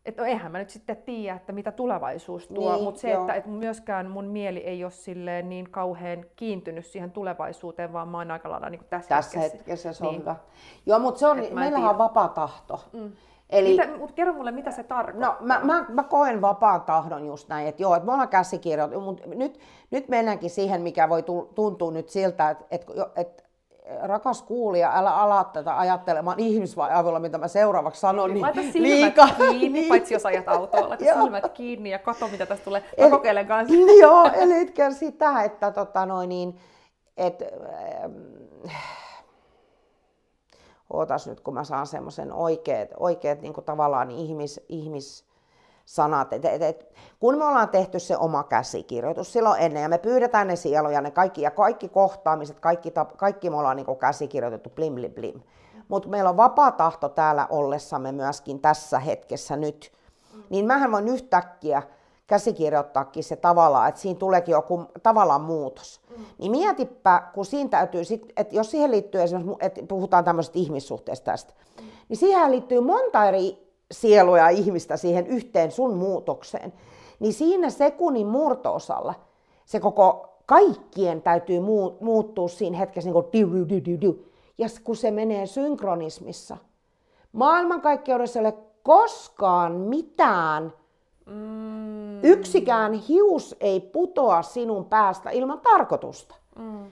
[0.06, 3.22] et no eihän mä nyt sitten tiedä, että mitä tulevaisuus tuo, niin, mutta se, joo.
[3.22, 8.18] että et myöskään mun mieli ei ole silleen niin kauhean kiintynyt siihen tulevaisuuteen, vaan mä
[8.18, 9.58] oon aika lailla niin tässä, tässä hetkessä.
[9.58, 10.22] hetkessä se on niin.
[10.22, 10.36] hyvä.
[10.86, 12.80] Joo, mutta se on, meillähän on vapaa tahto.
[12.94, 13.12] Mm.
[13.50, 15.38] Eli, mitä, mutta kerro mulle, mitä se tarkoittaa.
[15.40, 19.02] No, mä, mä, mä koen vapaan tahdon just näin, että joo, että me ollaan käsikirjoitettu,
[19.02, 19.60] mutta nyt,
[19.92, 21.24] nyt mennäänkin siihen, mikä voi
[21.56, 23.44] tuntua nyt siltä, että, että, että
[24.02, 28.34] rakas kuulija, älä ala tätä ajattelemaan ihmisvaivoilla, mitä mä seuraavaksi sanon.
[28.34, 29.28] Niin, Laita silmät liika.
[29.38, 29.90] kiinni, niin.
[29.90, 30.90] paitsi jos ajat autoa.
[30.90, 32.82] Laita silmät kiinni ja katso, mitä tästä tulee.
[32.82, 33.76] Mä eli, kokeilen kanssa.
[34.02, 36.60] Joo, eli sitä, että tota noin, niin,
[37.18, 37.44] et,
[38.70, 39.07] äh,
[40.94, 45.26] ootas nyt, kun mä saan semmoisen oikeat, oikeat niin tavallaan ihmis, ihmis
[45.86, 46.34] sanat.
[46.34, 50.48] Et, et, et, kun me ollaan tehty se oma käsikirjoitus silloin ennen ja me pyydetään
[50.48, 55.12] ne sieluja, ne kaikki, ja kaikki kohtaamiset, kaikki, kaikki me ollaan niin käsikirjoitettu blim blim
[55.12, 55.42] blim.
[55.88, 59.92] Mutta meillä on vapaa tahto täällä ollessamme myöskin tässä hetkessä nyt.
[60.50, 61.84] Niin mähän voin yhtäkkiä
[62.28, 66.02] käsikirjoittaakin se tavallaan, että siinä tuleekin joku tavallaan muutos.
[66.10, 66.26] Mm.
[66.38, 71.32] Niin mietipä, kun siinä täytyy, sit, että jos siihen liittyy esimerkiksi, että puhutaan tämmöisestä ihmissuhteesta
[71.32, 71.88] tästä, mm.
[72.10, 76.74] niin siihen liittyy monta eri sielua ja ihmistä siihen yhteen sun muutokseen.
[77.20, 79.14] Niin siinä sekunnin murtoosalla
[79.66, 81.60] se koko kaikkien täytyy
[82.00, 83.26] muuttua siinä hetkessä niin kuin
[84.58, 86.58] Ja kun se menee synkronismissa,
[87.32, 88.54] maailmankaikkeudessa ei ole
[88.84, 90.74] koskaan mitään
[91.28, 92.24] Mm.
[92.24, 96.36] Yksikään hius ei putoa sinun päästä ilman tarkoitusta.
[96.60, 96.92] Mm.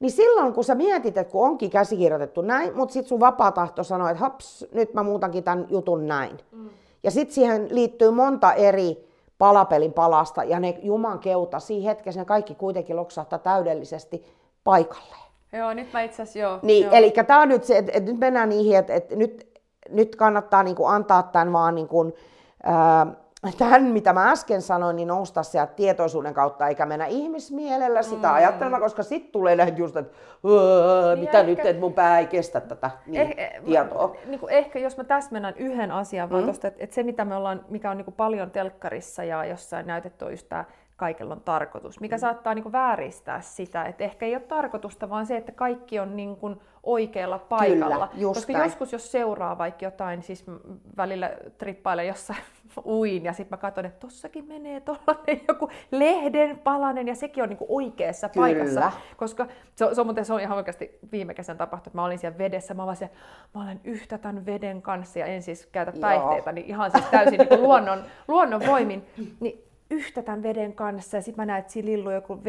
[0.00, 3.82] Niin silloin kun sä mietit, että kun onkin käsikirjoitettu näin, mutta sitten sun vapaa tahto
[3.82, 6.38] sanoo, että hops, nyt mä muutankin tämän jutun näin.
[6.52, 6.70] Mm.
[7.02, 9.08] Ja sitten siihen liittyy monta eri
[9.38, 14.24] palapelin palasta ja ne juman keuta siinä hetkessä ne kaikki kuitenkin loksahtaa täydellisesti
[14.64, 15.24] paikalleen.
[15.52, 16.58] Joo, nyt mä itse asiassa joo.
[16.62, 19.60] Niin, eli tämä on nyt se, että, että nyt mennään niihin, että, että nyt,
[19.90, 22.14] nyt kannattaa niin kuin antaa tämän vaan niin kuin,
[22.62, 23.06] ää,
[23.58, 28.34] tämän, mitä mä äsken sanoin, niin nousta sieltä tietoisuuden kautta, eikä mennä ihmismielellä sitä mm.
[28.34, 32.26] ajattelemaan, koska sitten tulee näitä just, että niin mitä ehkä, nyt, että mun pää ei
[32.26, 34.08] kestä tätä niin, eh, eh, tietoa.
[34.08, 36.32] Mä, niin kuin ehkä jos mä täsmennän yhden asian, mm.
[36.32, 39.44] vaan tosta, että, että se mitä me ollaan, mikä on niin kuin paljon telkkarissa ja
[39.44, 40.64] jossain näytetty on just tämä
[40.96, 42.20] kaikella on tarkoitus, mikä mm.
[42.20, 46.16] saattaa niin kuin vääristää sitä, että ehkä ei ole tarkoitusta, vaan se, että kaikki on
[46.16, 48.08] niin kuin oikealla paikalla.
[48.08, 48.64] Kyllä, Koska näin.
[48.64, 50.44] joskus jos seuraa vaikka jotain, siis
[50.96, 52.38] välillä trippailen jossain
[52.84, 57.48] uin ja sitten mä katson, että tossakin menee tollanen joku lehden palanen ja sekin on
[57.48, 58.46] niinku oikeassa Kyllä.
[58.46, 58.92] paikassa.
[59.16, 62.04] Koska se on, se, on, muuten, se on ihan oikeasti viime kesän tapahtunut, että mä
[62.04, 63.10] olin siellä vedessä, mä, se,
[63.54, 67.38] mä olen yhtä tämän veden kanssa ja en siis käytä päihteitä, niin ihan siis täysin
[67.38, 67.98] niinku luonnon,
[68.28, 69.06] luonnon voimin.
[69.40, 72.40] Niin yhtä tämän veden kanssa ja sitten mä näen, että siinä lilluu joku,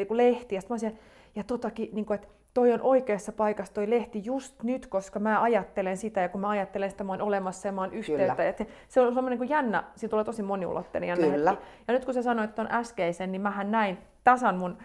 [0.00, 0.98] joku lehti ja sitten mä olisin,
[1.34, 5.42] ja totakin, niin kuin, että toi on oikeassa paikassa toi lehti just nyt, koska mä
[5.42, 8.48] ajattelen sitä ja kun mä ajattelen sitä, mä oon olemassa ja mä oon yhteyttä.
[8.48, 11.50] Et se on semmoinen kuin jännä, siitä tulee tosi moniulotteinen jännä Kyllä.
[11.50, 11.64] hetki.
[11.88, 14.78] Ja nyt kun sä sanoit ton äskeisen, niin mähän näin tasan mun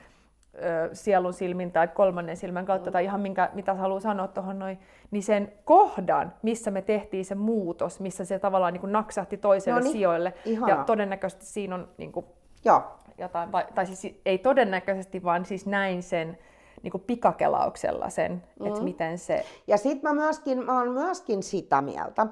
[0.93, 2.93] sielun silmin tai kolmannen silmän kautta, mm.
[2.93, 4.79] tai ihan minkä, mitä sä haluat sanoa tuohon noin,
[5.11, 9.79] niin sen kohdan, missä me tehtiin se muutos, missä se tavallaan niin kuin naksahti toiselle
[9.79, 10.33] Noniin, sijoille.
[10.45, 10.77] ihanaa.
[10.77, 12.25] Ja todennäköisesti siinä on niin kuin
[12.65, 12.83] Joo,
[13.17, 16.37] jotain, vai- tai siis ei todennäköisesti, vaan siis näin sen
[16.83, 18.65] niin kuin pikakelauksella sen, mm.
[18.65, 19.45] että miten se...
[19.67, 22.27] Ja sitten mä myöskin, mä oon myöskin sitä mieltä,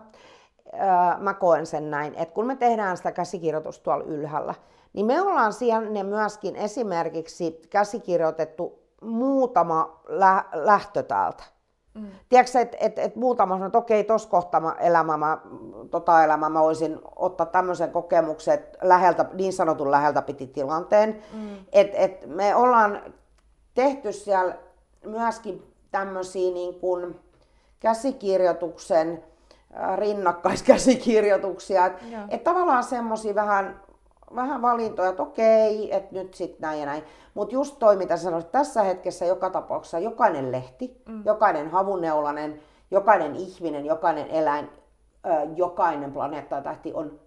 [0.73, 4.55] öö, mä koen sen näin, että kun me tehdään sitä käsikirjoitusta tuolla ylhäällä,
[4.93, 11.43] niin me ollaan sinne myöskin esimerkiksi käsikirjoitettu muutama lä- lähtö täältä.
[11.93, 12.07] Mm.
[12.29, 15.37] Tiedätkö, että et, et muutama sanoo, että okei, tuossa kohtaa mä elämä, mä,
[15.91, 21.23] tota elämä, mä voisin ottaa tämmöisen kokemuksen, että läheltä, niin sanotun läheltä piti tilanteen.
[21.33, 21.57] Mm.
[21.71, 23.01] Että et me ollaan
[23.73, 24.55] tehty siellä
[25.05, 27.19] myöskin tämmöisiä niin kuin
[27.79, 29.23] käsikirjoituksen
[29.95, 31.85] rinnakkaiskäsikirjoituksia.
[31.85, 33.81] Että et tavallaan semmoisia vähän,
[34.35, 37.03] vähän valintoja, että okei, että nyt sitten näin ja näin.
[37.33, 41.21] Mutta just toi, mitä sanoit, tässä hetkessä joka tapauksessa jokainen lehti, mm.
[41.25, 42.59] jokainen havunneulainen,
[42.91, 44.69] jokainen ihminen, jokainen eläin,
[45.55, 47.19] jokainen planeetta ja tähti on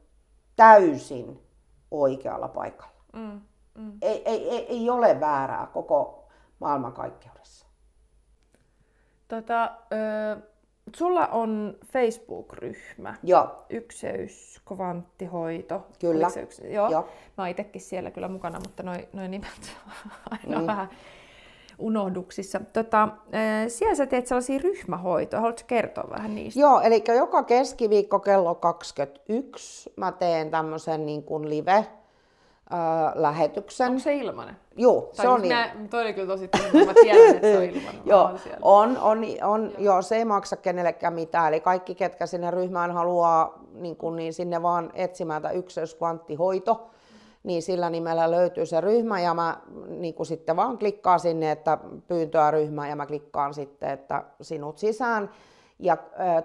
[0.56, 1.42] täysin
[1.90, 2.92] oikealla paikalla.
[3.12, 3.40] Mm,
[3.74, 3.92] mm.
[4.02, 7.66] Ei, ei, ei, ei ole väärää koko maailmankaikkeudessa.
[9.28, 10.49] Tota, ö,
[10.96, 13.14] sulla on Facebook-ryhmä.
[13.22, 15.86] Joo, Ykseys, kvanttihoito.
[16.00, 16.28] Kyllä.
[16.28, 16.72] Se yksi?
[16.72, 16.90] Joo.
[16.90, 17.02] Joo.
[17.38, 19.76] Mä oon itekin siellä kyllä mukana, mutta noin noi nimet
[20.30, 20.66] aina Mm.
[20.66, 20.88] vähän
[21.78, 22.60] unohduksissa.
[22.72, 23.08] Tota,
[23.64, 25.40] ö, siellä sä teet sellaisia ryhmähoitoja.
[25.40, 26.60] Haluatko kertoa vähän niistä?
[26.60, 33.86] Joo, eli joka keskiviikko kello 21 mä teen tämmöisen niin kuin live-lähetyksen.
[33.88, 34.56] Onko se ilmanen?
[34.80, 35.82] Joo, Tai se on siis niin.
[35.82, 36.84] mä, toi oli kyllä tosi tyhmä.
[36.84, 37.94] Mä tiedän, että se on ilmanen.
[37.94, 38.30] Mä Joo,
[38.62, 40.02] on, on, on joo.
[40.02, 41.48] se ei maksa kenellekään mitään.
[41.48, 46.90] Eli kaikki, ketkä sinne ryhmään haluaa, niin, kun, niin sinne vaan etsimään tämä yksilöskvanttihoito,
[47.42, 51.78] niin sillä nimellä löytyy se ryhmä ja mä niin kuin sitten vaan klikkaan sinne, että
[52.08, 55.30] pyyntöä ryhmään ja mä klikkaan sitten, että sinut sisään.
[55.78, 55.96] Ja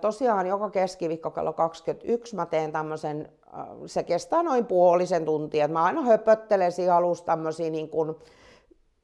[0.01, 3.29] tosiaan joka keskiviikko kello 21 mä teen tämmöisen,
[3.85, 5.65] se kestää noin puolisen tuntia.
[5.65, 8.15] Et mä aina höpöttelen siinä alussa tämmöisiä niin kuin,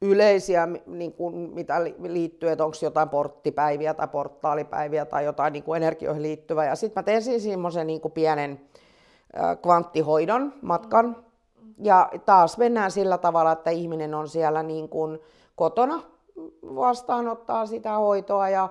[0.01, 5.63] yleisiä, niin kuin, mitä li- liittyy, että onko jotain porttipäiviä tai portaalipäiviä tai jotain niin
[5.63, 6.65] kuin energioihin liittyvää.
[6.65, 8.61] Ja sitten mä teen siinä semmoisen niin kuin pienen
[9.61, 11.25] kvanttihoidon matkan.
[11.77, 15.19] Ja taas mennään sillä tavalla, että ihminen on siellä niin kuin
[15.55, 16.01] kotona
[16.63, 18.69] vastaanottaa sitä hoitoa ja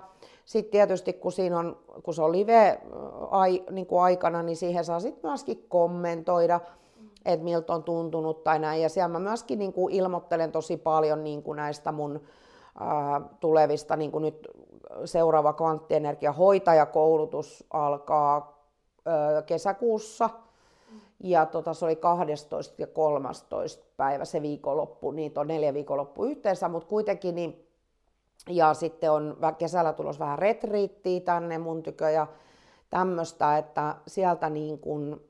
[0.50, 2.80] sitten tietysti kun, siinä on, kun se on live
[3.30, 6.60] ai, niin kuin aikana, niin siihen saa sitten myöskin kommentoida,
[7.24, 8.82] että miltä on tuntunut tai näin.
[8.82, 12.20] Ja siellä mä myöskin niin kuin ilmoittelen tosi paljon niin kuin näistä mun
[12.80, 14.48] ää, tulevista, niin kuin nyt
[15.04, 18.64] seuraava kvanttienergiahoitajakoulutus alkaa
[19.06, 20.30] ää, kesäkuussa.
[21.20, 26.68] Ja tota, se oli 12 ja 13 päivä se viikonloppu, niitä on neljä viikonloppu yhteensä,
[26.68, 27.69] mutta kuitenkin niin,
[28.48, 32.26] ja sitten on kesällä tulossa vähän retriittiä tänne mun tykö ja
[32.90, 35.20] tämmöistä, että sieltä niin kun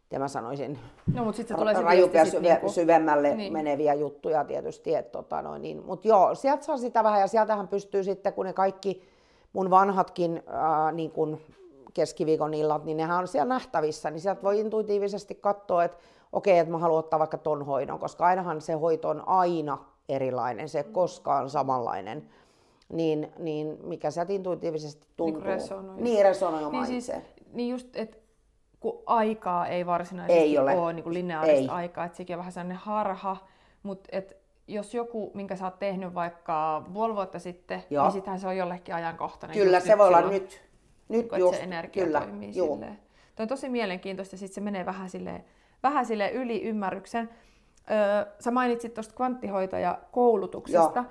[0.05, 0.79] miten mä sanoisin,
[1.15, 3.39] No, mutta sitten se tulee rajumpia sit syve, niinku- syvemmälle Niin.
[3.39, 3.53] niin.
[3.53, 4.95] meneviä juttuja tietysti.
[4.95, 5.83] Et, tota, noin, niin.
[5.87, 9.03] Mutta joo, sieltä saa sitä vähän ja sieltähän pystyy sitten, kun ne kaikki
[9.53, 11.41] mun vanhatkin ää, niin kun
[11.95, 15.99] keskiviikon illat, niin nehän on siellä nähtävissä, niin sieltä voi intuitiivisesti katsoa, että
[16.33, 19.79] okei, että mä haluan ottaa vaikka ton hoidon, koska ainahan se hoito on aina
[20.09, 22.29] erilainen, se ei ole koskaan samanlainen.
[22.89, 25.41] Niin, niin mikä sieltä intuitiivisesti tuntuu.
[25.41, 26.01] Niinku resonoi.
[26.01, 27.13] Niin, resonoi Niin siis,
[27.53, 28.17] niin just, että
[28.81, 30.79] kun aikaa ei varsinaisesti Ei ole.
[30.79, 31.69] ole niin kuin lineaarista Ei.
[31.69, 33.37] aikaa, että sekin on vähän sellainen harha,
[33.83, 34.37] mutta et
[34.69, 38.05] jos joku, minkä sä oot tehnyt vaikka puoli vuotta sitten, Joo.
[38.05, 39.59] niin sittenhän se on jollekin ajankohtainen.
[39.59, 40.72] Kyllä, se voi olla nyt.
[41.13, 42.75] Nyt kun, just, että se energia kyllä, toimii juu.
[42.75, 42.99] silleen.
[43.37, 45.45] Tuo on tosi mielenkiintoista, sitten se menee vähän sille
[45.83, 47.31] vähän sille yli ymmärryksen.
[47.91, 50.99] Öö, sä mainitsit tuosta kvanttihoitajakoulutuksesta.
[50.99, 51.05] Joo.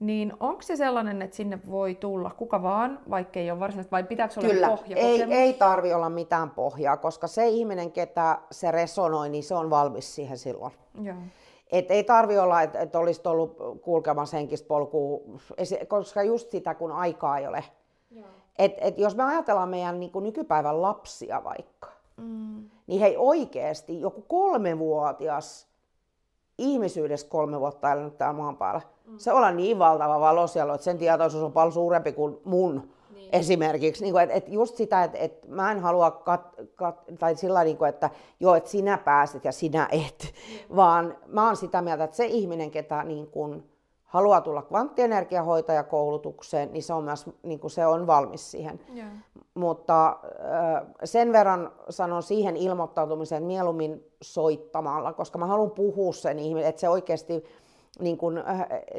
[0.00, 4.04] Niin onko se sellainen, että sinne voi tulla kuka vaan, vaikka ei ole varsinaisesti, vai
[4.04, 4.96] pitääkö olla Kyllä, pohja?
[4.96, 9.70] ei, ei tarvi olla mitään pohjaa, koska se ihminen, ketä se resonoi, niin se on
[9.70, 10.72] valmis siihen silloin.
[11.02, 11.16] Joo.
[11.72, 15.20] Et ei tarvi olla, että et olisi ollut kulkemassa henkistä polkua,
[15.88, 17.64] koska just sitä, kun aikaa ei ole.
[18.58, 22.70] Et, et jos me ajatellaan meidän niin kuin nykypäivän lapsia vaikka, mm.
[22.86, 25.68] niin hei oikeasti joku kolmevuotias
[26.58, 29.18] ihmisyydessä kolme vuotta elänyt täällä maan päällä, mm.
[29.18, 33.28] se on niin valtava valosielo, että sen tietoisuus on paljon suurempi kuin mun niin.
[33.32, 34.04] esimerkiksi.
[34.04, 37.64] Niin kuin, että, että just sitä, että, että mä en halua, kat, kat, tai sillä
[37.64, 38.10] niin kuin, että
[38.40, 40.34] joo, että sinä pääset ja sinä et,
[40.68, 40.76] mm.
[40.76, 43.70] vaan mä oon sitä mieltä, että se ihminen, ketä niin kuin,
[44.08, 48.80] haluaa tulla kvanttienergiahoitajakoulutukseen, niin se on myös niin kuin se on valmis siihen.
[48.96, 49.08] Yeah.
[49.54, 50.16] Mutta
[51.04, 56.88] sen verran sanon siihen ilmoittautumiseen mieluummin soittamalla, koska mä haluan puhua sen ihmisen, että se
[56.88, 57.44] oikeasti
[58.00, 58.42] niin kuin,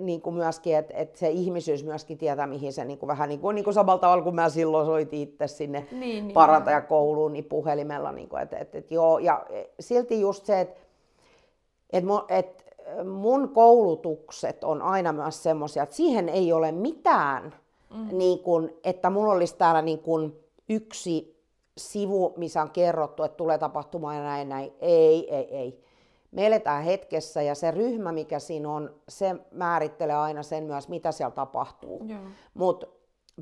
[0.02, 3.40] niin kuin myöskin, että, että se ihmisyys myöskin tietää, mihin se niin kuin vähän niin
[3.40, 7.46] kuin, niin kuin samalla tavalla, kun mä silloin soitin itse sinne niin, niin, parantajakouluun niin
[7.46, 8.12] puhelimella.
[8.12, 9.46] Niin kuin, että, että, että, joo, ja
[9.80, 10.82] silti just se, että,
[11.94, 12.64] että, että
[13.06, 17.54] mun koulutukset on aina myös semmoisia, että siihen ei ole mitään,
[17.94, 18.18] mm.
[18.18, 20.40] niin kuin, että mulla olisi täällä niin kuin
[20.70, 21.40] yksi
[21.78, 24.74] sivu, missä on kerrottu, että tulee tapahtumaan ja näin, näin.
[24.80, 25.84] Ei, ei, ei.
[26.32, 31.12] Me eletään hetkessä ja se ryhmä, mikä siinä on, se määrittelee aina sen myös, mitä
[31.12, 32.06] siellä tapahtuu.
[32.54, 32.88] Mutta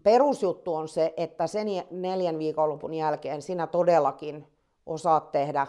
[0.03, 4.47] perusjuttu on se, että sen neljän viikonlopun jälkeen sinä todellakin
[4.85, 5.67] osaat tehdä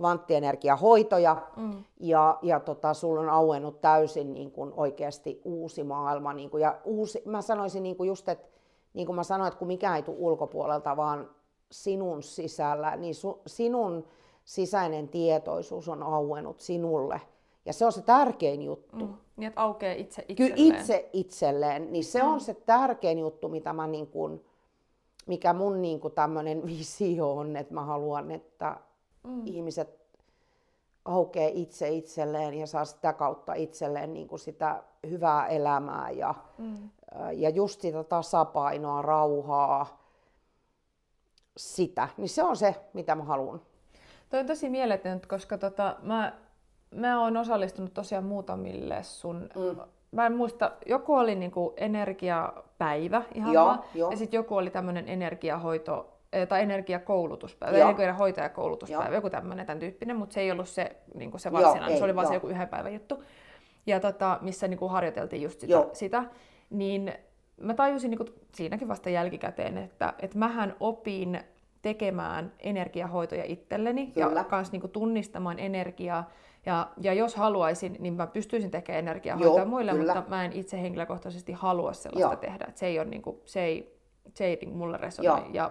[0.00, 1.84] kvanttienergiahoitoja mm.
[2.00, 6.32] ja, ja tota, sulla on auennut täysin niin kuin oikeasti uusi maailma.
[6.32, 8.48] Niin kuin, ja uusi, mä sanoisin niin kuin just, että
[8.94, 11.30] niin kuin mä sanoin, että kun mikään ei tule ulkopuolelta, vaan
[11.70, 14.04] sinun sisällä, niin su, sinun
[14.44, 17.20] sisäinen tietoisuus on auennut sinulle.
[17.64, 19.06] Ja se on se tärkein juttu.
[19.06, 19.14] Mm.
[19.36, 20.56] Niin, että aukeaa itse itselleen.
[20.56, 21.92] Kyllä itse itselleen.
[21.92, 22.28] Niin se mm.
[22.28, 24.44] on se tärkein juttu, mitä mä niin kuin,
[25.26, 28.76] mikä mun niin kuin tämmöinen visio on, että mä haluan, että
[29.22, 29.42] mm.
[29.46, 30.00] ihmiset
[31.04, 36.90] aukeaa itse itselleen ja saa sitä kautta itselleen niin kuin sitä hyvää elämää ja, mm.
[37.32, 40.00] ja just sitä tasapainoa, rauhaa,
[41.56, 42.08] sitä.
[42.16, 43.60] Niin se on se, mitä mä haluan.
[44.28, 46.32] Toi on tosi mieletön, koska tota, mä,
[46.94, 49.48] mä oon osallistunut tosiaan muutamille sun...
[49.54, 49.80] Mm.
[50.10, 54.10] Mä en muista, joku oli niinku energiapäivä ihan joo, vaan, jo.
[54.10, 57.88] ja sitten joku oli tämmöinen energiahoito tai energiakoulutuspäivä, Joo.
[57.88, 59.14] energiahoitajakoulutuspäivä, Joo.
[59.14, 62.04] joku tämmöinen tämän tyyppinen, mutta se ei ollut se, niin se varsinainen, Joo, ei, se
[62.04, 63.24] oli vaan se joku yhden päivän juttu,
[63.86, 66.24] ja tota, missä niin kuin harjoiteltiin just sitä, sitä,
[66.70, 67.12] niin
[67.60, 71.40] mä tajusin niin kuin siinäkin vasta jälkikäteen, että, että mähän opin
[71.82, 74.40] tekemään energiahoitoja itselleni Kyllä.
[74.40, 76.30] ja myös niin kuin tunnistamaan energiaa.
[76.66, 80.14] Ja, ja jos haluaisin, niin mä pystyisin tekemään energiahoitoja Joo, muille, kyllä.
[80.14, 82.36] mutta mä en itse henkilökohtaisesti halua sellaista Joo.
[82.36, 82.64] tehdä.
[82.68, 83.98] Että se ei, ole, niin kuin, se ei,
[84.34, 85.44] se ei niin mulle resonoi.
[85.52, 85.70] Ja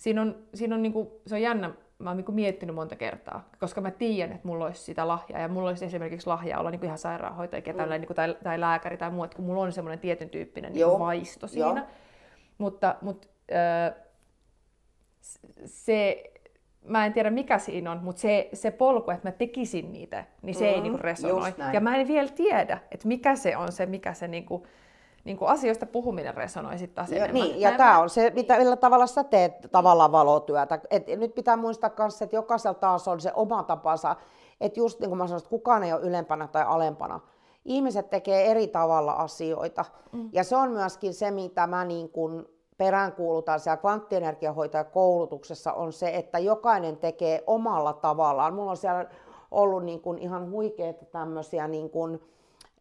[0.00, 3.80] siinä on, siinä on niinku, se on jännä, mä oon niinku miettinyt monta kertaa, koska
[3.80, 6.98] mä tiedän, että mulla olisi sitä lahjaa, ja mulla olisi esimerkiksi lahjaa olla niinku ihan
[6.98, 7.90] sairaanhoitaja mm.
[7.90, 11.46] niinku, tai, tai lääkäri tai muu, että kun mulla on semmoinen tietyn tyyppinen niinku vaisto
[11.46, 11.66] siinä.
[11.66, 11.86] Joo.
[12.58, 13.94] Mutta, mutta äh,
[15.64, 16.24] se,
[16.84, 20.54] mä en tiedä mikä siinä on, mutta se, se polku, että mä tekisin niitä, niin
[20.54, 21.52] se mm, ei niinku resonoi.
[21.72, 24.66] Ja mä en vielä tiedä, että mikä se on se, mikä se niinku,
[25.24, 28.76] niin kuin asioista puhuminen resonoi sitten taas ja, Niin, ja tämä on se, mitä, millä
[28.76, 30.80] tavalla sä teet tavallaan valotyötä.
[30.90, 34.16] Et nyt pitää muistaa myös, että jokaisella taas on se oma tapansa.
[34.60, 37.20] Että just niin kuin mä sanoin, että kukaan ei ole ylempänä tai alempana.
[37.64, 39.84] Ihmiset tekee eri tavalla asioita.
[40.12, 40.28] Mm.
[40.32, 42.46] Ja se on myöskin se, mitä mä niin kuin
[42.78, 48.54] peräänkuulutan siellä kvanttienergiahoitajakoulutuksessa, on se, että jokainen tekee omalla tavallaan.
[48.54, 49.06] Mulla on siellä
[49.50, 52.20] ollut niin kuin ihan huikeita tämmöisiä niin kuin,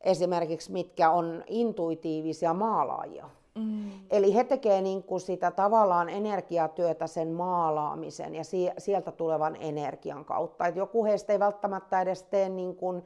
[0.02, 3.30] esimerkiksi mitkä on intuitiivisia maalaajia.
[3.56, 3.92] Mm.
[4.10, 8.44] Eli he tekevät niin kuin sitä tavallaan energiatyötä sen maalaamisen ja
[8.78, 10.68] sieltä tulevan energian kautta.
[10.68, 13.04] Et joku heistä ei välttämättä edes tee niin kuin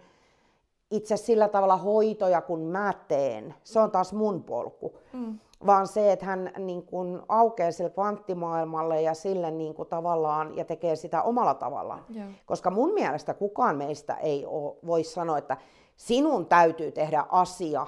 [0.92, 3.54] itse sillä tavalla hoitoja kuin mä teen.
[3.64, 4.98] Se on taas mun polku.
[5.14, 5.40] Mm.
[5.66, 10.66] Vaan se, että hän niin kuin aukeaa sille kvanttimaailmalle ja sille niin kuin tavallaan ja
[10.66, 12.06] tekee sitä omalla tavallaan.
[12.16, 12.30] Yeah.
[12.46, 15.58] Koska mun mielestä kukaan meistä ei ole, voi sanoa, että
[15.96, 17.88] sinun täytyy tehdä asia,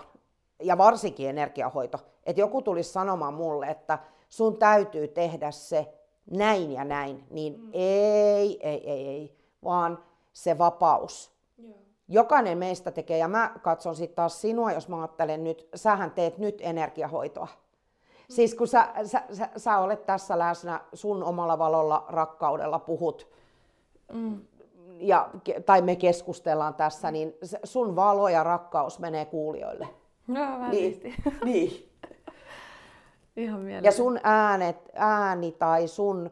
[0.64, 4.00] ja varsinkin energiahoito, että joku tulisi sanomaan mulle, että
[4.30, 5.94] sun täytyy tehdä se
[6.32, 7.70] näin ja näin, niin mm.
[7.74, 10.04] ei, ei, ei, ei, vaan
[10.34, 11.32] se vapaus.
[11.64, 11.80] Yeah.
[12.08, 16.38] Jokainen meistä tekee, ja mä katson sitten taas sinua, jos mä ajattelen nyt, sähän teet
[16.38, 17.48] nyt energiahoitoa.
[18.30, 23.28] Siis kun sä, sä, sä, sä olet tässä läsnä sun omalla valolla, rakkaudella puhut,
[24.14, 24.42] mm.
[25.00, 25.30] Ja,
[25.66, 29.88] tai me keskustellaan tässä, niin sun valo ja rakkaus menee kuulijoille.
[30.28, 31.14] No, välisti.
[31.44, 31.44] Niin.
[31.46, 31.90] niin.
[33.38, 36.32] Ihan Ja sun äänet, ääni tai sun,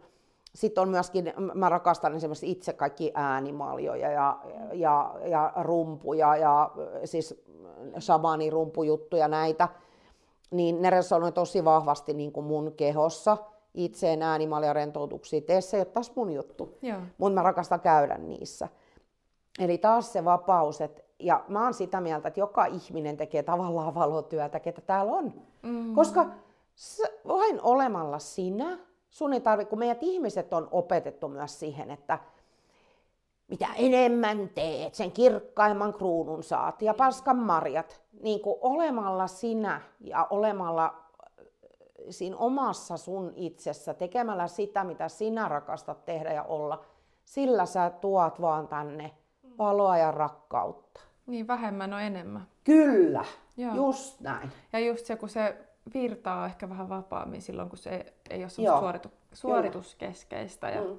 [0.56, 4.40] sitten on myöskin, mä rakastan esimerkiksi itse kaikki äänimaljoja ja,
[4.73, 6.72] ja, ja rumpuja ja
[7.06, 7.44] siis
[7.99, 9.68] shamaanirumpujuttuja näitä,
[10.52, 13.38] niin ne resonoi tosi vahvasti niin kuin mun kehossa.
[13.74, 16.78] Itse en äänimalja rentoutuksia tee, se ei ole taas mun juttu,
[17.18, 18.68] mutta mä rakastan käydä niissä.
[19.60, 23.95] Eli taas se vapaus, että, ja mä oon sitä mieltä, että joka ihminen tekee tavallaan
[23.95, 25.34] valotyötä, ketä täällä on.
[25.62, 25.95] Mm.
[25.95, 26.26] Koska
[27.28, 28.78] vain olemalla sinä,
[29.10, 32.20] sun ei tarvitse, kun meidät ihmiset on opetettu myös siihen, että
[33.48, 38.02] mitä enemmän teet, sen kirkkaimman kruunun saat ja paskan marjat.
[38.22, 41.02] Niin kuin olemalla sinä ja olemalla
[42.09, 46.85] siinä omassa sun itsessä, tekemällä sitä, mitä sinä rakastat tehdä ja olla,
[47.25, 49.11] sillä sä tuot vaan tänne
[49.57, 51.01] valoa ja rakkautta.
[51.27, 52.47] Niin, vähemmän on enemmän.
[52.63, 53.25] Kyllä,
[53.57, 53.75] Joo.
[53.75, 54.51] just näin.
[54.73, 55.57] Ja just se, kun se
[55.93, 60.97] virtaa ehkä vähän vapaammin silloin, kun se ei ole suoritu, suorituskeskeistä ja, mm.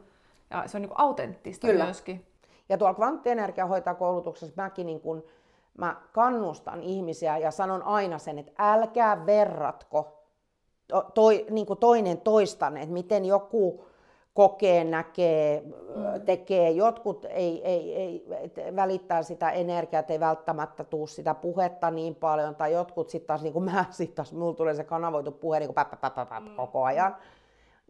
[0.51, 1.85] ja se on niin autenttista Kyllä.
[1.85, 2.27] myöskin.
[2.69, 5.25] Ja tuolla kvanttienergiahoitajakoulutuksessa mäkin niin kun,
[5.79, 10.24] mä kannustan ihmisiä ja sanon aina sen, että älkää verratko
[11.15, 13.85] toi, niin kuin toinen toistanne, että miten joku
[14.35, 16.21] kokee, näkee, mm.
[16.25, 16.71] tekee.
[16.71, 18.27] Jotkut ei, ei, ei,
[18.77, 23.53] välittää sitä energiaa, ei välttämättä tuu sitä puhetta niin paljon, tai jotkut sitten taas, niin
[23.53, 26.41] kuin mä sitten taas, mulla tulee se kanavoitu puhe niin kuin pä, pä, pä, pä,
[26.41, 26.57] mm.
[26.57, 27.17] koko ajan.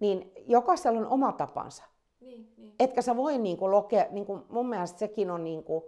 [0.01, 1.85] Niin jokaisella on oma tapansa.
[2.21, 2.75] Niin, niin.
[2.79, 5.85] Etkä sä voi niin kuin loke, niin kuin mun mielestä sekin on niin kuin,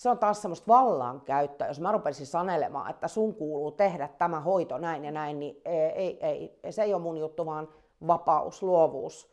[0.00, 4.78] se on taas semmoista vallankäyttöä, jos mä rupesin sanelemaan, että sun kuuluu tehdä tämä hoito
[4.78, 7.68] näin ja näin, niin ei, ei, ei se ei ole mun juttu, vaan
[8.06, 9.30] vapaus, luovuus,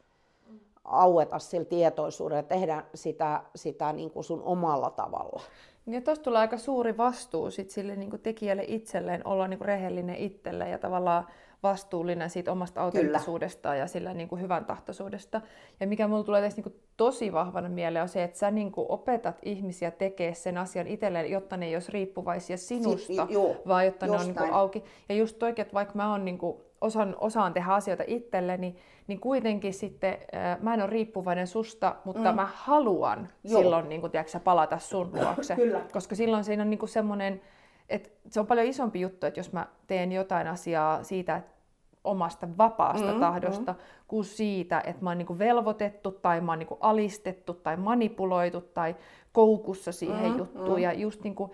[0.84, 5.41] aueta sillä tietoisuudella tehdä sitä, sitä niin kuin sun omalla tavalla.
[5.88, 10.69] Ja tuosta tulee aika suuri vastuu sit sille niin tekijälle itselleen olla niin rehellinen itselle
[10.69, 11.27] ja tavallaan
[11.64, 15.41] vastuullinen siitä omasta autenttisuudestaan ja sillä niin kuin hyvän tahtoisuudesta.
[15.80, 18.72] Ja mikä mulle tulee tässä niin kuin tosi vahvana mieleen on se, että sä niin
[18.72, 23.55] kuin opetat ihmisiä tekemään sen asian itselleen, jotta ne ei olisi riippuvaisia sinusta, si- joo,
[23.68, 24.84] vaan jotta ne on niin kuin auki.
[25.09, 28.76] Ja just toikin, että vaikka mä oon niin kuin osan, osaan tehdä asioita itselleni,
[29.08, 32.36] niin kuitenkin sitten äh, mä en ole riippuvainen susta, mutta mm.
[32.36, 33.62] mä haluan Joo.
[33.62, 35.56] silloin niin kun, tiedätkö, palata sun luokse.
[35.56, 35.82] Kyllä.
[35.94, 37.41] Koska silloin siinä on niin semmoinen,
[37.90, 41.58] että se on paljon isompi juttu, että jos mä teen jotain asiaa siitä, että
[42.04, 43.80] omasta vapaasta mm, tahdosta, mm.
[44.08, 48.95] kuin siitä, että mä oon niin velvoitettu tai mä oon niin alistettu tai manipuloitu tai
[49.32, 50.78] koukussa siihen mm, juttuun.
[50.78, 50.84] Mm.
[50.84, 51.52] Ja just niin kuin,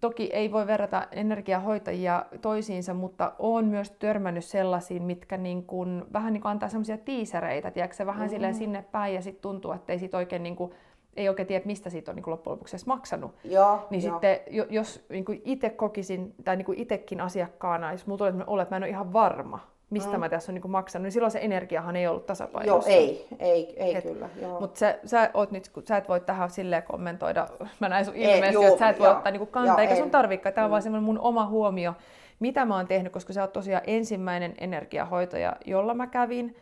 [0.00, 6.32] toki ei voi verrata energiahoitajia toisiinsa, mutta on myös törmännyt sellaisiin, mitkä niin kuin, vähän
[6.32, 8.30] niin kuin antaa sellaisia tiisereitä, tiedätkö, vähän mm-hmm.
[8.30, 10.72] silleen sinne päin ja sitten tuntuu, että ei sit oikein niin kuin,
[11.16, 13.34] ei oikein tiedä, mistä siitä on niin kuin loppujen lopuksi edes maksanut.
[13.44, 14.10] Joo, niin jo.
[14.10, 14.40] sitten,
[14.70, 18.88] jos niin itse kokisin, tai niin itsekin asiakkaana, jos mulla tulee että mä en ole
[18.88, 19.60] ihan varma,
[19.90, 20.20] mistä mm.
[20.20, 22.90] mä tässä on niin maksanut, niin silloin se energiahan ei ollut tasapainossa.
[22.90, 24.28] Joo, ei, ei, ei et, kyllä.
[24.60, 27.48] Mutta sä, sä, oot nyt, sä et voi tähän silleen kommentoida,
[27.80, 30.10] mä näin sun ilmeisesti, että sä et voi joo, ottaa niin kantaa, joo, eikä sun
[30.10, 30.54] tarvikaan.
[30.54, 30.70] Tämä on mm.
[30.70, 31.94] vaan semmoinen mun oma huomio,
[32.40, 36.56] mitä mä oon tehnyt, koska sä oot tosiaan ensimmäinen energiahoitaja, jolla mä kävin.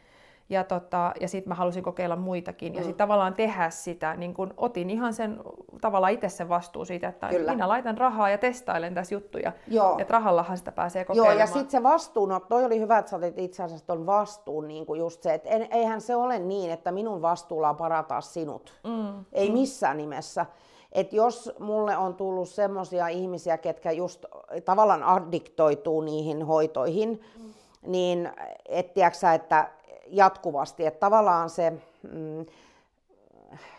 [0.51, 2.73] Ja, tota, ja sitten mä halusin kokeilla muitakin.
[2.73, 2.77] Mm.
[2.77, 5.41] Ja sitten tavallaan tehdä sitä, niin kun otin ihan sen
[5.81, 7.53] tavallaan itse sen vastuu siitä, että Kyllä.
[7.53, 9.53] minä laitan rahaa ja testailen tässä juttuja.
[9.67, 9.99] Joo.
[9.99, 11.37] Että rahallahan sitä pääsee kokeilemaan.
[11.37, 14.07] Joo, ja sitten se vastuu, no toi oli hyvä, että sä otit itse asiassa ton
[14.07, 17.77] vastuun niin kuin just se, että en, eihän se ole niin, että minun vastuulla on
[17.77, 18.75] parantaa sinut.
[18.85, 19.25] Mm.
[19.33, 19.53] Ei mm.
[19.53, 20.47] missään nimessä.
[20.93, 24.25] Että jos mulle on tullut semmoisia ihmisiä, ketkä just
[24.65, 27.53] tavallaan addiktoituu niihin hoitoihin, mm.
[27.87, 28.31] niin
[28.69, 29.71] et tiedätkö, että
[30.11, 30.87] jatkuvasti.
[30.87, 31.73] Että tavallaan se
[32.13, 32.47] mm,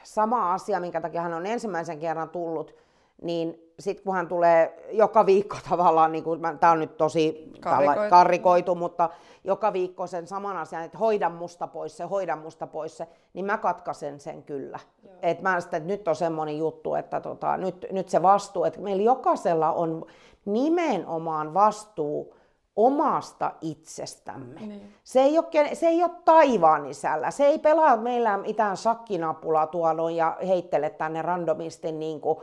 [0.03, 2.75] sama asia, minkä takia hän on ensimmäisen kerran tullut,
[3.21, 6.23] niin sitten kun hän tulee joka viikko tavallaan, niin
[6.59, 8.09] tämä on nyt tosi karrikoitu.
[8.09, 9.09] karrikoitu, mutta
[9.43, 13.45] joka viikko sen saman asian, että hoida musta pois se, hoida musta pois se, niin
[13.45, 14.79] mä katkaisen sen kyllä.
[15.21, 18.79] Et mä sitten, että nyt on semmoinen juttu, että tota, nyt, nyt se vastuu, että
[18.79, 20.05] meillä jokaisella on
[20.45, 22.35] nimenomaan vastuu
[22.79, 24.59] omasta itsestämme.
[24.59, 24.93] Niin.
[25.03, 27.31] Se, ei ole, se ei ole taivaan isällä.
[27.31, 32.37] Se ei pelaa meillä mitään sakkinapulaa tuolla ja heittele tänne randomisti niin kuin,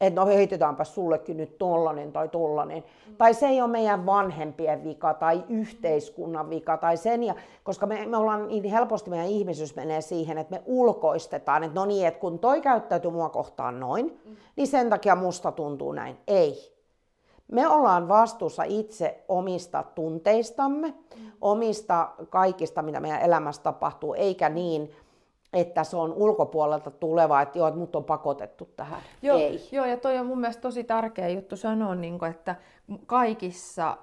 [0.00, 2.84] että no heitetäänpä sullekin nyt tollanen tai tollanen.
[3.08, 3.16] Mm.
[3.16, 7.22] Tai se ei ole meidän vanhempien vika tai yhteiskunnan vika tai sen.
[7.22, 11.80] Ja, koska me, me ollaan niin helposti, meidän ihmisyys menee siihen, että me ulkoistetaan, että
[11.80, 14.36] no niin, että kun toi käyttäytyy mua kohtaan noin, mm.
[14.56, 16.16] niin sen takia musta tuntuu näin.
[16.26, 16.75] Ei
[17.52, 20.94] me ollaan vastuussa itse omista tunteistamme,
[21.40, 24.90] omista kaikista, mitä meidän elämässä tapahtuu, eikä niin,
[25.52, 29.00] että se on ulkopuolelta tuleva, että joo, että mut on pakotettu tähän.
[29.22, 29.68] Joo, Ei.
[29.72, 32.54] joo, ja toi on mun mielestä tosi tärkeä juttu sanoa, niin kuin, että
[33.06, 33.96] kaikissa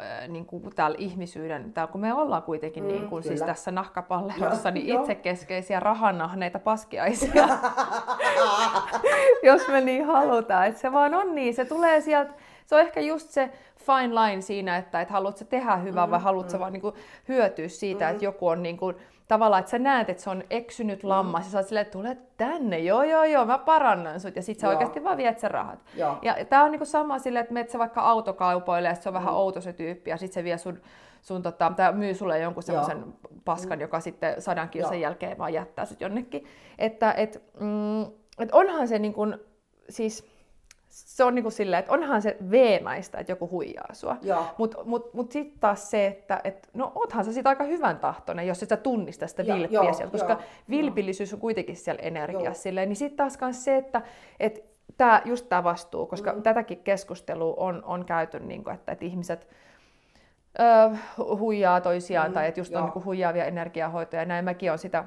[0.00, 3.70] äh, niin kuin täällä ihmisyyden, täällä kun me ollaan kuitenkin Mm, niin kuin, siis tässä
[3.70, 5.00] nahkapallerossa, niin joo.
[5.00, 7.48] itsekeskeisiä rahannahneita paskiaisia,
[9.42, 10.66] jos me niin halutaan.
[10.66, 12.32] Että se vaan on niin, se tulee sieltä,
[12.66, 16.20] se on ehkä just se fine line siinä, että et haluatko tehdä hyvää Mm, vai
[16.20, 16.94] haluatko sä vaan niin kuin
[17.28, 18.96] hyötyä siitä, että joku on niin kuin,
[19.28, 21.08] tavallaan, että sä näet, että se on eksynyt Mm.
[21.08, 24.42] lammas ja sä oot silleen, että tule tänne, joo joo joo, mä parannan sut ja
[24.42, 24.72] sit sä Joo.
[24.74, 25.78] oikeasti vaan viet sen rahat.
[25.96, 26.18] Joo.
[26.22, 29.14] Ja tää on niinku sama silleen, että menet sä vaikka autokaupoille ja sit se on
[29.14, 29.38] vähän Mm.
[29.38, 30.80] outo se tyyppi ja sit se vie sun,
[31.22, 33.04] sun tota, tää myy sulle jonkun semmoisen
[33.44, 34.80] paskan, joka sitten sadan Mm.
[34.80, 34.92] Joo.
[34.92, 36.44] jälkeen vaan jättää sut jonnekin.
[36.78, 38.02] Että et, mm,
[38.38, 39.26] et onhan se niinku,
[39.88, 40.35] siis
[40.96, 44.16] se on niinku silleen, että onhan se veemäistä, että joku huijaa sua.
[44.58, 48.46] Mutta mut, mut sitten taas se, että et, no oothan sä siitä aika hyvän tahtoinen,
[48.46, 52.02] jos et sä tunnista sitä Joo, vilppiä joo, sieltä, koska joo, vilpillisyys on kuitenkin siellä
[52.02, 54.02] energiassa silleen, niin sitten taas se, että
[54.40, 54.64] et,
[54.96, 56.42] tää, just tämä vastuu, koska mm.
[56.42, 59.48] tätäkin keskustelua on, on käyty, niin kuin, että, että ihmiset
[60.60, 62.84] ö, huijaa toisiaan Mm, tai että just on joo.
[62.84, 65.04] niin kuin huijaavia energiahoitoja ja näin mäkin olen sitä,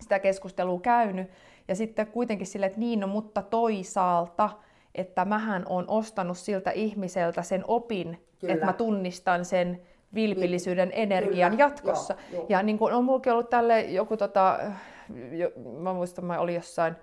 [0.00, 1.30] sitä keskustelua käynyt.
[1.68, 4.50] Ja sitten kuitenkin sille, että niin, no mutta toisaalta,
[4.98, 8.54] että mähän on ostanut siltä ihmiseltä sen opin, Kyllä.
[8.54, 9.80] että mä tunnistan sen
[10.14, 12.14] vilpillisyyden energian Kyllä, jatkossa.
[12.32, 12.46] joo, joo.
[12.48, 14.58] Ja niin kuin on mulki ollut tälle joku, tota,
[15.32, 15.50] jo,
[15.80, 16.96] mä muistan, mä olin jossain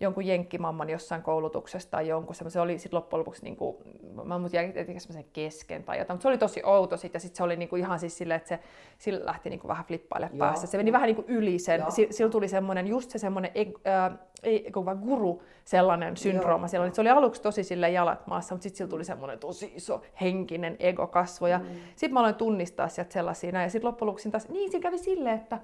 [0.00, 3.76] jonkun jenkkimamman jossain koulutuksessa tai jonkun semmoinen, se oli sitten loppujen lopuksi, niin kuin,
[4.24, 7.20] mä en muista jäi semmoisen kesken tai jotain, mutta se oli tosi outo sit, ja
[7.20, 8.60] sitten se oli niin kuin ihan siis silleen, että se
[8.98, 10.38] sillä lähti niin kuin vähän flippaille Joo.
[10.38, 10.66] päässä.
[10.66, 11.90] Se meni vähän niin kuin yli sen, Joo.
[11.90, 16.84] Si- sillä tuli semmoinen, just se semmoinen, äh, ei kun vaan guru sellainen syndrooma siellä,
[16.84, 16.94] oli.
[16.94, 20.76] se oli aluksi tosi sille jalat maassa, mutta sitten sillä tuli semmoinen tosi iso henkinen
[20.78, 21.64] ego kasvo, ja mm.
[21.96, 23.64] sitten mä aloin tunnistaa sieltä sellaisia, näin.
[23.64, 25.58] ja sitten loppujen lopuksi taas, niin siinä kävi silleen, että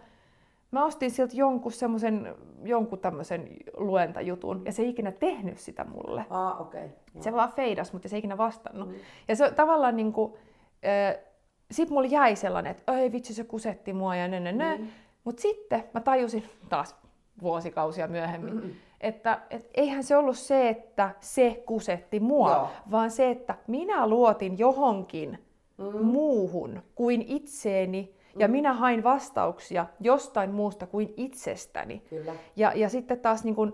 [0.76, 2.34] Mä ostin sieltä jonkun semmoisen,
[2.64, 6.24] jonkun tämmöisen luentajutun, ja se ei ikinä tehnyt sitä mulle.
[6.30, 6.84] Ah, okei.
[6.84, 7.22] Okay.
[7.22, 8.88] Se vaan feidas, mutta se ei ikinä vastannut.
[8.88, 8.94] Mm.
[9.28, 10.38] Ja se tavallaan niinku,
[10.84, 11.24] äh,
[11.70, 14.78] sit mulla jäi sellainen, että ei vitsi se kusetti mua ja nö, nö, nö.
[14.78, 14.86] Mm.
[15.24, 16.96] Mutta sitten mä tajusin taas
[17.42, 18.70] vuosikausia myöhemmin, mm.
[19.00, 22.68] että et eihän se ollut se, että se kusetti mua, Joo.
[22.90, 25.38] vaan se, että minä luotin johonkin
[25.78, 26.04] mm.
[26.04, 32.02] muuhun kuin itseeni ja minä hain vastauksia jostain muusta kuin itsestäni.
[32.10, 32.34] Kyllä.
[32.56, 33.72] Ja, ja sitten taas niin kuin,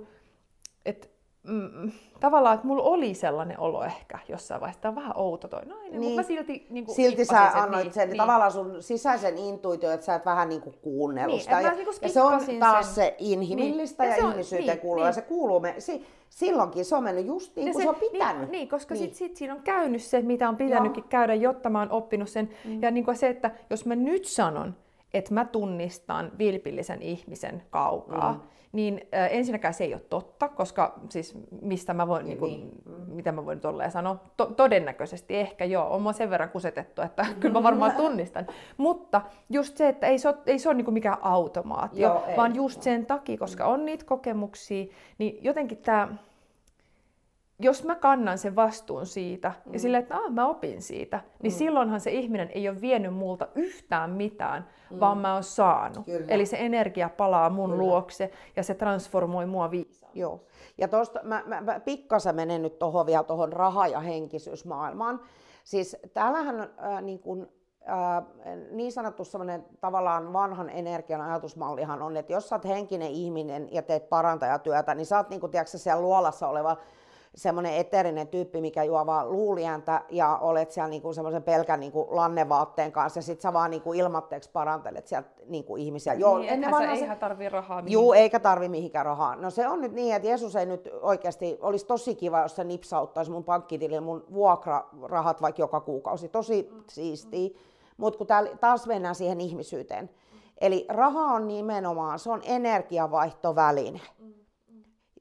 [0.86, 1.08] että
[1.42, 5.64] mm, tavallaan, että mulla oli sellainen olo ehkä jossain vaiheessa, tämä on vähän outo toi
[5.66, 6.00] nainen, niin.
[6.00, 6.02] Niin.
[6.10, 8.16] mutta mä silti niin kuin Silti sä annoit niin, sen niin.
[8.16, 11.58] tavallaan sun sisäisen intuitio, että sä et vähän niinku kuunnellut Niin, sitä.
[11.58, 12.94] että Ja, niinku ja se on taas sen.
[12.94, 14.10] se inhimillistä Niin.
[14.10, 14.96] ja, Ja se on- ihmisyyteen niin, kuuluu.
[15.02, 15.06] niin.
[15.06, 17.94] Ja se kuuluu me, si, silloinkin se on mennyt just niin Ja kuin se, on
[17.94, 18.40] pitänyt.
[18.42, 19.04] Niin, niin koska Niin.
[19.04, 22.48] Sit, sit siinä on käynyt se, mitä on pitänytkin käydä, jotta mä oon oppinut sen.
[22.64, 22.82] Mm.
[22.82, 24.74] Ja niin kuin se, että jos mä nyt sanon,
[25.14, 28.40] että mä tunnistan vilpillisen ihmisen kaukaa, mm.
[28.72, 32.82] Niin äh, ensinnäkään se ei ole totta, koska siis mistä mä voin, niin, Niin, niin,
[32.84, 33.14] mm.
[33.14, 37.26] mitä mä voin tolleen sanoa, to, todennäköisesti ehkä joo, on mua sen verran kusetettu, että
[37.40, 38.46] kyllä mä varmaan tunnistan.
[38.76, 42.24] Mutta just se, että ei se ole, ei se ole niin kuin mikään automaatio, Joo,
[42.26, 42.36] ei.
[42.36, 44.86] vaan just sen takia, koska on niitä kokemuksia,
[45.18, 46.08] niin jotenkin tämä
[47.62, 49.72] jos mä kannan sen vastuun siitä mm.
[49.72, 51.56] ja silleen, että ah, mä opin siitä, niin mm.
[51.56, 55.00] silloinhan se ihminen ei ole vienyt multa yhtään mitään, mm.
[55.00, 56.04] vaan mä oon saanut.
[56.04, 56.26] Kyllä.
[56.28, 57.82] Eli se energia palaa mun Kyllä.
[57.82, 60.12] luokse ja se transformoi mua viisaan.
[60.14, 60.44] Joo.
[60.78, 65.20] Ja tosta, mä, mä, mä pikkasen menen nyt tohon vielä tuohon raha- ja henkisyysmaailmaan.
[65.64, 67.48] Siis täällähän äh, niin, kun,
[67.88, 68.24] äh,
[68.70, 73.82] niin sanottu semmoinen tavallaan vanhan energian ajatusmallihan on, että jos sä oot henkinen ihminen ja
[73.82, 76.76] teet parantajatyötä, niin sä oot niin kun, tiedätkö, siellä luolassa oleva
[77.34, 82.92] semmoinen eterinen tyyppi, mikä juo vaan luuliäntä ja olet siellä niinku semmoisen pelkän niinku lannevaatteen
[82.92, 86.14] kanssa ja sit sä vaan niinku ilmatteeksi parantelet sieltä niinku ihmisiä.
[86.14, 89.36] Joo, niin, ennen vanhaa se- tarvii rahaa Juu, eikä tarvi mihinkään rahaa.
[89.36, 92.64] No se on nyt niin, että Jeesus ei nyt oikeasti, olisi tosi kiva, jos se
[92.64, 96.28] nipsauttaisi mun pankkitilille mun vuokrarahat vaikka joka kuukausi.
[96.28, 97.50] Tosi siistiä.
[97.96, 100.10] Mutta kun täällä taas mennään siihen ihmisyyteen.
[100.60, 104.00] Eli raha on nimenomaan, se on energiavaihtoväline.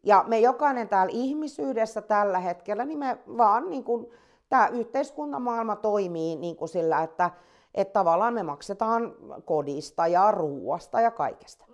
[0.04, 4.08] Ja me jokainen täällä ihmisyydessä tällä hetkellä, niin me vaan niin kuin,
[4.50, 7.32] tämä yhteiskuntamaailma toimii niin kuin sillä, että,
[7.76, 9.16] että tavallaan me maksetaan
[9.46, 11.66] kodista ja ruuasta ja kaikesta.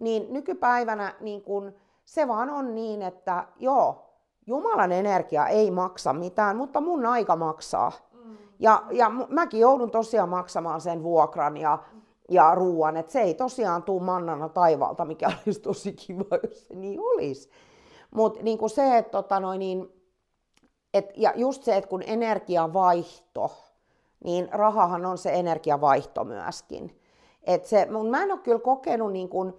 [0.00, 1.74] Niin nykypäivänä niin kuin,
[2.04, 4.08] se vaan on niin, että joo,
[4.46, 7.92] Jumalan energia ei maksa mitään, mutta mun aika maksaa.
[8.58, 11.78] Ja, ja mu- mäkin joudun tosiaan maksamaan sen vuokran ja,
[12.30, 16.74] ja ruoan, että se ei tosiaan tuu mannana taivaalta, mikä olisi tosi kiva, jos se
[16.74, 17.50] niin olisi.
[18.14, 19.92] Mutta niin se, että tota niin,
[20.94, 23.50] et, ja just se, että kun energiavaihto
[24.24, 27.00] niin rahahan on se energiavaihto myöskin.
[27.44, 29.54] Et se, mun, mä en ole kyllä kokenut niin kuin,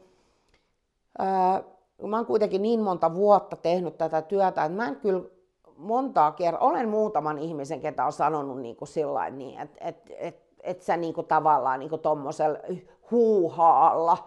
[1.20, 1.64] ää,
[2.08, 5.24] mä oon kuitenkin niin monta vuotta tehnyt tätä työtä, että mä en kyllä
[5.78, 10.42] montaa kertaa, olen muutaman ihmisen, ketä on sanonut niin kuin sillain, niin, että et, et,
[10.64, 12.58] et sä niin tavallaan niin kuin tommosella
[13.12, 14.18] huuhaalla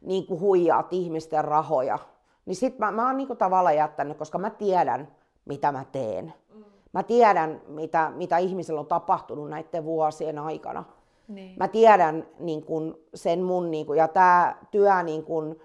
[0.00, 1.98] niin huijaat ihmisten rahoja.
[2.46, 5.08] Niin sit mä, mä oon niin kuin tavallaan jättänyt, koska mä tiedän,
[5.44, 6.34] mitä mä teen.
[6.54, 6.64] Mm.
[6.92, 10.84] Mä tiedän, mitä, mitä ihmisellä on tapahtunut näiden vuosien aikana.
[11.28, 11.56] Niin.
[11.58, 15.60] Mä tiedän niin kun, sen mun, niin kun, ja tämä työ, niin kun,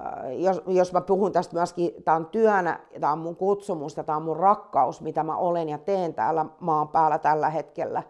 [0.00, 4.16] äh, jos, jos mä puhun tästä myöskin, tämä on työnä, tämä on mun kutsumus, tämä
[4.16, 8.02] on mun rakkaus, mitä mä olen ja teen täällä maan päällä tällä hetkellä,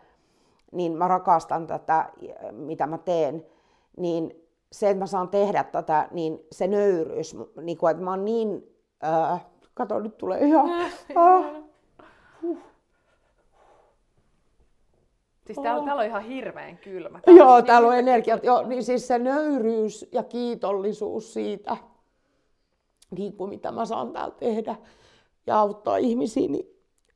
[0.73, 2.09] niin mä rakastan tätä,
[2.53, 3.47] mitä mä teen,
[3.97, 4.42] niin
[4.73, 8.77] se, että mä saan tehdä tätä, niin se nöyryys, niin kun, että mä oon niin,
[9.05, 10.93] äh, kato nyt tulee ihan, äh,
[12.43, 12.59] huh.
[15.47, 15.87] Siis täällä, oh.
[15.87, 17.21] täällä on ihan hirveän kylmä.
[17.21, 18.45] Täällä Joo, on täällä on energiat.
[18.45, 21.77] Joo, niin siis se nöyryys ja kiitollisuus siitä,
[23.11, 24.77] niin kuin mitä mä saan täällä tehdä
[25.47, 26.67] ja auttaa ihmisiä, niin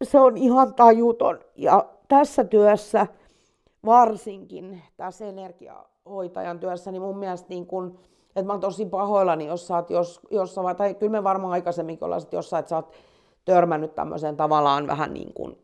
[0.02, 1.40] se on ihan tajuton.
[1.56, 3.06] Ja tässä työssä,
[3.84, 5.26] varsinkin tässä
[6.06, 9.90] energiahoitajan työssä, niin mun mielestä niin kun, että mä oon tosi pahoillani, jos sä oot
[9.90, 12.92] jos, jossain, tai kyllä me varmaan aikaisemminkin ollaan sit jossain, että sä oot
[13.44, 15.58] törmännyt tämmöiseen tavallaan vähän niin kuin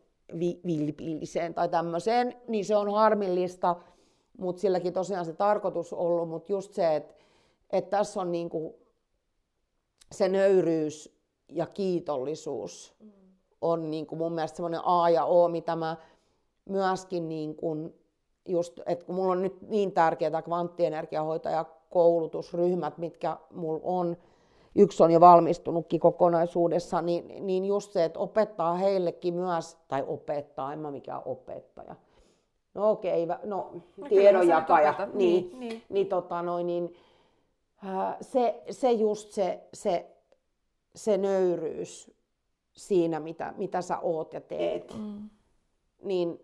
[0.65, 3.75] vilpilliseen tai tämmöiseen, niin se on harmillista,
[4.37, 7.13] mutta silläkin tosiaan se tarkoitus ollut, mutta just se, että,
[7.71, 8.73] että tässä on niin kuin
[10.11, 11.17] se nöyryys
[11.49, 13.11] ja kiitollisuus mm.
[13.61, 15.97] on niin kuin mun mielestä semmoinen A ja O, mitä mä
[16.65, 17.93] myöskin niin kuin
[18.47, 24.17] just, että kun mulla on nyt niin tärkeää kvanttienergiahoitajakoulutusryhmät, mitkä mulla on,
[24.75, 30.73] yksi on jo valmistunutkin kokonaisuudessa, niin, niin just se, että opettaa heillekin myös, tai opettaa,
[30.73, 31.95] en mä mikään opettaja.
[32.73, 35.83] No okei, okay, no, no tiedonjakaja, niin, niin, niin.
[35.89, 36.95] niin, tota noin, niin
[37.85, 40.05] äh, se, se just se, se,
[40.95, 42.11] se nöyryys
[42.73, 45.29] siinä, mitä, mitä sä oot ja teet, mm.
[46.03, 46.39] niin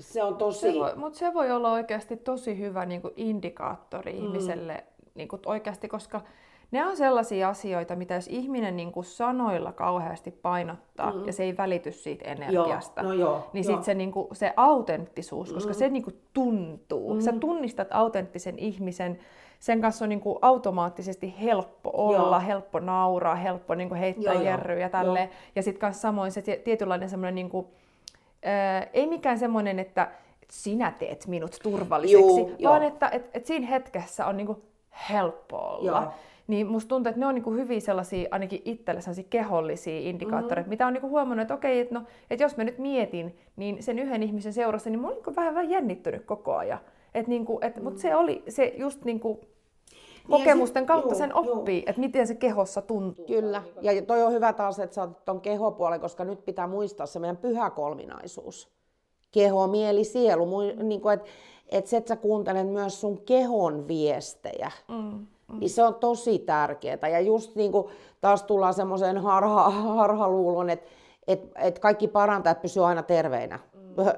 [0.00, 0.72] se on tosi...
[0.72, 4.18] Se voi, mutta se voi olla oikeasti tosi hyvä niin kuin indikaattori mm.
[4.18, 4.84] ihmiselle
[5.14, 6.20] niin kuin oikeasti, koska
[6.70, 11.26] ne on sellaisia asioita, mitä jos ihminen niin kuin sanoilla kauheasti painottaa mm.
[11.26, 14.52] ja se ei välity siitä energiasta, joo, no joo, niin sitten se, niin kuin, se
[14.56, 15.78] autenttisuus, koska mm.
[15.78, 17.14] se niin kuin tuntuu.
[17.14, 17.20] Mm.
[17.20, 19.18] Sä tunnistat autenttisen ihmisen,
[19.58, 22.46] sen kanssa on niin kuin automaattisesti helppo olla, joo.
[22.46, 25.30] helppo nauraa, helppo niin kuin heittää joo, jerryä ja tälleen.
[25.56, 27.66] Ja sitten kanssa samoin se tietynlainen semmoinen, niin kuin,
[28.92, 30.10] ei mikään semmoinen, että
[30.50, 32.88] sinä teet minut turvalliseksi, joo, vaan joo.
[32.88, 34.62] että et, et siinä hetkessä on niin kuin
[35.10, 36.02] helppo olla.
[36.02, 36.12] Joo.
[36.46, 40.70] Niin musta tuntuu, että ne on niinku hyvin sellaisia, ainakin itselle sellaisia kehollisia indikaattoreita, mm-hmm.
[40.70, 43.98] mitä on niinku huomannut, että okei, että no, että jos mä nyt mietin, niin sen
[43.98, 46.78] yhden ihmisen seurassa, niin mä oon niinku vähän, vähän jännittynyt koko ajan.
[47.14, 47.82] Et niinku, et, mm.
[47.82, 49.40] Mutta se oli se just niinku,
[50.30, 53.26] kokemusten niin, kautta juu, sen oppii, että miten se kehossa tuntuu.
[53.26, 57.06] Kyllä, ja toi on hyvä taas, että sä oot ton kehopuolen, koska nyt pitää muistaa
[57.06, 58.68] se meidän pyhä kolminaisuus.
[59.30, 60.60] Keho, mieli, sielu.
[60.82, 61.28] Niin että
[61.68, 64.70] et se, että sä kuuntelet myös sun kehon viestejä.
[64.88, 65.26] Mm.
[65.48, 65.58] Mm.
[65.58, 67.08] Niin se on tosi tärkeää.
[67.12, 67.86] Ja just niin kuin
[68.20, 70.86] taas tullaan semmoiseen harha, harhaluulon, että
[71.26, 73.58] et, et kaikki parantajat pysyy aina terveinä.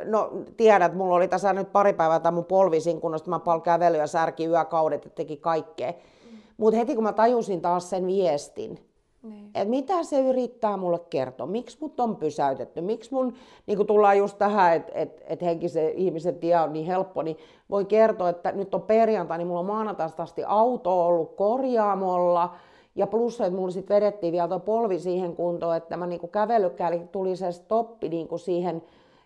[0.04, 3.96] No tiedät, mulla oli tässä nyt pari päivää tämä mun polvisin, kun mä paljon kävely
[3.96, 5.90] ja särki yökaudet ja teki kaikkea.
[5.92, 6.38] Mm.
[6.56, 8.78] Mutta heti kun mä tajusin taas sen viestin,
[9.22, 9.46] niin.
[9.46, 13.34] että mitä se yrittää mulle kertoa, miksi mut on pysäytetty, miksi mun,
[13.66, 17.36] niin kun tullaan just tähän, että et, et henkisen ihmisen tie on niin helppo, niin
[17.70, 22.54] voin kertoa, että nyt on perjantai, niin mulla on maanantaista asti auto ollut korjaamolla,
[22.94, 26.92] ja plus, että mulla sitten vedettiin vielä tuo polvi siihen kuntoon, että mä niin kävelykään,
[26.92, 28.82] eli tuli se stoppi niin siihen,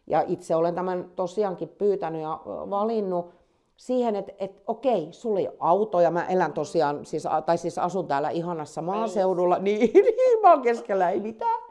[0.07, 3.35] ja itse olen tämän tosiaankin pyytänyt ja valinnut,
[3.77, 7.79] siihen, että, että okei, sulla ei ole auto ja mä elän tosiaan, siis, tai siis
[7.79, 11.63] asun täällä ihanassa maaseudulla, niin, niin maan keskellä ei mitään.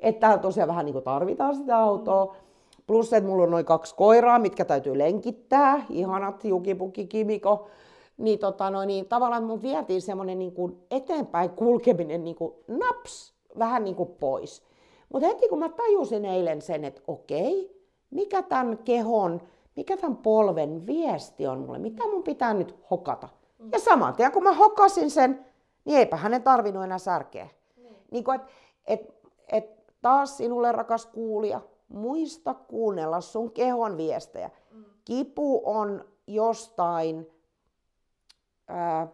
[0.00, 2.36] Että täällä tosiaan vähän niin kuin tarvitaan sitä autoa.
[2.86, 7.66] Plus, että mulla on noin kaksi koiraa, mitkä täytyy lenkittää, ihanat Jukipuki, Kimiko.
[8.16, 13.34] Niin, tota, no, niin tavallaan mun vietiin semmoinen niin kuin eteenpäin kulkeminen niin kuin naps,
[13.58, 14.62] vähän niin kuin pois.
[15.12, 17.73] Mutta heti kun mä tajusin eilen sen, että okei,
[18.14, 19.40] mikä tämän kehon
[19.76, 23.28] mikä tämän polven viesti on mulle, mitä mun pitää nyt hokata.
[23.72, 25.46] Ja saman tien kun mä hokasin sen,
[25.84, 27.48] niin eipä hänen tarvinnut enää särkeä.
[27.76, 27.96] Niin.
[28.10, 28.50] Niin kuin, et,
[28.86, 29.14] et,
[29.48, 34.50] et taas sinulle rakas kuulija, muista kuunnella sun kehon viestejä.
[34.70, 34.84] Mm.
[35.04, 37.30] Kipu on jostain,
[38.68, 39.08] ää,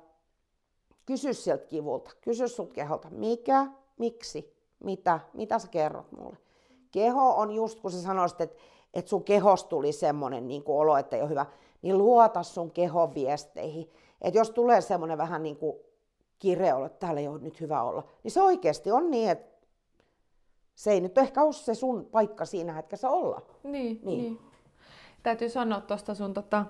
[1.07, 3.67] kysy sieltä kivulta, kysy sut keholta, mikä,
[3.99, 6.37] miksi, mitä, mitä sä kerrot mulle.
[6.91, 8.57] Keho on just, kun sä sanoisit, että
[8.95, 11.47] että sun kehos tuli semmoinen niin kuin olo, että ei ole hyvä,
[11.83, 13.91] niin luota sun kehon viesteihin.
[14.23, 15.77] Että jos tulee semmoinen vähän niin kuin
[16.39, 19.67] kireä olo, että täällä ei ole nyt hyvä olla, niin se oikeasti on niin, että
[20.75, 23.43] se ei nyt ehkä ole se sun paikka siinä hetkessä olla.
[23.63, 24.19] Niin, niin.
[24.19, 24.39] niin.
[25.23, 26.67] Täytyy sanoa tuosta sun tota,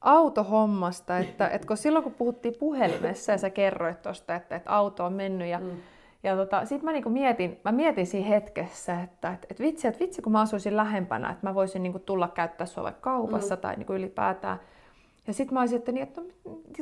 [0.00, 5.04] autohommasta, että, että kun silloin kun puhuttiin puhelimessa ja sä kerroit tuosta, että, että auto
[5.04, 5.76] on mennyt ja, mm.
[6.24, 10.00] Ja tota, sitten mä niinku mietin, mä mietin siinä hetkessä, että, että, että vitsi, että
[10.00, 13.60] vitsi kun mä asuisin lähempänä, että mä voisin niinku tulla käyttää sua vaikka kaupassa mm.
[13.60, 14.60] tai niinku ylipäätään.
[15.26, 16.20] Ja sitten mä olisin, että, niin, että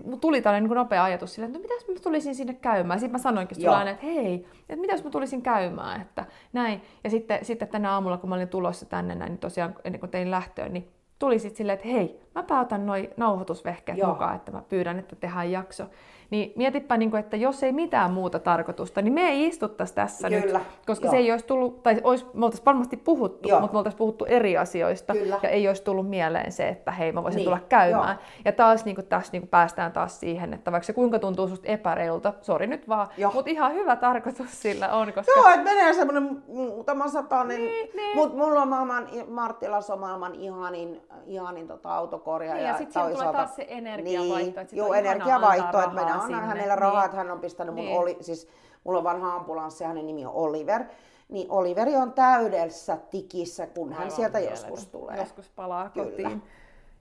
[0.04, 3.00] no, tuli tällainen niin nopea ajatus sille, että no mitäs mä tulisin sinne käymään.
[3.00, 6.82] Sitten mä sanoinkin sulle että hei, että mitäs mä tulisin käymään, että näin.
[7.04, 10.10] Ja sitten, sitten tänä aamulla, kun mä olin tulossa tänne näin, niin tosiaan ennen kuin
[10.10, 10.88] tein lähtöön, niin
[11.18, 14.08] tuli sitten silleen, että hei, mä päätän noin nauhoitusvehkeet Joo.
[14.08, 15.86] mukaan, että mä pyydän, että tehdään jakso.
[16.32, 20.28] Niin mietipä, niin kuin, että jos ei mitään muuta tarkoitusta, niin me ei istuttaisi tässä
[20.28, 20.58] Kyllä.
[20.58, 21.10] nyt, koska Joo.
[21.10, 23.60] se ei olisi tullut, tai olisi, me oltaisiin varmasti puhuttu, Joo.
[23.60, 25.38] mutta me oltaisiin puhuttu eri asioista, Kyllä.
[25.42, 27.44] ja ei olisi tullut mieleen se, että hei, mä voisin niin.
[27.44, 28.16] tulla käymään.
[28.16, 28.42] Joo.
[28.44, 31.48] Ja taas niin kuin, tässä niin kuin päästään taas siihen, että vaikka se kuinka tuntuu
[31.48, 35.12] susta epäreilta, sori nyt vaan, mutta ihan hyvä tarkoitus sillä on.
[35.12, 35.32] Koska...
[35.36, 38.16] Joo, että menee semmoinen muutama satainen, niin, niin.
[38.16, 42.54] mutta mulla on maailman, Marttilas on maailman ihanin, ihanin tota autokorjaaja.
[42.54, 44.60] Niin, ja, ja sitten tulee taas se energiavaihto.
[44.60, 47.04] Niin, joo, energiavaihto, että mennään annan hänelle rahaa, niin.
[47.04, 47.98] että hän on pistänyt mun niin.
[47.98, 48.48] oli, siis
[48.84, 50.84] mulla on vanha ambulanssi, hänen nimi on Oliver.
[51.28, 54.60] Niin Oliveri on täydessä tikissä, kun Aivan hän sieltä mieletön.
[54.60, 55.16] joskus tulee.
[55.16, 56.10] Joskus palaa Kyllä.
[56.10, 56.42] kotiin.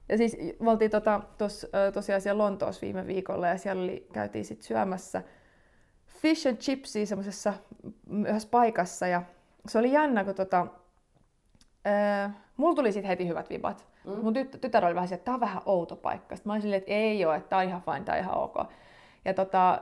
[0.08, 4.44] Ja siis me oltiin tota, tos, tosiaan siellä Lontoossa viime viikolla ja siellä oli, käytiin
[4.44, 5.22] sit syömässä
[6.06, 7.54] fish and chipsia semmoisessa
[8.26, 9.22] yhdessä paikassa ja
[9.68, 10.66] se oli jännä, kun tota,
[11.86, 13.86] äh, mulla tuli sitten heti hyvät vibat.
[14.04, 14.24] Mm.
[14.24, 16.36] Mun tyt- tytär oli vähän että tää on vähän outo paikka.
[16.36, 18.36] Sitten mä olin silleen, että ei ole, että tää on ihan fine, tää on ihan
[18.36, 18.56] ok.
[19.24, 19.80] Ja tota,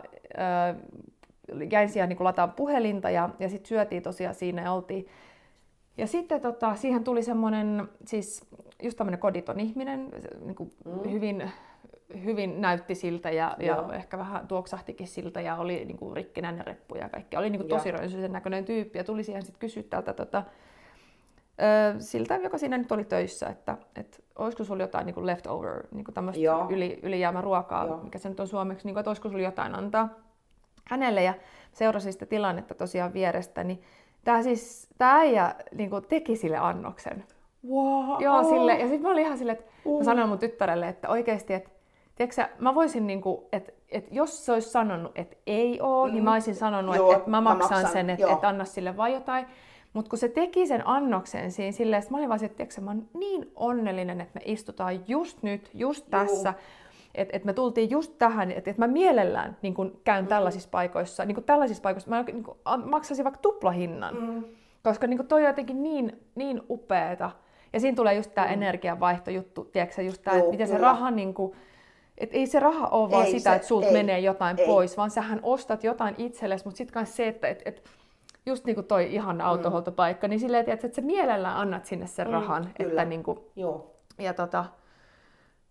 [1.71, 5.07] jäin siellä niin lataan puhelinta ja, ja sitten syötiin tosiaan siinä ja oltiin.
[5.99, 8.47] Ja sitten tota, siihen tuli semmoinen, siis
[8.83, 10.09] just tämmöinen koditon ihminen,
[10.41, 11.11] niin kuin mm.
[11.11, 11.51] hyvin,
[12.25, 16.95] hyvin näytti siltä ja, ja ehkä vähän tuoksahtikin siltä ja oli niin kuin rikkinäinen reppu
[16.95, 17.37] ja kaikki.
[17.37, 20.43] Oli niin kuin tosi rönsyisen näköinen tyyppi ja tuli siihen sitten kysyä tältä tota,
[21.99, 26.43] siltä, joka siinä nyt oli töissä, että, että olisiko sulla jotain niin leftover, niin tämmöistä
[26.71, 27.97] yli, ylijäämäruokaa, Joo.
[28.03, 30.09] mikä se nyt on suomeksi, niin kuin, että olisiko sulla jotain antaa
[30.85, 31.23] hänelle.
[31.23, 31.35] Ja
[31.73, 33.83] seurasi sitä tilannetta tosiaan vierestä, niin
[34.25, 37.25] tämä siis, tämä äijä niin kuin teki sille annoksen.
[37.69, 38.23] Wow.
[38.23, 39.99] Joo, sille, ja sitten mä olin ihan silleen, että uh.
[39.99, 41.71] mä sanoin mun tyttärelle, että oikeasti, että
[42.15, 46.13] tiedätkö, mä voisin, niin kuin, että, että jos se olisi sanonut, että ei oo, mm.
[46.13, 48.65] niin mä olisin sanonut, Joo, että, että mä maksan, mä maksan sen, että, että anna
[48.65, 49.47] sille vaan jotain.
[49.93, 53.09] Mutta kun se teki sen annoksen siinä silleen, että mä olin vaan että mä oon
[53.15, 56.55] niin onnellinen, että me istutaan just nyt, just tässä.
[57.15, 60.29] Että et me tultiin just tähän, että et mä mielellään niin kun käyn mm.
[60.29, 64.17] tällaisissa paikoissa, niin tällaisissa paikoissa, mä niin kun, maksaisin vaikka tuplahinnan.
[64.17, 64.45] Mm.
[64.83, 67.31] Koska niin toi on jotenkin niin, niin upeeta.
[67.73, 68.53] Ja siinä tulee just tämä mm.
[68.53, 71.55] energiavaihtojuttu, tiedätkö just tämä, että miten se raha niin kun,
[72.19, 74.67] et ei se raha ole vaan ei sitä, se, että sulta menee jotain ei.
[74.67, 77.83] pois, vaan sähän ostat jotain itsellesi, mutta sitten se, että et, et,
[78.47, 79.45] just niin kuin toi ihan mm.
[79.45, 82.71] autohuoltopaikka, niin silleen, että, että sä mielellään annat sinne sen mm, rahan.
[82.77, 82.91] Kyllä.
[82.91, 83.95] Että niin kuin, Joo.
[84.19, 84.65] Ja, tota,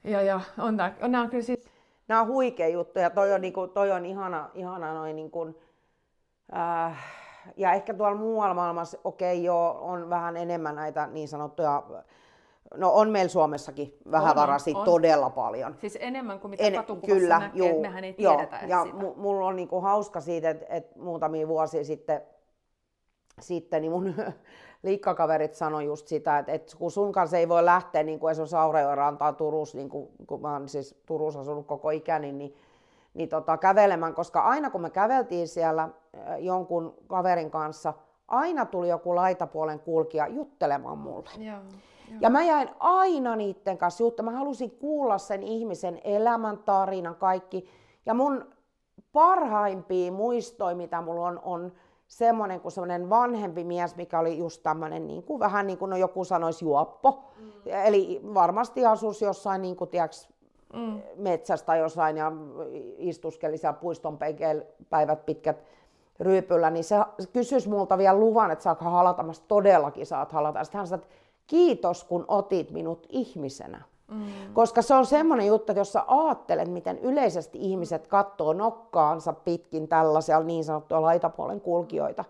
[0.04, 1.70] ja, ja on, tää, on nämä kyllä siis...
[2.08, 5.32] Nämä on huikea juttu ja toi on, niin kuin, toi on ihana, ihana noin niin
[5.32, 5.56] kuin,
[6.56, 6.98] äh,
[7.58, 11.84] ja ehkä tuolla muualla maailmassa, okei okay, joo, on vähän enemmän näitä niin sanottuja
[12.78, 15.76] No on meillä Suomessakin vähävaraisia todella paljon.
[15.78, 18.98] Siis enemmän kuin mitä en, katukuvassa kyllä, näkee, juu, mehän ei tiedetä joo, ja sitä.
[19.16, 22.22] mulla on niinku hauska siitä, että, että muutamia vuosia sitten
[23.40, 24.16] sitten niin mun
[24.84, 28.56] liikkakaverit sanoi just sitä, että, että kun sun kanssa ei voi lähteä, niin kuin esimerkiksi
[28.56, 32.56] Aureurantaa Turussa, niin kuin, kun mä oon siis Turussa asunut koko ikäni, niin,
[33.14, 37.94] niin tota, kävelemään, koska aina kun me käveltiin siellä äh, jonkun kaverin kanssa,
[38.28, 41.30] aina tuli joku laitapuolen kulkija juttelemaan mulle.
[41.38, 42.20] Joo, joo.
[42.22, 44.24] Ja mä jäin aina niiden kanssa juttu.
[44.24, 47.70] Mä halusin kuulla sen ihmisen elämän tarinan kaikki.
[48.06, 48.45] Ja mun
[49.14, 51.72] parhaimpia muistoja, mitä mulla on, on
[52.10, 55.98] semmoinen kuin semmoinen vanhempi mies, mikä oli just tämmöinen niin kuin, vähän niin kuin no
[55.98, 57.23] joku sanoisi juoppo.
[57.40, 57.52] Mm.
[57.65, 60.30] Eli varmasti asuisi jossain niin kuin, tiiäks,
[60.73, 61.02] mm.
[61.15, 62.31] metsästä jossain ja
[62.98, 64.18] istuskeli siellä puiston
[64.90, 65.64] päivät pitkät
[66.19, 66.95] ryypyllä, niin se
[67.34, 69.23] kysyisi multa vielä luvan, että saako halata.
[69.23, 70.64] Mä todellakin saat halata.
[70.64, 71.15] Sitten hän sanoi, että
[71.48, 73.81] kiitos kun otit minut ihmisenä.
[74.10, 74.26] Mm.
[74.53, 79.88] Koska se on semmoinen juttu, että jos sä ajattelet, miten yleisesti ihmiset katsoo nokkaansa pitkin
[79.88, 82.26] tällaisia niin sanottuja laitapuolen kulkijoita,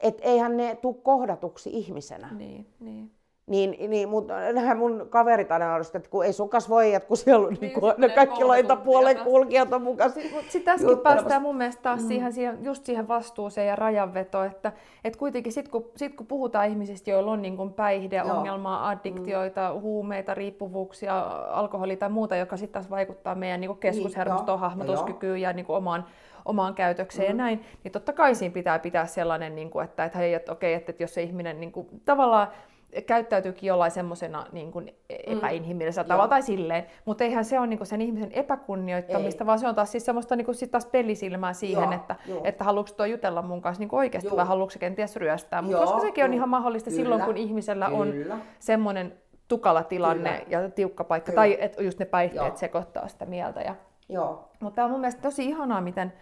[0.00, 2.28] että eihän ne tule kohdatuksi ihmisenä.
[2.32, 3.10] Niin, niin.
[3.50, 7.16] Niin, niin mutta nämä mun kaverit aina arvosti, että kun ei sukas voi, että kun
[7.16, 10.12] siellä on niin, niin kun, ne kaikki lointapuolen kulkijat on mukaan.
[10.32, 12.08] Mutta sitten tässäkin päästään mun mielestä taas mm.
[12.08, 14.72] siihen, siihen, just siihen vastuuseen ja rajanvetoon, että
[15.04, 19.80] et kuitenkin sitten kun, sit kun puhutaan ihmisistä, joilla on niin kuin päihdeongelmaa, addiktioita, mm.
[19.80, 21.20] huumeita, riippuvuuksia,
[21.50, 26.04] alkoholi tai muuta, joka sitten taas vaikuttaa meidän niin keskushermostoon, niin, hahmotuskykyyn ja niin omaan
[26.44, 27.38] omaan käytökseen mm.
[27.38, 30.52] ja näin, niin totta kai siinä pitää pitää sellainen, niin kuin, että, että hei, että
[30.52, 32.48] okei, että, että jos se ihminen niin kuin, tavallaan
[33.06, 35.36] käyttäytyykin jollain semmoisena niin kuin mm.
[35.36, 36.08] epäinhimillisellä mm.
[36.08, 39.46] tavalla tai silleen, mutta eihän se ole niin kuin sen ihmisen epäkunnioittamista, Ei.
[39.46, 42.64] vaan se on taas siis semmoista niin kuin sit taas pelisilmää siihen, Joo, että, että
[42.64, 44.36] haluatko tuo jutella mun kanssa niin oikeasti Joo.
[44.36, 47.02] vai haluatko se kenties ryöstää, mutta koska sekin on ihan mahdollista Kyllä.
[47.02, 47.98] silloin, kun ihmisellä Kyllä.
[48.34, 49.12] on semmoinen
[49.48, 50.62] tukala tilanne Kyllä.
[50.62, 51.40] ja tiukka paikka, Kyllä.
[51.40, 52.56] tai että just ne päihteet Joo.
[52.56, 53.60] sekoittaa sitä mieltä.
[53.60, 53.74] Ja...
[54.08, 54.48] Joo.
[54.60, 56.12] Mutta tämä on mun mielestä tosi ihanaa, miten,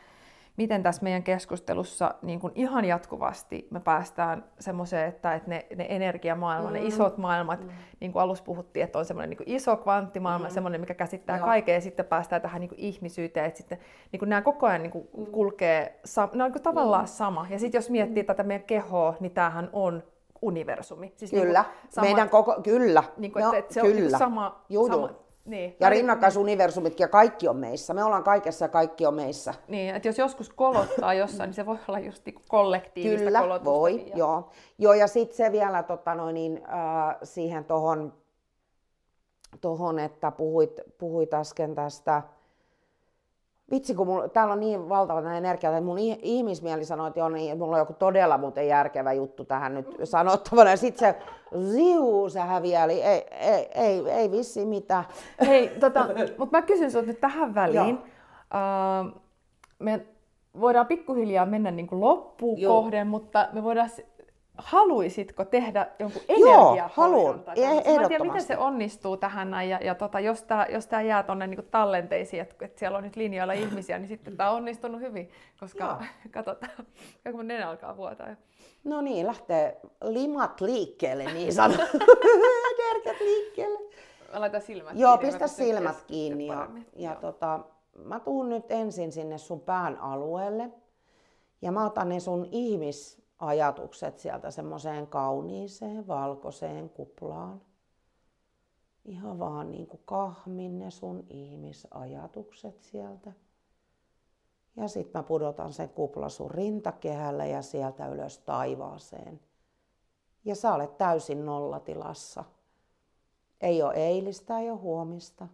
[0.58, 5.86] miten tässä meidän keskustelussa niin kuin ihan jatkuvasti me päästään semmoiseen, että, että ne, ne
[5.88, 6.74] energiamaailmat, mm.
[6.74, 7.70] ne isot maailmat, mm.
[8.00, 10.54] niin kuin alussa puhuttiin, että on semmoinen niin iso kvanttimaailma, mm.
[10.54, 11.46] semmoinen, mikä käsittää Joo.
[11.46, 13.78] kaiken, ja sitten päästään tähän niin kuin ihmisyyteen, että sitten
[14.12, 15.26] niin kuin nämä koko ajan niin kuin mm.
[15.26, 17.08] kulkee, ne on niin kuin tavallaan mm.
[17.08, 17.46] sama.
[17.50, 18.26] Ja sitten jos miettii mm.
[18.26, 20.02] tätä meidän kehoa, niin tämähän on
[20.42, 21.12] universumi.
[21.16, 23.02] Siis kyllä, niin kuin sama, meidän koko, kyllä.
[23.16, 23.94] Niin kuin, että, että se kyllä.
[23.94, 25.76] on niin sama, sama niin.
[25.80, 27.94] Ja rinnakkaisuniversumitkin ja kaikki on meissä.
[27.94, 29.54] Me ollaan kaikessa ja kaikki on meissä.
[29.68, 33.70] Niin, että jos joskus kolottaa jossain, niin se voi olla just niinku kollektiivista Kyllä, kolotusta.
[33.70, 34.16] voi, ja...
[34.16, 34.50] joo.
[34.78, 34.94] joo.
[34.94, 38.12] ja sitten se vielä tota noin, niin, äh, siihen tuohon,
[39.60, 42.22] tohon, että puhuit, puhuit äsken tästä
[43.70, 47.52] vitsi, kun mulla, täällä on niin valtava energiaa, että mun ihmismieli sanoi, että, joo, niin,
[47.52, 50.70] että mulla on joku todella muuten järkevä juttu tähän nyt sanottavana.
[50.70, 51.18] Ja sitten se,
[51.72, 55.04] ziu, se häviää, eli ei, ei, ei, ei vissi mitään.
[55.46, 56.06] Hei, tota,
[56.38, 57.98] mutta mä kysyn sinulta nyt tähän väliin.
[57.98, 59.20] Uh,
[59.78, 60.06] me
[60.60, 63.90] voidaan pikkuhiljaa mennä niin kuin loppuun kohden, mutta me voidaan
[64.58, 67.42] haluaisitko tehdä jonkun Joo, haluan.
[67.56, 67.98] E- ehdottomasti.
[67.98, 69.70] Mä tiedän, miten se onnistuu tähän näin.
[69.70, 73.04] Ja, ja tota, jos tämä jos tää jää tuonne niinku tallenteisiin, että et siellä on
[73.04, 75.30] nyt linjoilla ihmisiä, niin sitten tämä on onnistunut hyvin.
[75.60, 75.96] Koska Joo.
[76.34, 76.72] katsotaan,
[77.24, 78.28] kun mun nenä alkaa vuotaa.
[78.84, 81.98] No niin, lähtee limat liikkeelle niin sanottu.
[82.90, 83.78] Energiat liikkeelle.
[84.32, 85.32] Mä laitan silmät Joo, kiinni.
[85.32, 86.46] pistä silmät kiinni.
[86.46, 87.60] Ja, ja tota,
[88.04, 90.70] mä tuun nyt ensin sinne sun pään alueelle.
[91.62, 97.60] Ja mä otan ne sun ihmis ajatukset sieltä semmoiseen kauniiseen valkoiseen kuplaan.
[99.04, 103.32] Ihan vaan niin kuin kahmin ne sun ihmisajatukset sieltä.
[104.76, 109.40] Ja sitten mä pudotan sen kupla sun rintakehälle ja sieltä ylös taivaaseen.
[110.44, 112.44] Ja sä olet täysin nollatilassa.
[113.60, 115.48] Ei ole eilistä, ei ole huomista.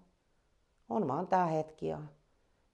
[0.89, 2.03] On vaan tää hetki ja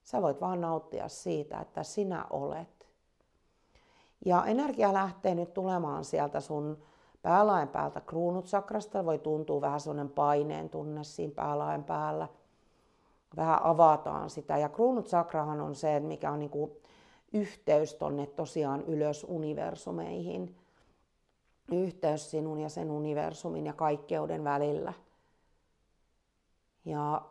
[0.03, 2.80] sä voit vaan nauttia siitä, että sinä olet.
[4.25, 6.77] Ja energia lähtee nyt tulemaan sieltä sun
[7.21, 9.05] päälaen päältä kruunutsakrasta.
[9.05, 12.27] Voi tuntua vähän sellainen paineen tunne siinä päälaen päällä.
[13.35, 14.57] Vähän avataan sitä.
[14.57, 16.77] Ja kruunutsakrahan on se, mikä on niinku
[17.33, 20.55] yhteys tonne tosiaan ylös universumeihin.
[21.71, 24.93] Yhteys sinun ja sen universumin ja kaikkeuden välillä.
[26.85, 27.21] Ja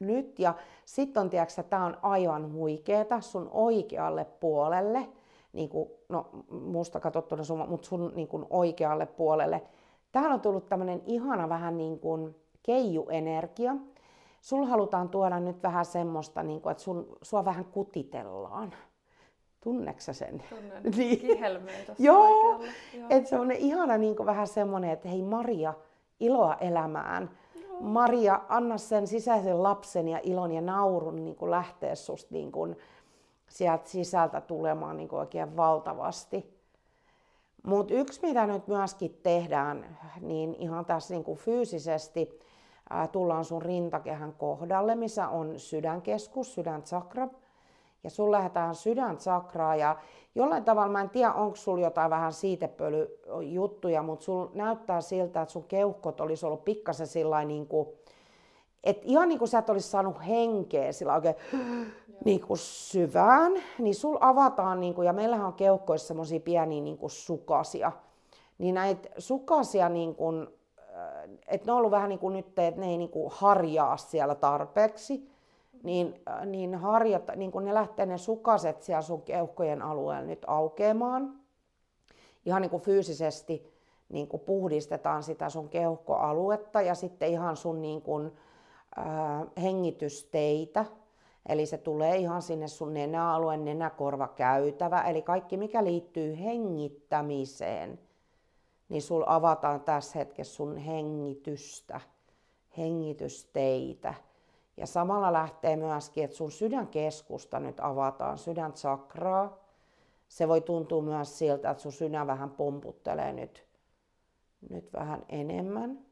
[0.00, 5.08] nyt, ja sitten on, tiedätkö, tämä on aivan huikeeta sun oikealle puolelle–
[5.56, 9.62] niin kuin, no musta katsottuna sun, mutta sun niin kuin oikealle puolelle.
[10.12, 13.76] Täällä on tullut tämmöinen ihana vähän niin kuin keijuenergia.
[14.40, 18.74] Sulla halutaan tuoda nyt vähän semmoista, niin kuin, että sun, sua vähän kutitellaan.
[19.60, 20.42] Tunneksä sen?
[20.48, 20.82] Tunnen.
[20.96, 21.40] niin.
[21.98, 22.60] Joo,
[23.10, 25.74] että se on ihana niin kuin vähän semmoinen, että hei Maria,
[26.20, 27.30] iloa elämään.
[27.62, 27.80] Joo.
[27.80, 32.76] Maria, anna sen sisäisen lapsen ja ilon ja naurun niin kuin lähteä susta niin kuin,
[33.48, 36.56] sieltä sisältä tulemaan niin oikein valtavasti.
[37.66, 42.38] Mutta yksi, mitä nyt myöskin tehdään, niin ihan tässä niin kuin fyysisesti
[42.90, 47.28] ää, tullaan sun rintakehän kohdalle, missä on sydänkeskus, sydäntsakra.
[48.04, 49.96] Ja sun lähdetään sydäntsakraa ja
[50.34, 55.52] jollain tavalla, mä en tiedä onko sulla jotain vähän siitepölyjuttuja, mutta sul näyttää siltä, että
[55.52, 57.88] sun keuhkot olisi ollut pikkasen sillä niin kuin,
[58.86, 61.34] että ihan niin kuin sä et olisi saanut henkeä sillä oikein
[62.24, 66.98] niin kuin syvään, niin sul avataan, niin kuin, ja meillähän on keuhkoissa semmoisia pieniä niin
[66.98, 67.92] kuin sukasia,
[68.58, 70.46] niin näitä sukasia, niin kuin,
[70.78, 73.96] äh, että ne on ollut vähän niin kuin nyt, että ne ei niin kuin harjaa
[73.96, 75.28] siellä tarpeeksi,
[75.82, 80.44] niin, äh, niin, harjat, niin kuin ne lähtee ne sukaset siellä sun keuhkojen alueella nyt
[80.46, 81.34] aukeamaan.
[82.46, 83.76] Ihan niin kuin fyysisesti
[84.08, 88.32] niin kuin puhdistetaan sitä sun keuhkoaluetta ja sitten ihan sun niin kuin, äh,
[89.62, 90.84] hengitysteitä,
[91.48, 97.98] Eli se tulee ihan sinne sun nenäalueen nenäkorva käytävä, eli kaikki mikä liittyy hengittämiseen.
[98.88, 102.00] niin sul avataan tässä hetkessä sun hengitystä,
[102.78, 104.14] hengitysteitä.
[104.76, 109.58] Ja samalla lähtee myöskin, että sun sydänkeskusta nyt avataan, sydäntsakraa.
[110.28, 113.66] Se voi tuntua myös siltä, että sun sydän vähän pomputtelee nyt,
[114.70, 116.05] nyt vähän enemmän.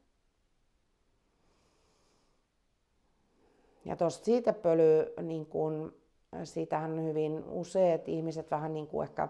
[3.85, 5.93] Ja tuosta siitepöly, niin kun,
[6.43, 9.27] siitähän hyvin useat ihmiset vähän niin kuin ehkä,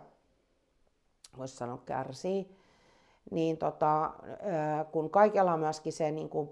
[1.38, 2.56] voisi sanoa, kärsii.
[3.32, 4.12] Niin tota,
[4.92, 6.50] kun kaikella on myöskin se niin kuin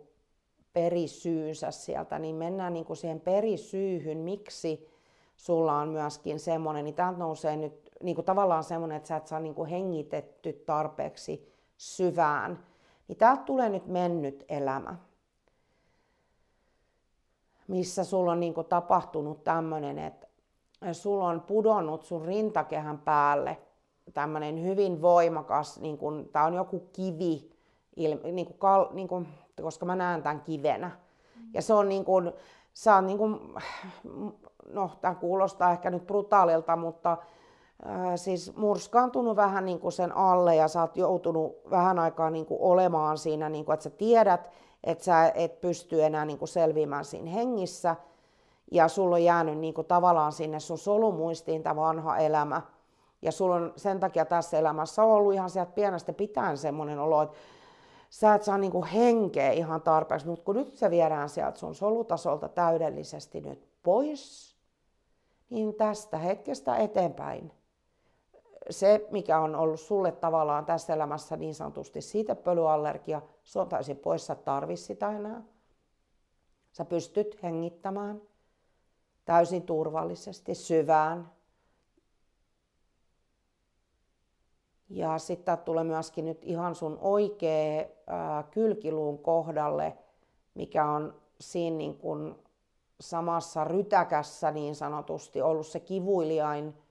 [0.73, 4.89] perisyynsä sieltä, niin mennään niin kuin siihen perisyyhyn, miksi
[5.35, 9.27] sulla on myöskin semmoinen, niin täältä nousee nyt niin kuin tavallaan semmoinen, että sä et
[9.27, 12.59] saa niin kuin hengitetty tarpeeksi syvään.
[13.07, 14.95] Niin täältä tulee nyt mennyt elämä
[17.67, 20.27] missä sulla on niin tapahtunut tämmöinen, että
[20.91, 23.57] sulla on pudonnut sun rintakehän päälle
[24.13, 25.99] tämmöinen hyvin voimakas, niin
[26.31, 27.49] tämä on joku kivi,
[27.95, 29.27] niin kuin, kal, niin kuin,
[29.61, 30.91] koska mä näen tämän kivenä.
[31.53, 32.33] Ja se on niin kuin,
[32.73, 33.39] sä on niin kuin,
[34.69, 37.17] no tämä kuulostaa ehkä nyt brutaalilta, mutta
[37.87, 42.45] äh, siis murskaantunut vähän niin kuin sen alle ja sä oot joutunut vähän aikaa niin
[42.45, 44.49] kuin olemaan siinä, niin kuin, että sä tiedät,
[44.83, 47.95] että sä et pysty enää niin kuin selviämään siinä hengissä
[48.71, 52.61] ja sulla on jäänyt niin kuin tavallaan sinne sun solumuistiin tämä vanha elämä.
[53.21, 57.37] Ja sulla on sen takia tässä elämässä ollut ihan sieltä pienestä pitäen semmoinen olo, että
[58.09, 61.75] sä et saa niin kuin henkeä ihan tarpeeksi, mutta kun nyt se viedään sieltä sun
[61.75, 64.55] solutasolta täydellisesti nyt pois,
[65.49, 67.51] niin tästä hetkestä eteenpäin
[68.69, 74.25] se, mikä on ollut sulle tavallaan tässä elämässä niin sanotusti siitepölyallergia, se on täysin pois,
[74.25, 75.43] sä tarvi sitä enää.
[76.71, 78.21] Sä pystyt hengittämään
[79.25, 81.31] täysin turvallisesti, syvään.
[84.89, 89.97] Ja sitten tulee myöskin nyt ihan sun oikea ää, kylkiluun kohdalle,
[90.55, 92.35] mikä on siinä niin kuin
[92.99, 96.82] samassa rytäkässä niin sanotusti ollut se kivuiliain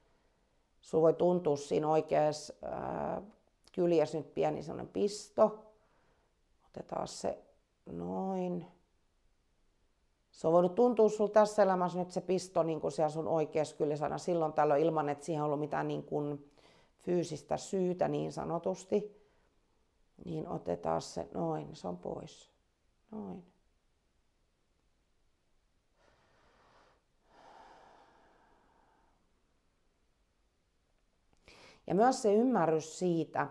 [0.83, 2.55] Sulla voi tuntua siinä oikeassa
[3.73, 5.59] kyljessä nyt pieni sellainen pisto.
[6.67, 7.39] Otetaan se
[7.87, 8.67] noin.
[10.31, 13.77] Se on voinut tuntua sulla tässä elämässä nyt se pisto niin kuin siellä sun oikeassa
[13.77, 16.51] kyljessä aina silloin tällöin ilman, että siihen on ollut mitään niin kuin
[16.99, 19.23] fyysistä syytä niin sanotusti.
[20.25, 22.51] Niin otetaan se noin, se on pois.
[23.11, 23.52] Noin.
[31.87, 33.47] Ja myös se ymmärrys siitä,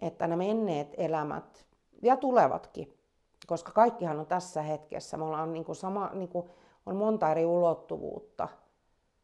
[0.00, 1.66] että nämä menneet elämät
[2.02, 2.98] ja tulevatkin,
[3.46, 5.16] koska kaikkihan on tässä hetkessä.
[5.16, 6.50] Me ollaan niin kuin sama, niin kuin
[6.86, 8.48] on monta eri ulottuvuutta.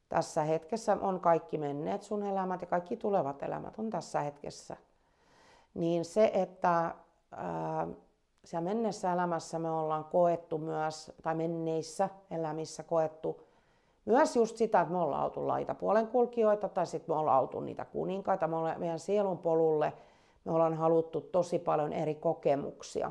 [0.09, 4.77] Tässä hetkessä on kaikki menneet sun elämät ja kaikki tulevat elämät on tässä hetkessä.
[5.74, 6.94] Niin se, että
[7.32, 7.86] ää,
[8.44, 8.70] siellä
[9.12, 13.44] elämässä me ollaan koettu myös, tai menneissä elämissä koettu
[14.05, 17.85] myös just sitä, että me ollaan oltu laitapuolen kulkijoita tai sitten me ollaan oltu niitä
[17.85, 18.48] kuninkaita.
[18.48, 19.93] Me ollaan, meidän sielun polulle
[20.44, 23.10] me ollaan haluttu tosi paljon eri kokemuksia.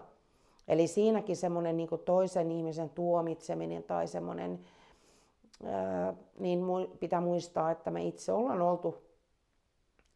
[0.68, 4.60] Eli siinäkin semmoinen niin toisen ihmisen tuomitseminen tai semmoinen,
[6.40, 6.66] niin
[7.00, 8.98] pitää muistaa, että me itse ollaan oltu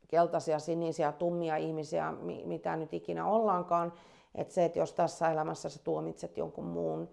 [0.08, 2.14] keltaisia, sinisiä, tummia ihmisiä,
[2.46, 3.94] mitä nyt ikinä ollaankaan.
[4.36, 7.10] Että se, että jos tässä elämässä sä tuomitset jonkun muun,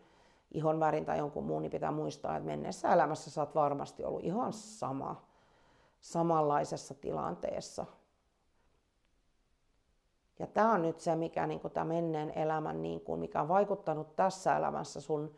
[0.54, 4.24] ihon värin tai jonkun muun, niin pitää muistaa, että menneessä elämässä sä oot varmasti ollut
[4.24, 5.22] ihan sama,
[6.00, 7.86] samanlaisessa tilanteessa.
[10.38, 14.16] Ja tämä on nyt se, mikä niin tämä menneen elämän, niin kuin, mikä on vaikuttanut
[14.16, 15.34] tässä elämässä sun,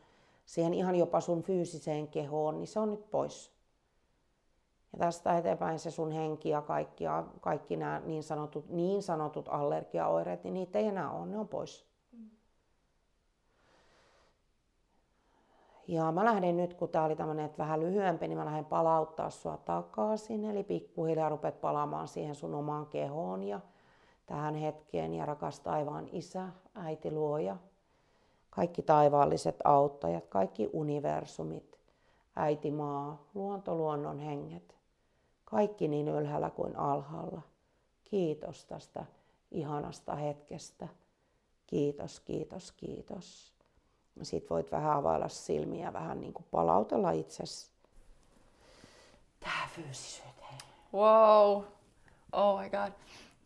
[0.47, 3.53] siihen ihan jopa sun fyysiseen kehoon, niin se on nyt pois.
[4.93, 9.49] Ja tästä eteenpäin se sun henki ja kaikki, ja kaikki nämä niin sanotut, niin sanotut
[9.49, 11.96] allergiaoireet, niin niitä ei enää ole, ne on pois.
[15.89, 19.57] Ja mä lähdin nyt, kun tää oli tämmönen vähän lyhyempi, niin mä lähden palauttaa sua
[19.57, 20.45] takaisin.
[20.45, 23.61] Eli pikkuhiljaa rupet palaamaan siihen sun omaan kehoon ja
[24.27, 25.15] tähän hetkeen.
[25.15, 27.57] Ja rakas taivaan isä, äiti luoja,
[28.51, 31.79] kaikki taivaalliset auttajat, kaikki universumit,
[32.37, 34.77] äiti maa, luonto, luonnon henget.
[35.45, 37.43] Kaikki niin ylhäällä kuin alhaalla.
[38.05, 39.05] Kiitos tästä
[39.51, 40.89] ihanasta hetkestä.
[41.67, 43.56] Kiitos, kiitos, kiitos.
[44.23, 47.71] Sitten voit vähän availla silmiä, vähän niin kuin palautella itsesi
[49.41, 50.55] tähän fyysisyyteen.
[50.95, 51.63] Wow.
[52.33, 52.93] Oh my god.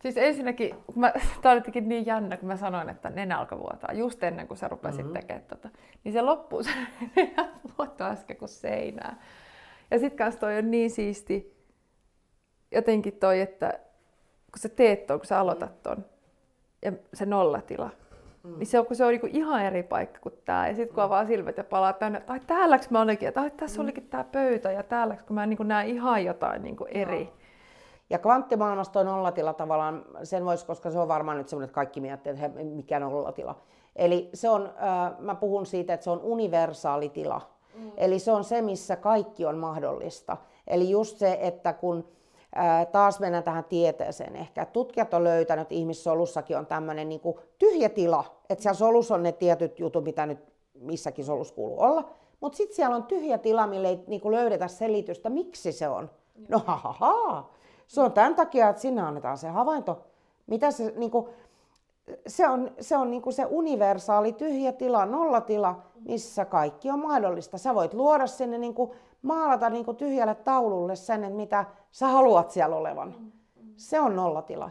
[0.01, 4.23] Siis ensinnäkin, mä, tää oli niin jännä, kun mä sanoin, että nenä alkoi vuotaa just
[4.23, 5.13] ennen kuin sä rupesit mm-hmm.
[5.13, 5.69] tekemään tota.
[6.03, 6.69] Niin se loppuu se
[7.15, 9.23] nenä vuotaa äsken kuin seinää.
[9.91, 11.57] Ja sit kanssa toi on niin siisti,
[12.71, 13.79] jotenkin toi, että
[14.51, 16.05] kun sä teet ton, kun sä aloitat ton,
[16.81, 17.89] ja se nollatila.
[18.43, 18.57] Mm.
[18.57, 20.67] Niin se on, kun se on niinku ihan eri paikka kuin tämä.
[20.67, 23.51] Ja sitten kun avaa silmät ja palaa tänne, että ai täälläks mä olinkin, että ai
[23.51, 23.83] tässä mm.
[23.83, 27.23] olikin tämä pöytä ja täälläks, kun mä niinku näen ihan jotain niinku eri.
[27.23, 27.31] No.
[28.09, 32.01] Ja kvanttimaailmassa tuo nollatila tavallaan, sen voisi, koska se on varmaan nyt semmoinen, että kaikki
[32.01, 33.55] miettii, että he, mikä nollatila.
[33.95, 37.41] Eli se on, äh, mä puhun siitä, että se on universaali tila.
[37.75, 37.91] Mm.
[37.97, 40.37] Eli se on se, missä kaikki on mahdollista.
[40.67, 42.07] Eli just se, että kun
[42.91, 44.65] taas mennään tähän tieteeseen ehkä.
[44.65, 47.21] Tutkijat on löytänyt, että ihmissolussakin on tämmöinen niin
[47.59, 50.39] tyhjä tila, että siellä solussa on ne tietyt jutut, mitä nyt
[50.73, 52.09] missäkin solussa kuuluu olla,
[52.41, 56.09] mutta sitten siellä on tyhjä tila, mille ei niin löydetä selitystä, miksi se on.
[56.49, 57.49] No ha, ha, ha.
[57.87, 60.01] Se on tämän takia, että sinne annetaan se havainto.
[60.47, 61.27] Mitä se, niin kuin,
[62.27, 67.57] se on, se, on niin se universaali tyhjä tila, nollatila, missä kaikki on mahdollista.
[67.57, 68.91] Sä voit luoda sinne, niin kuin,
[69.21, 73.15] maalata niin kuin tyhjälle taululle sen, että mitä sä haluat siellä olevan.
[73.75, 74.69] Se on nollatila.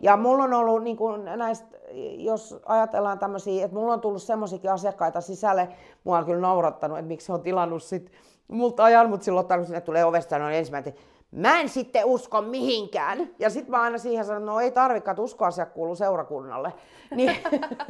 [0.00, 1.78] Ja mulla on ollut niin kuin näistä,
[2.16, 5.68] jos ajatellaan tämmöisiä, että mulla on tullut semmoisiakin asiakkaita sisälle,
[6.04, 8.12] mua on kyllä naurattanut, että miksi on tilannut sit
[8.48, 10.94] multa ajan, mutta silloin ottanut sinne tulee ovesta sanoa ensimmäinen,
[11.30, 13.30] mä en sitten usko mihinkään.
[13.38, 16.72] Ja sitten mä aina siihen sanon, no ei tarvikaan, että uskoasia kuuluu seurakunnalle.
[17.14, 17.36] niin,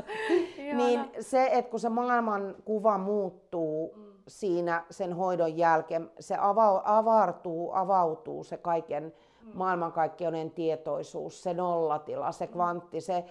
[0.77, 4.08] niin se, että kun se maailman kuva muuttuu mm.
[4.29, 9.51] Siinä sen hoidon jälkeen, se ava- avartuu, avautuu se kaiken mm.
[9.55, 12.53] maailmankaikkeuden tietoisuus, se nollatila, se mm.
[12.53, 13.25] kvantti, se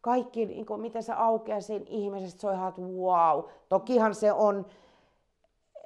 [0.00, 3.44] kaikki, niin kuin, miten se aukeaa siinä ihmisestä, se on ihan, että wow.
[3.68, 4.66] Tokihan se on,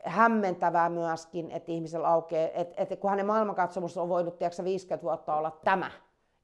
[0.05, 5.37] hämmentävää myöskin, että ihmisellä aukeaa, että, että kun hänen maailmankatsomus on voinut tiedätkö, 50 vuotta
[5.37, 5.91] olla tämä,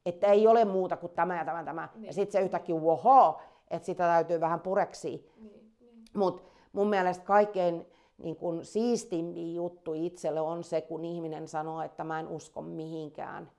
[0.07, 2.05] että ei ole muuta kuin tämä ja tämä tämä, niin.
[2.05, 3.40] ja sitten se yhtäkkiä woho,
[3.70, 5.19] että sitä täytyy vähän pureksia.
[5.36, 6.05] Niin, niin.
[6.15, 6.43] Mutta
[6.73, 7.86] mun mielestä kaikkein
[8.19, 13.51] niin kun siistimpi juttu itselle on se, kun ihminen sanoo, että mä en usko mihinkään.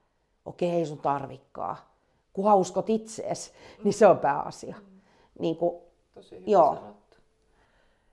[0.45, 1.93] Okei, ei sun tarvikkaa.
[2.33, 3.51] Kunhan uskot itseesi,
[3.83, 4.75] niin se on pääasia.
[4.79, 4.99] Mm.
[5.39, 5.81] Niin kun,
[6.13, 6.75] Tosi hyvin joo.
[6.75, 7.17] sanottu.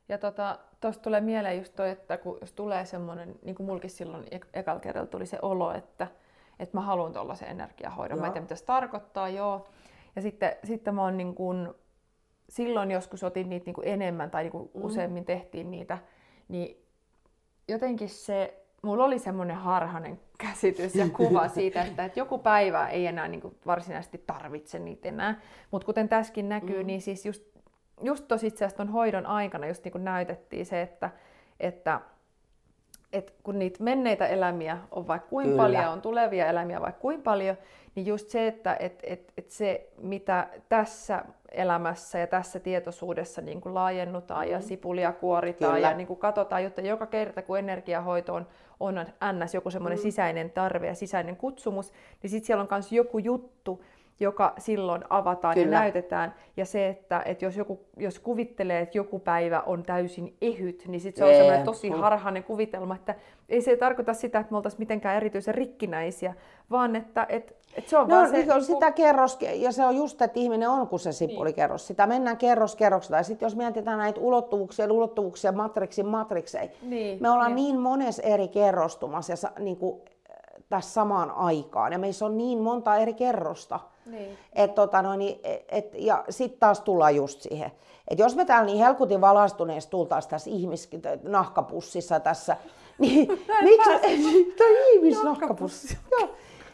[0.08, 3.90] Ja tota, tuosta tulee mieleen just toi, että kun jos tulee semmoinen, niin kuin mulkin
[3.90, 4.24] silloin
[4.54, 6.06] ekalla kerralla tuli se olo, että,
[6.58, 8.16] että mä haluan tuollaisen energiahoidon.
[8.16, 8.20] Joo.
[8.20, 9.66] Mä en tiedä, mitä se tarkoittaa, joo.
[10.16, 11.68] Ja sitten, sitten mä oon niin kuin,
[12.48, 14.84] silloin joskus otin niitä niin kuin enemmän tai niin kuin mm.
[14.84, 15.98] useammin tehtiin niitä,
[16.48, 16.76] niin
[17.68, 23.06] jotenkin se, mulla oli semmoinen harhainen käsitys ja kuva siitä, että, että joku päivä ei
[23.06, 25.40] enää niin kuin varsinaisesti tarvitse niitä enää.
[25.70, 26.86] Mutta kuten tässäkin näkyy, mm.
[26.86, 27.42] niin siis just
[28.02, 31.10] just tosi itse asiassa hoidon aikana just niin kuin näytettiin se, että,
[31.60, 32.00] että
[33.12, 35.62] että kun niitä menneitä elämiä on vaikka kuinka Kyllä.
[35.62, 37.56] paljon, on tulevia elämiä vaikka kuinka paljon,
[37.94, 43.60] niin just se, että et, et, et se, mitä tässä elämässä ja tässä tietoisuudessa niin
[43.60, 44.52] kuin laajennutaan mm.
[44.52, 45.88] ja sipulia kuoritaan Kyllä.
[45.90, 48.46] ja niin kuin katsotaan, jotta joka kerta kun energiahoito on,
[48.80, 49.54] on ns.
[49.54, 50.02] joku semmoinen mm.
[50.02, 51.92] sisäinen tarve ja sisäinen kutsumus,
[52.22, 53.82] niin sitten siellä on myös joku juttu,
[54.20, 55.76] joka silloin avataan Kyllä.
[55.76, 56.34] ja näytetään.
[56.56, 61.00] Ja se, että, että jos, joku, jos kuvittelee, että joku päivä on täysin ehyt, niin
[61.00, 63.14] sit se on semmoinen tosi harhainen kuvitelma, että
[63.48, 66.34] ei se tarkoita sitä, että me oltaisiin mitenkään erityisen rikkinäisiä,
[66.70, 68.46] vaan että, että, että se on no, vaan se...
[68.54, 71.82] On sitä kerros, ja se on just, että ihminen on kuin se sipulikerros.
[71.82, 71.86] Niin.
[71.86, 73.16] Sitä mennään kerros kerroksella.
[73.16, 77.18] Ja sitten jos mietitään näitä ulottuvuuksia, ulottuvuuksia matriksin matriksei, niin.
[77.20, 80.00] me ollaan niin, niin monessa eri kerrostumassa ja niin kuin,
[80.68, 81.92] tässä samaan aikaan.
[81.92, 83.80] Ja meissä on niin monta eri kerrosta.
[84.06, 84.38] Niin.
[84.52, 87.72] Et, tota, no, niin, et, ja sitten taas tullaan just siihen.
[88.08, 90.90] Et jos me täällä niin helkutin valastuneessa tultaisiin tässä ihmis
[91.22, 92.56] nahkapussissa tässä,
[92.98, 93.28] niin
[93.62, 94.54] miksi...
[94.58, 95.98] Tämä ihmisnahkapussi.
[96.10, 96.28] Joo.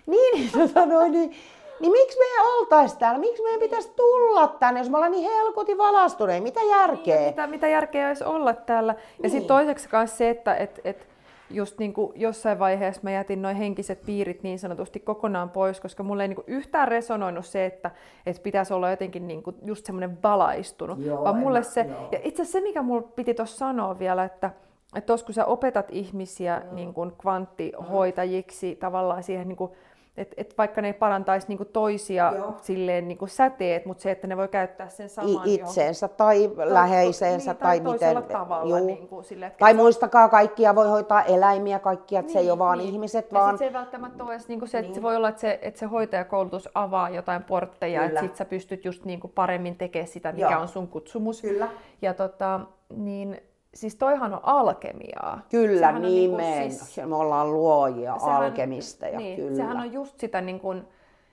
[0.06, 1.34] Niin, niin, tota, no, niin,
[1.80, 3.18] niin miksi me oltaisiin täällä?
[3.18, 6.42] Miksi meidän pitäisi tulla tänne, jos me ollaan niin helkutin valastuneita?
[6.42, 7.16] Mitä järkeä?
[7.16, 8.92] Niin, mitä, mitä järkeä olisi olla täällä?
[8.92, 9.30] Ja niin.
[9.30, 11.06] sitten toiseksi myös se, että et, et,
[11.52, 16.02] just niin kuin jossain vaiheessa mä jätin noin henkiset piirit niin sanotusti kokonaan pois, koska
[16.02, 17.90] mulle ei niin kuin yhtään resonoinut se, että,
[18.26, 20.98] että pitäisi olla jotenkin niin kuin just semmoinen valaistunut.
[21.04, 22.08] Joo, vaan mulle se, joo.
[22.12, 24.50] ja itse asiassa se, mikä mulle piti tuossa sanoa vielä, että,
[24.96, 29.70] että tos, kun sä opetat ihmisiä niin kuin kvanttihoitajiksi tavallaan siihen niin kuin
[30.16, 32.54] et, et vaikka ne parantaisi niinku toisia Joo.
[32.62, 36.08] silleen niinku säteet, mutta se, että ne voi käyttää sen saman I, itseensä jo.
[36.08, 38.22] tai läheiseensä niin, tai, tai miten.
[38.22, 42.50] Tavalla, niinku, sille, että tai muistakaa, kaikkia voi hoitaa eläimiä, kaikkia, että niin, se ei
[42.50, 42.90] ole vaan niin.
[42.90, 43.32] ihmiset.
[43.32, 43.58] Ja vaan...
[43.58, 44.94] se ei välttämättä ole edes niinku se, että niin.
[44.94, 48.84] se voi olla, että se, että se hoitajakoulutus avaa jotain portteja, että sit sä pystyt
[48.84, 50.60] just niinku paremmin tekemään sitä, mikä Joo.
[50.60, 51.42] on sun kutsumus.
[51.42, 51.68] Kyllä.
[52.02, 52.60] Ja tota,
[52.96, 53.40] niin
[53.74, 55.40] Siis toihan on alkemiaa.
[55.50, 59.18] Kyllä, sehän niin me, siis, me ollaan luojia, sehän, alkemisteja.
[59.18, 59.56] Niin, kyllä.
[59.56, 60.84] Sehän on just sitä, niin kuin,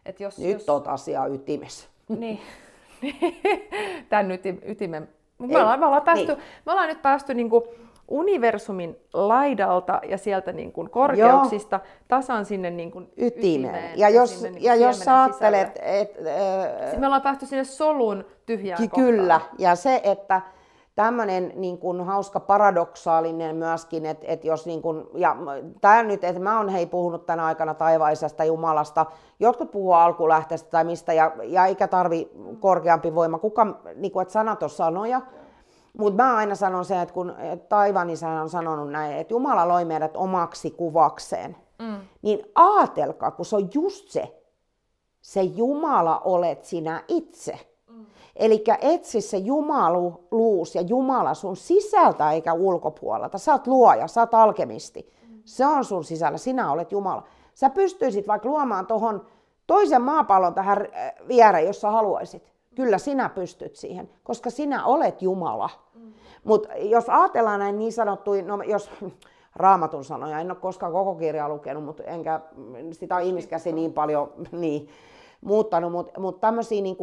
[0.05, 0.37] että jos...
[0.37, 0.69] Nyt jos...
[0.69, 1.87] oot asiaa ytimessä.
[2.07, 2.39] Niin.
[4.09, 4.31] Tämän
[4.65, 5.09] ytimen.
[5.39, 6.43] Me ollaan, me, ollaan päästy, niin.
[6.65, 7.63] me ollaan nyt päästy niin kuin
[8.07, 11.95] universumin laidalta ja sieltä niin kuin korkeuksista Joo.
[12.07, 13.75] tasan sinne niin kuin ytimeen.
[13.75, 13.99] ytimeen.
[13.99, 15.79] Ja, jos, niin ja jos sä ajattelet...
[15.81, 16.17] Et,
[16.91, 19.55] äh, me ollaan päästy sinne solun tyhjään Kyllä, kohtaan.
[19.59, 20.41] ja se, että
[20.99, 25.35] tämmöinen niin kuin hauska paradoksaalinen myöskin, että, että jos niin kuin, ja
[25.81, 29.05] tämä nyt, että mä oon hei puhunut tänä aikana taivaisesta Jumalasta,
[29.39, 34.31] jotkut puhuu alkulähteestä tai mistä, ja, ja eikä tarvi korkeampi voima, kuka, niin kuin, että
[34.31, 35.21] sanat on sanoja,
[35.97, 37.35] mutta mä aina sanon sen, että kun
[37.69, 38.07] taivaan
[38.41, 41.97] on sanonut näin, että Jumala loi meidät omaksi kuvakseen, mm.
[42.21, 44.41] niin aatelkaa, kun se on just se,
[45.21, 47.68] se Jumala olet sinä itse.
[48.39, 53.37] Eli etsi se jumaluus ja Jumala sun sisältä eikä ulkopuolelta.
[53.37, 55.13] Sä oot luoja, sä oot alkemisti.
[55.45, 57.23] Se on sun sisällä, sinä olet Jumala.
[57.53, 59.25] Sä pystyisit vaikka luomaan tuohon
[59.67, 62.51] toisen maapallon tähän äh, viereen, jos sä haluaisit.
[62.75, 65.69] Kyllä sinä pystyt siihen, koska sinä olet Jumala.
[66.43, 68.91] Mutta jos ajatellaan näin niin sanottuja, no jos
[69.55, 72.39] raamatun sanoja, en ole koskaan koko kirjaa lukenut, mutta enkä
[72.91, 74.87] sitä ihmiskäsi niin paljon niin,
[75.41, 76.97] muuttanut, mutta mut tämmöisiä niin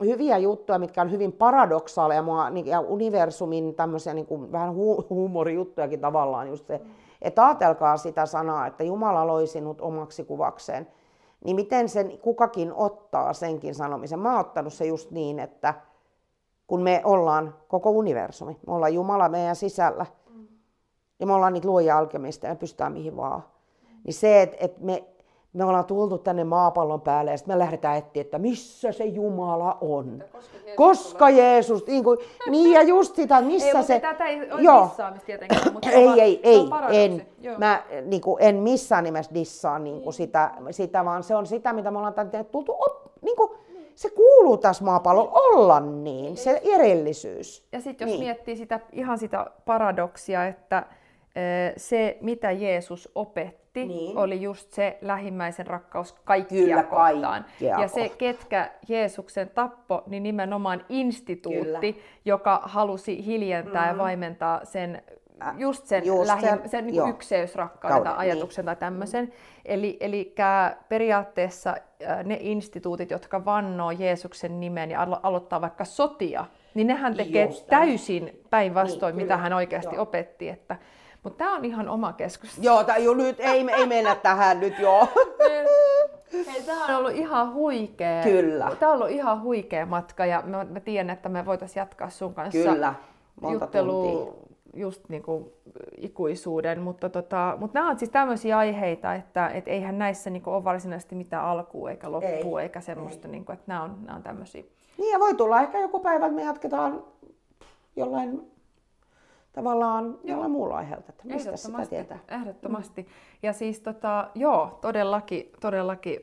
[0.00, 5.06] hyviä juttuja, mitkä on hyvin paradoksaaleja mua, niin, ja universumin tämmöisiä niin kuin, vähän hu-
[5.10, 6.80] huumorijuttujakin tavallaan just se,
[7.22, 10.88] että ajatelkaa sitä sanaa, että Jumala loi sinut omaksi kuvakseen,
[11.44, 14.18] niin miten sen kukakin ottaa senkin sanomisen.
[14.18, 15.74] Mä oon ottanut se just niin, että
[16.66, 20.06] kun me ollaan koko universumi, me ollaan Jumala meidän sisällä,
[21.20, 23.44] ja me ollaan niitä luoja alkemista ja pystytään mihin vaan.
[24.04, 25.04] Niin se, että, että me
[25.52, 29.78] me ollaan tultu tänne maapallon päälle ja sitten me lähdetään etsiä, että missä se Jumala
[29.80, 30.24] on.
[30.32, 32.18] Koska Jeesus, koska Jeesus niin, kuin,
[32.50, 34.00] niin ja just sitä, missä ei, se...
[34.00, 34.88] Tätä ei ole Joo.
[34.88, 37.26] dissaamista tietenkään, mutta ei, ei, ei, en,
[37.58, 40.12] mä niin kuin, en missään nimessä dissaa niin kuin niin.
[40.12, 43.50] sitä, sitä, vaan se on sitä, mitä me ollaan tänne tultu, op, niin kuin,
[43.94, 47.66] se kuuluu tässä maapallolla olla niin, se erillisyys.
[47.72, 48.24] Ja sitten jos niin.
[48.24, 50.86] miettii sitä, ihan sitä paradoksia, että
[51.76, 54.18] se, mitä Jeesus opetti, niin.
[54.18, 57.44] oli just se lähimmäisen rakkaus kaikkia Kyllä, kohtaan.
[57.44, 62.06] Kaikkia ja se, ketkä Jeesuksen tappo, niin nimenomaan instituutti, Kyllä.
[62.24, 63.88] joka halusi hiljentää mm.
[63.88, 65.02] ja vaimentaa sen
[65.58, 68.66] just sen, just lähi, sen, sen niin ykseysrakkauden tai ajatuksen niin.
[68.66, 69.32] tai tämmöisen.
[69.64, 70.34] Eli, eli
[70.88, 71.76] periaatteessa
[72.24, 76.44] ne instituutit, jotka vannoo Jeesuksen nimen ja alo- aloittaa vaikka sotia,
[76.74, 80.02] niin nehän tekee täysin päinvastoin, niin, mitä hän oikeasti Joo.
[80.02, 80.48] opetti.
[80.48, 80.76] Että,
[81.22, 82.66] mutta tämä on ihan oma keskustelu.
[82.66, 85.08] Joo, tää, jo, nyt ei, ei mennä tähän nyt joo.
[86.32, 88.22] Hei, tämä on ollut ihan huikea.
[88.22, 88.76] Kyllä.
[88.80, 92.34] Tämä on ollut ihan huikea matka ja mä, mä tiedän, että me voitaisiin jatkaa sun
[92.34, 92.94] kanssa Kyllä.
[93.40, 94.36] Monta juttelua
[94.74, 95.52] just niin kuin
[95.96, 100.54] ikuisuuden, mutta, tota, mutta nämä on siis tämmöisiä aiheita, että et eihän näissä niin kuin
[100.54, 102.62] ole varsinaisesti mitään alkua eikä loppua ei.
[102.62, 103.32] eikä semmoista, ei.
[103.32, 104.62] Niin kuin, että nämä on, nämä on tämmöisiä.
[104.98, 107.04] Niin ja voi tulla ehkä joku päivä, että me jatketaan
[107.96, 108.51] jollain
[109.52, 112.18] tavallaan jollain muulla aiheelta, että mistä sitä tietää.
[112.28, 113.08] Ehdottomasti.
[113.42, 116.20] Ja siis tota, joo, todellakin, todellakin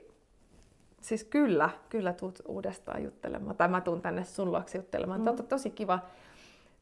[1.02, 3.56] siis kyllä, kyllä tuut uudestaan juttelemaan.
[3.56, 5.22] Tai mä tuun tänne sun luokse juttelemaan.
[5.22, 5.48] Mm.
[5.50, 6.00] tosi kiva,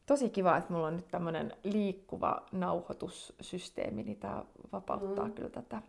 [0.06, 5.32] tosi kiva, että mulla on nyt tämmöinen liikkuva nauhoitussysteemi, niin tää vapauttaa mm.
[5.32, 5.82] kyllä tätä.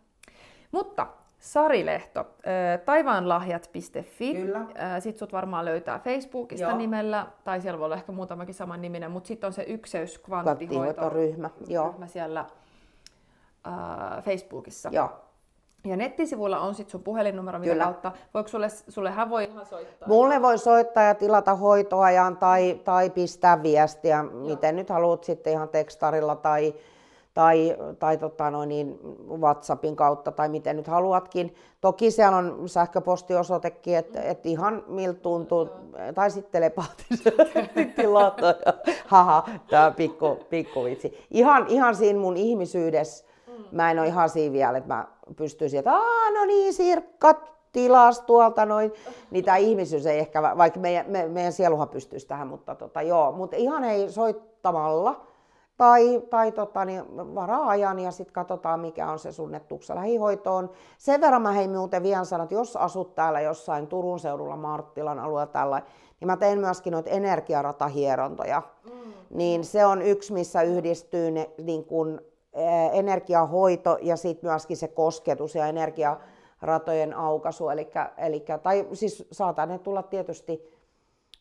[0.72, 1.08] Mutta
[1.40, 2.28] Sari Lehto,
[2.86, 4.36] taivaanlahjat.fi.
[4.36, 4.66] Kyllä.
[5.00, 6.78] Sitten sut varmaan löytää Facebookista Joo.
[6.78, 11.50] nimellä, tai siellä voi olla ehkä muutamakin saman niminen, mutta sitten on se ykseys kvanttihoitoryhmä
[11.68, 11.96] Joo.
[12.06, 14.90] siellä äh, Facebookissa.
[14.92, 15.10] Joo.
[15.86, 17.84] Ja nettisivuilla on sitten sun puhelinnumero, mitä Kyllä.
[17.84, 18.12] kautta.
[18.34, 20.08] Voiko sulle, sullehan voi ihan soittaa?
[20.08, 24.48] Mulle voi soittaa ja tilata hoitoajan tai, tai pistää viestiä, Joo.
[24.48, 26.74] miten nyt haluat sitten ihan tekstarilla tai
[27.40, 29.00] tai, tai tota noin, niin
[29.30, 31.56] WhatsAppin kautta tai miten nyt haluatkin.
[31.82, 35.70] Toki siellä on sähköpostiosoitekin, että et ihan miltä tuntuu,
[36.16, 38.56] tai sitten telepaattisesti tilata.
[39.08, 41.26] Haha, tämä pikku, pikku vitsi.
[41.32, 43.26] Ihan, ihan siinä mun ihmisyydessä,
[43.72, 47.34] mä en ole ihan siinä vielä, että mä pystyisin, että Aa, no niin, Sirkka,
[47.72, 48.94] tilas tuolta noin,
[49.32, 53.32] niin tämä ihmisyys ei ehkä, vaikka meidän, me, meidän sieluhan pystyisi tähän, mutta tota, joo,
[53.32, 55.29] mutta ihan ei soittamalla,
[55.80, 57.04] tai, tai tota, niin
[57.36, 60.70] varaa ajan ja sitten katsotaan, mikä on se sunnettuksa lähihoitoon.
[60.98, 65.20] Sen verran mä hei muuten vielä sanon, että jos asut täällä jossain Turun seudulla Marttilan
[65.20, 65.82] alueella tällä,
[66.20, 68.62] niin mä teen myöskin noita energiaratahierontoja.
[68.86, 69.14] Mm.
[69.30, 72.22] Niin se on yksi, missä yhdistyy ne, niin kun,
[72.94, 77.70] energiahoito ja sitten myöskin se kosketus ja energiaratojen aukaisu.
[77.70, 80.79] Elikkä, elikkä, tai siis saatan ne tulla tietysti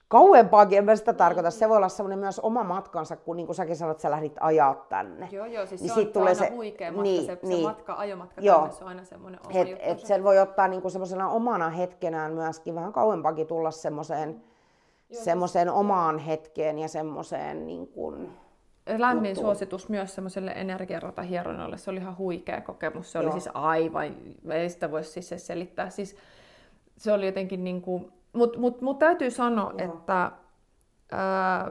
[0.08, 1.50] kauempaakin, en mä sitä tarkoita.
[1.50, 4.36] Se voi olla semmoinen myös oma matkansa, kun niin kuin säkin sanoit, että sä lähdit
[4.40, 5.28] ajaa tänne.
[5.32, 7.60] Joo, joo, siis niin se on tulee aina se, huikea matka, niin, se, niin.
[7.60, 8.58] se matka, ajomatka joo.
[8.58, 11.70] tänne, se on aina semmoinen oma et, et sen voi ottaa niin kuin semmoisena omana
[11.70, 14.42] hetkenään myöskin vähän kauempaakin tulla semmoiseen,
[15.12, 18.32] semmoiseen omaan hetkeen ja semmoiseen niin kuin,
[18.98, 19.46] lämmin juttuun.
[19.46, 21.78] suositus myös semmoiselle energiaratahieronnalle.
[21.78, 23.12] Se oli ihan huikea kokemus.
[23.12, 23.32] Se oli Joo.
[23.32, 24.16] siis aivan,
[24.50, 25.90] ei sitä voi siis selittää.
[25.90, 26.16] Siis
[26.96, 29.94] se oli jotenkin niin kuin, mutta mut, mut täytyy sanoa, Joo.
[29.94, 30.30] että
[31.12, 31.70] ää,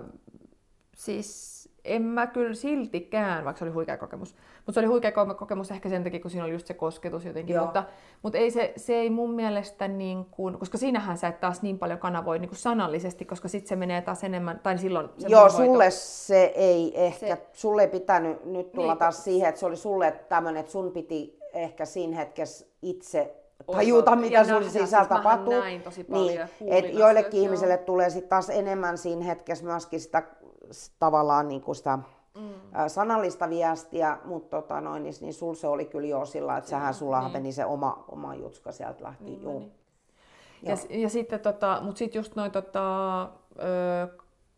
[0.96, 5.34] siis en mä kyllä siltikään, vaikka se oli huikea kokemus, mutta se oli huikea ko-
[5.36, 7.64] kokemus ehkä sen takia, kun siinä oli just se kosketus jotenkin, Joo.
[7.66, 7.84] mutta,
[8.22, 11.80] mutta ei se, se ei mun mielestä, niin kuin, koska siinähän sä et taas niin
[11.80, 15.42] paljon kanavoi niin kuin sanallisesti, koska sitten se menee taas enemmän, tai silloin se Joo,
[15.42, 19.00] mun hoito- sulle se ei ehkä, Se- sulle ei pitänyt nyt tulla Niin.
[19.00, 23.36] taas siihen, että se oli sulle tämmöinen, että sun piti ehkä siinä hetkessä itse.
[23.72, 25.54] Tajuta, mitä sun nähdä, sisällä siis tapahtuu.
[25.54, 27.46] näin tosi paljon niin, ja kuulin et joillekin joo.
[27.46, 30.24] ihmisille tulee sitten taas enemmän siinä hetkessä myöskin sitä
[31.00, 32.00] tavallaan niin kuin sitä
[32.38, 32.44] mm.
[32.88, 36.94] sanallista viestiä, mutta tota noin, niin, niin sul se oli kyllä jo sillä, että sähän
[36.94, 37.32] sulla niin.
[37.32, 39.24] meni se oma, oma jutska sieltä lähti.
[39.24, 39.60] Niin juu.
[39.60, 39.72] meni.
[40.64, 43.28] Ja, ja sitten tota, mut sit just noin tota, ö,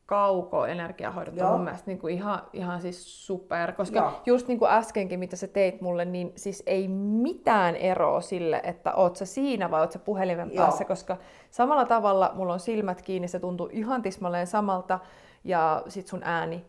[0.10, 1.52] kaukoenergiahoidot on Joo.
[1.52, 4.22] mun mielestä niinku ihan, ihan siis super, koska Joo.
[4.26, 8.94] just niin kuin äskenkin, mitä sä teit mulle, niin siis ei mitään eroa sille, että
[8.95, 10.65] oot sä siinä vai oot sä puhelimen Joo.
[10.65, 11.18] päässä, koska
[11.52, 14.99] samalla tavalla mulla on silmät kiinni, se tuntuu ihan tismalleen samalta,
[15.44, 16.65] ja sit sun ääni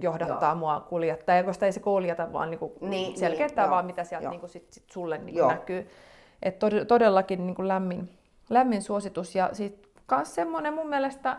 [0.00, 0.58] johdattaa Joo.
[0.58, 4.04] mua kuljettaa, ja koska ei se kuljeta, vaan niinku Niin, selkeyttää niin, vaan, joo, mitä
[4.04, 4.30] sieltä joo.
[4.30, 5.48] niinku sit, sit sulle niinku Joo.
[5.50, 5.88] näkyy.
[6.42, 8.08] Et tod- todellakin niin kuin lämmin,
[8.50, 9.34] lämmin suositus.
[9.34, 11.36] Ja sitten myös semmoinen mun mielestä,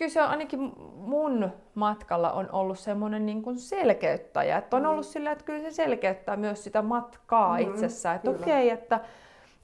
[0.00, 4.58] kyllä se on ainakin mun matkalla on ollut semmoinen niin kuin selkeyttäjä.
[4.58, 8.16] Että on ollut sillä, että kyllä se selkeyttää myös sitä matkaa Mm, itsessään.
[8.16, 9.00] Että okei, että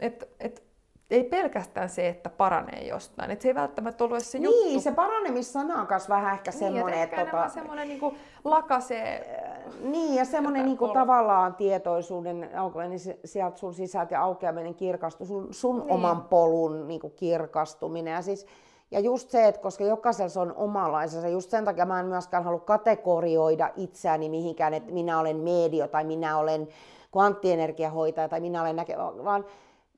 [0.01, 0.63] et, et,
[1.11, 3.31] ei pelkästään se, että paranee jostain.
[3.31, 4.65] Että se ei välttämättä ollut se juttu.
[4.65, 8.17] Niin, se paranemissana on myös vähän ehkä semmoinen, niin, että että tota, semmoinen niin kuin
[8.45, 9.43] lakasee
[9.81, 15.27] Niin, ja semmoinen niinku olo- tavallaan tietoisuuden aukeaminen si- sieltä sun sisältä ja aukeaminen kirkastuu,
[15.27, 15.87] sun, sun Niin.
[15.87, 15.95] niin.
[15.95, 18.13] oman polun niinku kirkastuminen.
[18.13, 18.47] Ja, siis,
[18.91, 22.45] ja just se, että koska jokaisella se on omalaisensa, just sen takia mä en myöskään
[22.45, 26.69] halua kategorioida itseäni mihinkään, että minä olen medio tai minä olen
[27.13, 29.45] kvanttienergiahoitaja tai minä olen näke, vaan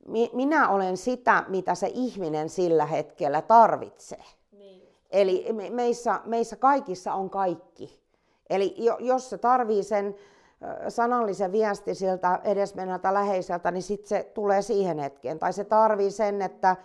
[0.06, 4.24] mi- minä olen sitä, mitä se ihminen sillä hetkellä tarvitsee.
[5.10, 8.00] Eli me- meissä, meissä kaikissa on kaikki.
[8.50, 10.14] Eli jo, jos se tarvii sen
[10.88, 15.38] sanallisen viesti siltä edesmennältä läheiseltä, niin sitten se tulee siihen hetkeen.
[15.38, 16.76] Tai se tarvii sen, että,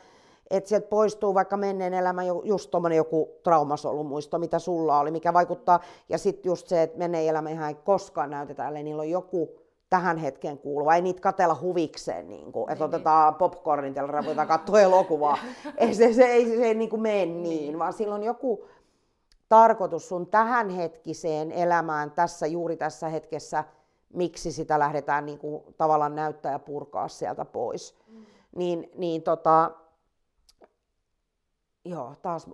[0.49, 5.33] että sieltä poistuu vaikka menneen elämän ju- just tuommoinen joku traumasolumuisto, mitä sulla oli, mikä
[5.33, 5.79] vaikuttaa.
[6.09, 9.49] Ja sitten just se, että menneen elämä ihan ei koskaan näytetä, eli niillä on joku
[9.89, 10.95] tähän hetkeen kuuluva.
[10.95, 15.37] Ei niitä katella huvikseen, niin kuin, että otetaan popcornin tällä ruvetaan katsoa elokuvaa.
[15.77, 18.65] ei se, se, ei, se ei niin kuin mene niin, vaan sillä on joku
[19.49, 23.63] tarkoitus sun tähänhetkiseen elämään tässä juuri tässä hetkessä,
[24.13, 27.95] miksi sitä lähdetään niin kuin, tavallaan näyttää ja purkaa sieltä pois.
[28.07, 28.25] Mm.
[28.55, 29.71] Niin, niin tota,
[31.85, 32.47] joo, taas,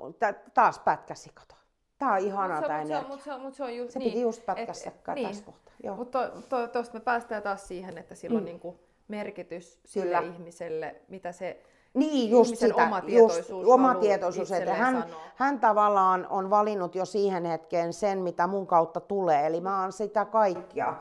[0.53, 1.55] taas pätkäsi, kato.
[1.97, 3.03] Tää on ihanaa Mut on- energia.
[3.07, 4.11] mut se, on- mut se on just Se niin.
[4.11, 5.27] piti just pätkässä Et- niin.
[5.27, 5.95] tässä kohtaa.
[5.95, 8.45] Mutta to, to, me päästään taas siihen, että sillä on Mm.
[8.45, 10.33] niinku merkitys sille Kyllä.
[10.33, 12.83] ihmiselle, mitä se Niin, just ihmisen sitä.
[12.83, 14.51] oma just, tietoisuus oma haluaa tietoisuus.
[14.51, 15.21] Että hän, sanoa.
[15.35, 19.45] hän tavallaan on valinnut jo siihen hetkeen sen, mitä mun kautta tulee.
[19.47, 20.95] Eli mä oon sitä kaikkea.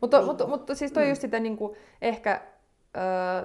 [0.00, 0.26] Mutta, Niin.
[0.26, 1.08] mutta, mutta siis toi mm.
[1.08, 2.40] just sitä niinku, ehkä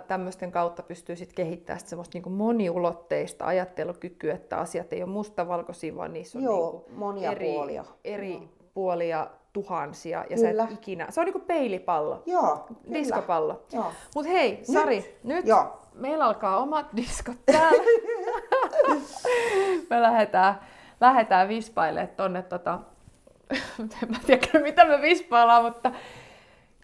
[0.08, 5.96] tämmöisten kautta pystyy sit kehittämään sit semmoista niinku moniulotteista ajattelukykyä, että asiat ei ole mustavalkoisia,
[5.96, 7.86] vaan niissä on Joo, niinku monia eri, puolia.
[8.04, 10.26] eri puolia tuhansia.
[10.30, 10.64] Ja Kyllä.
[10.64, 13.00] sä et ikinä, se on niinku peilipallo, Joo, kyllä.
[13.00, 13.64] diskopallo.
[13.72, 13.92] Joo.
[14.16, 15.82] Mut hei, Sari, nyt, nyt Joo.
[15.94, 17.84] meillä alkaa omat diskot täällä.
[19.90, 20.60] me lähdetään,
[21.02, 22.80] lähdetään vispailemaan tonne tota...
[24.04, 25.92] en mä tiedä mitä me vispaillaan, mutta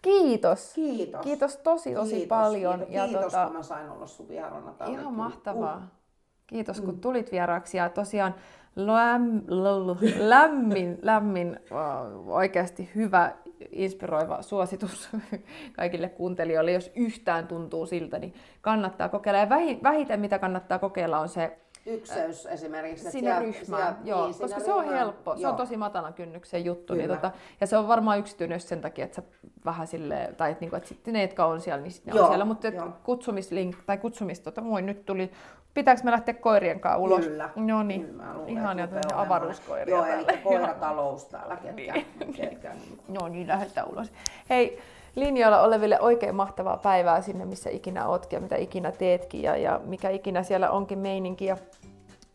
[0.02, 0.72] kiitos.
[0.74, 1.20] Kiitos.
[1.22, 2.74] Kiitos tosi tosi Kiitos, paljon.
[2.78, 4.92] Kiitos, ja kiitos tota, kun mä sain olla sun vieraana täällä.
[4.92, 5.16] ihan Kyllä.
[5.16, 5.88] mahtavaa.
[6.46, 6.86] Kiitos Mm.
[6.86, 8.34] kun tulit vieraaksi ja tosiaan
[8.76, 13.32] läm, lll, lämmin, lämmin, äh, oikeasti hyvä,
[13.70, 15.08] inspiroiva suositus
[15.76, 16.72] kaikille kuuntelijoille.
[16.72, 19.40] Jos yhtään tuntuu siltä, niin kannattaa kokeilla.
[19.40, 21.58] Ja vähi- vähiten mitä kannattaa kokeilla on se
[21.88, 23.10] Ykseys esimerkiksi.
[23.10, 24.98] sinne sieltä- ryhmään, sieltä- joo, niin, koska se on ryhmään.
[24.98, 25.50] helppo, se Joo.
[25.50, 26.94] on tosi matalan kynnyksen juttu.
[26.94, 29.22] Niin tota, ja se on varmaan yksityinen just sen takia, että sä
[29.64, 32.26] vähän sille, tai että, niinku, että sitten ne, jotka on siellä, niin sitten ne Joo,
[32.26, 32.44] on siellä.
[32.44, 32.68] Mutta
[33.02, 35.30] kutsumislink, tai kutsumis, tota, moi, nyt tuli,
[35.74, 37.24] pitääkö me lähteä koirien kanssa ulos?
[37.26, 37.50] Kyllä.
[37.56, 42.32] No niin, Kyllä, luulen, ihania tämmöisiä avaruuskoiria Joo, eli koiratalous täällä, ketkä, Niin.
[42.34, 43.00] ketkä niin.
[43.14, 44.12] Joo, niin lähdetään ulos.
[44.50, 44.78] Hei,
[45.20, 49.80] linjoilla oleville oikein mahtavaa päivää sinne, missä ikinä ootkin ja mitä ikinä teetkin ja, ja
[49.84, 51.44] mikä ikinä siellä onkin meininki.
[51.44, 51.56] Ja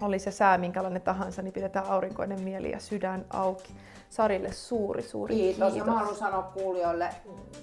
[0.02, 3.74] oli se sää minkälainen tahansa, niin pidetään aurinkoinen mieli ja sydän auki.
[4.10, 5.74] Sarille suuri, suuri Kiitos.
[5.74, 5.76] kiitos.
[5.88, 7.10] Ja mä haluan sanoa kuulijoille,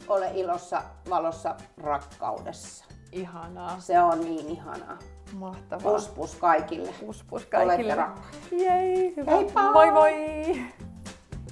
[0.08, 2.84] ole ilossa, valossa, rakkaudessa.
[3.12, 3.76] Ihanaa.
[3.80, 4.98] Se on niin ihanaa.
[5.38, 5.92] Mahtavaa.
[5.92, 6.90] Pus pus kaikille.
[7.06, 7.94] Pus pus Olette kaikille.
[7.94, 8.36] rakkaita.
[8.52, 9.30] Jei, hyvä.
[9.30, 9.72] Heippa!
[9.72, 10.12] Moi moi!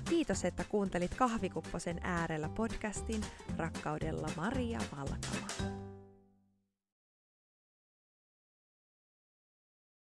[0.08, 3.20] Kiitos, että kuuntelit Kahvikupposen äärellä podcastin
[3.56, 5.87] Rakkaudella Maria Valkama.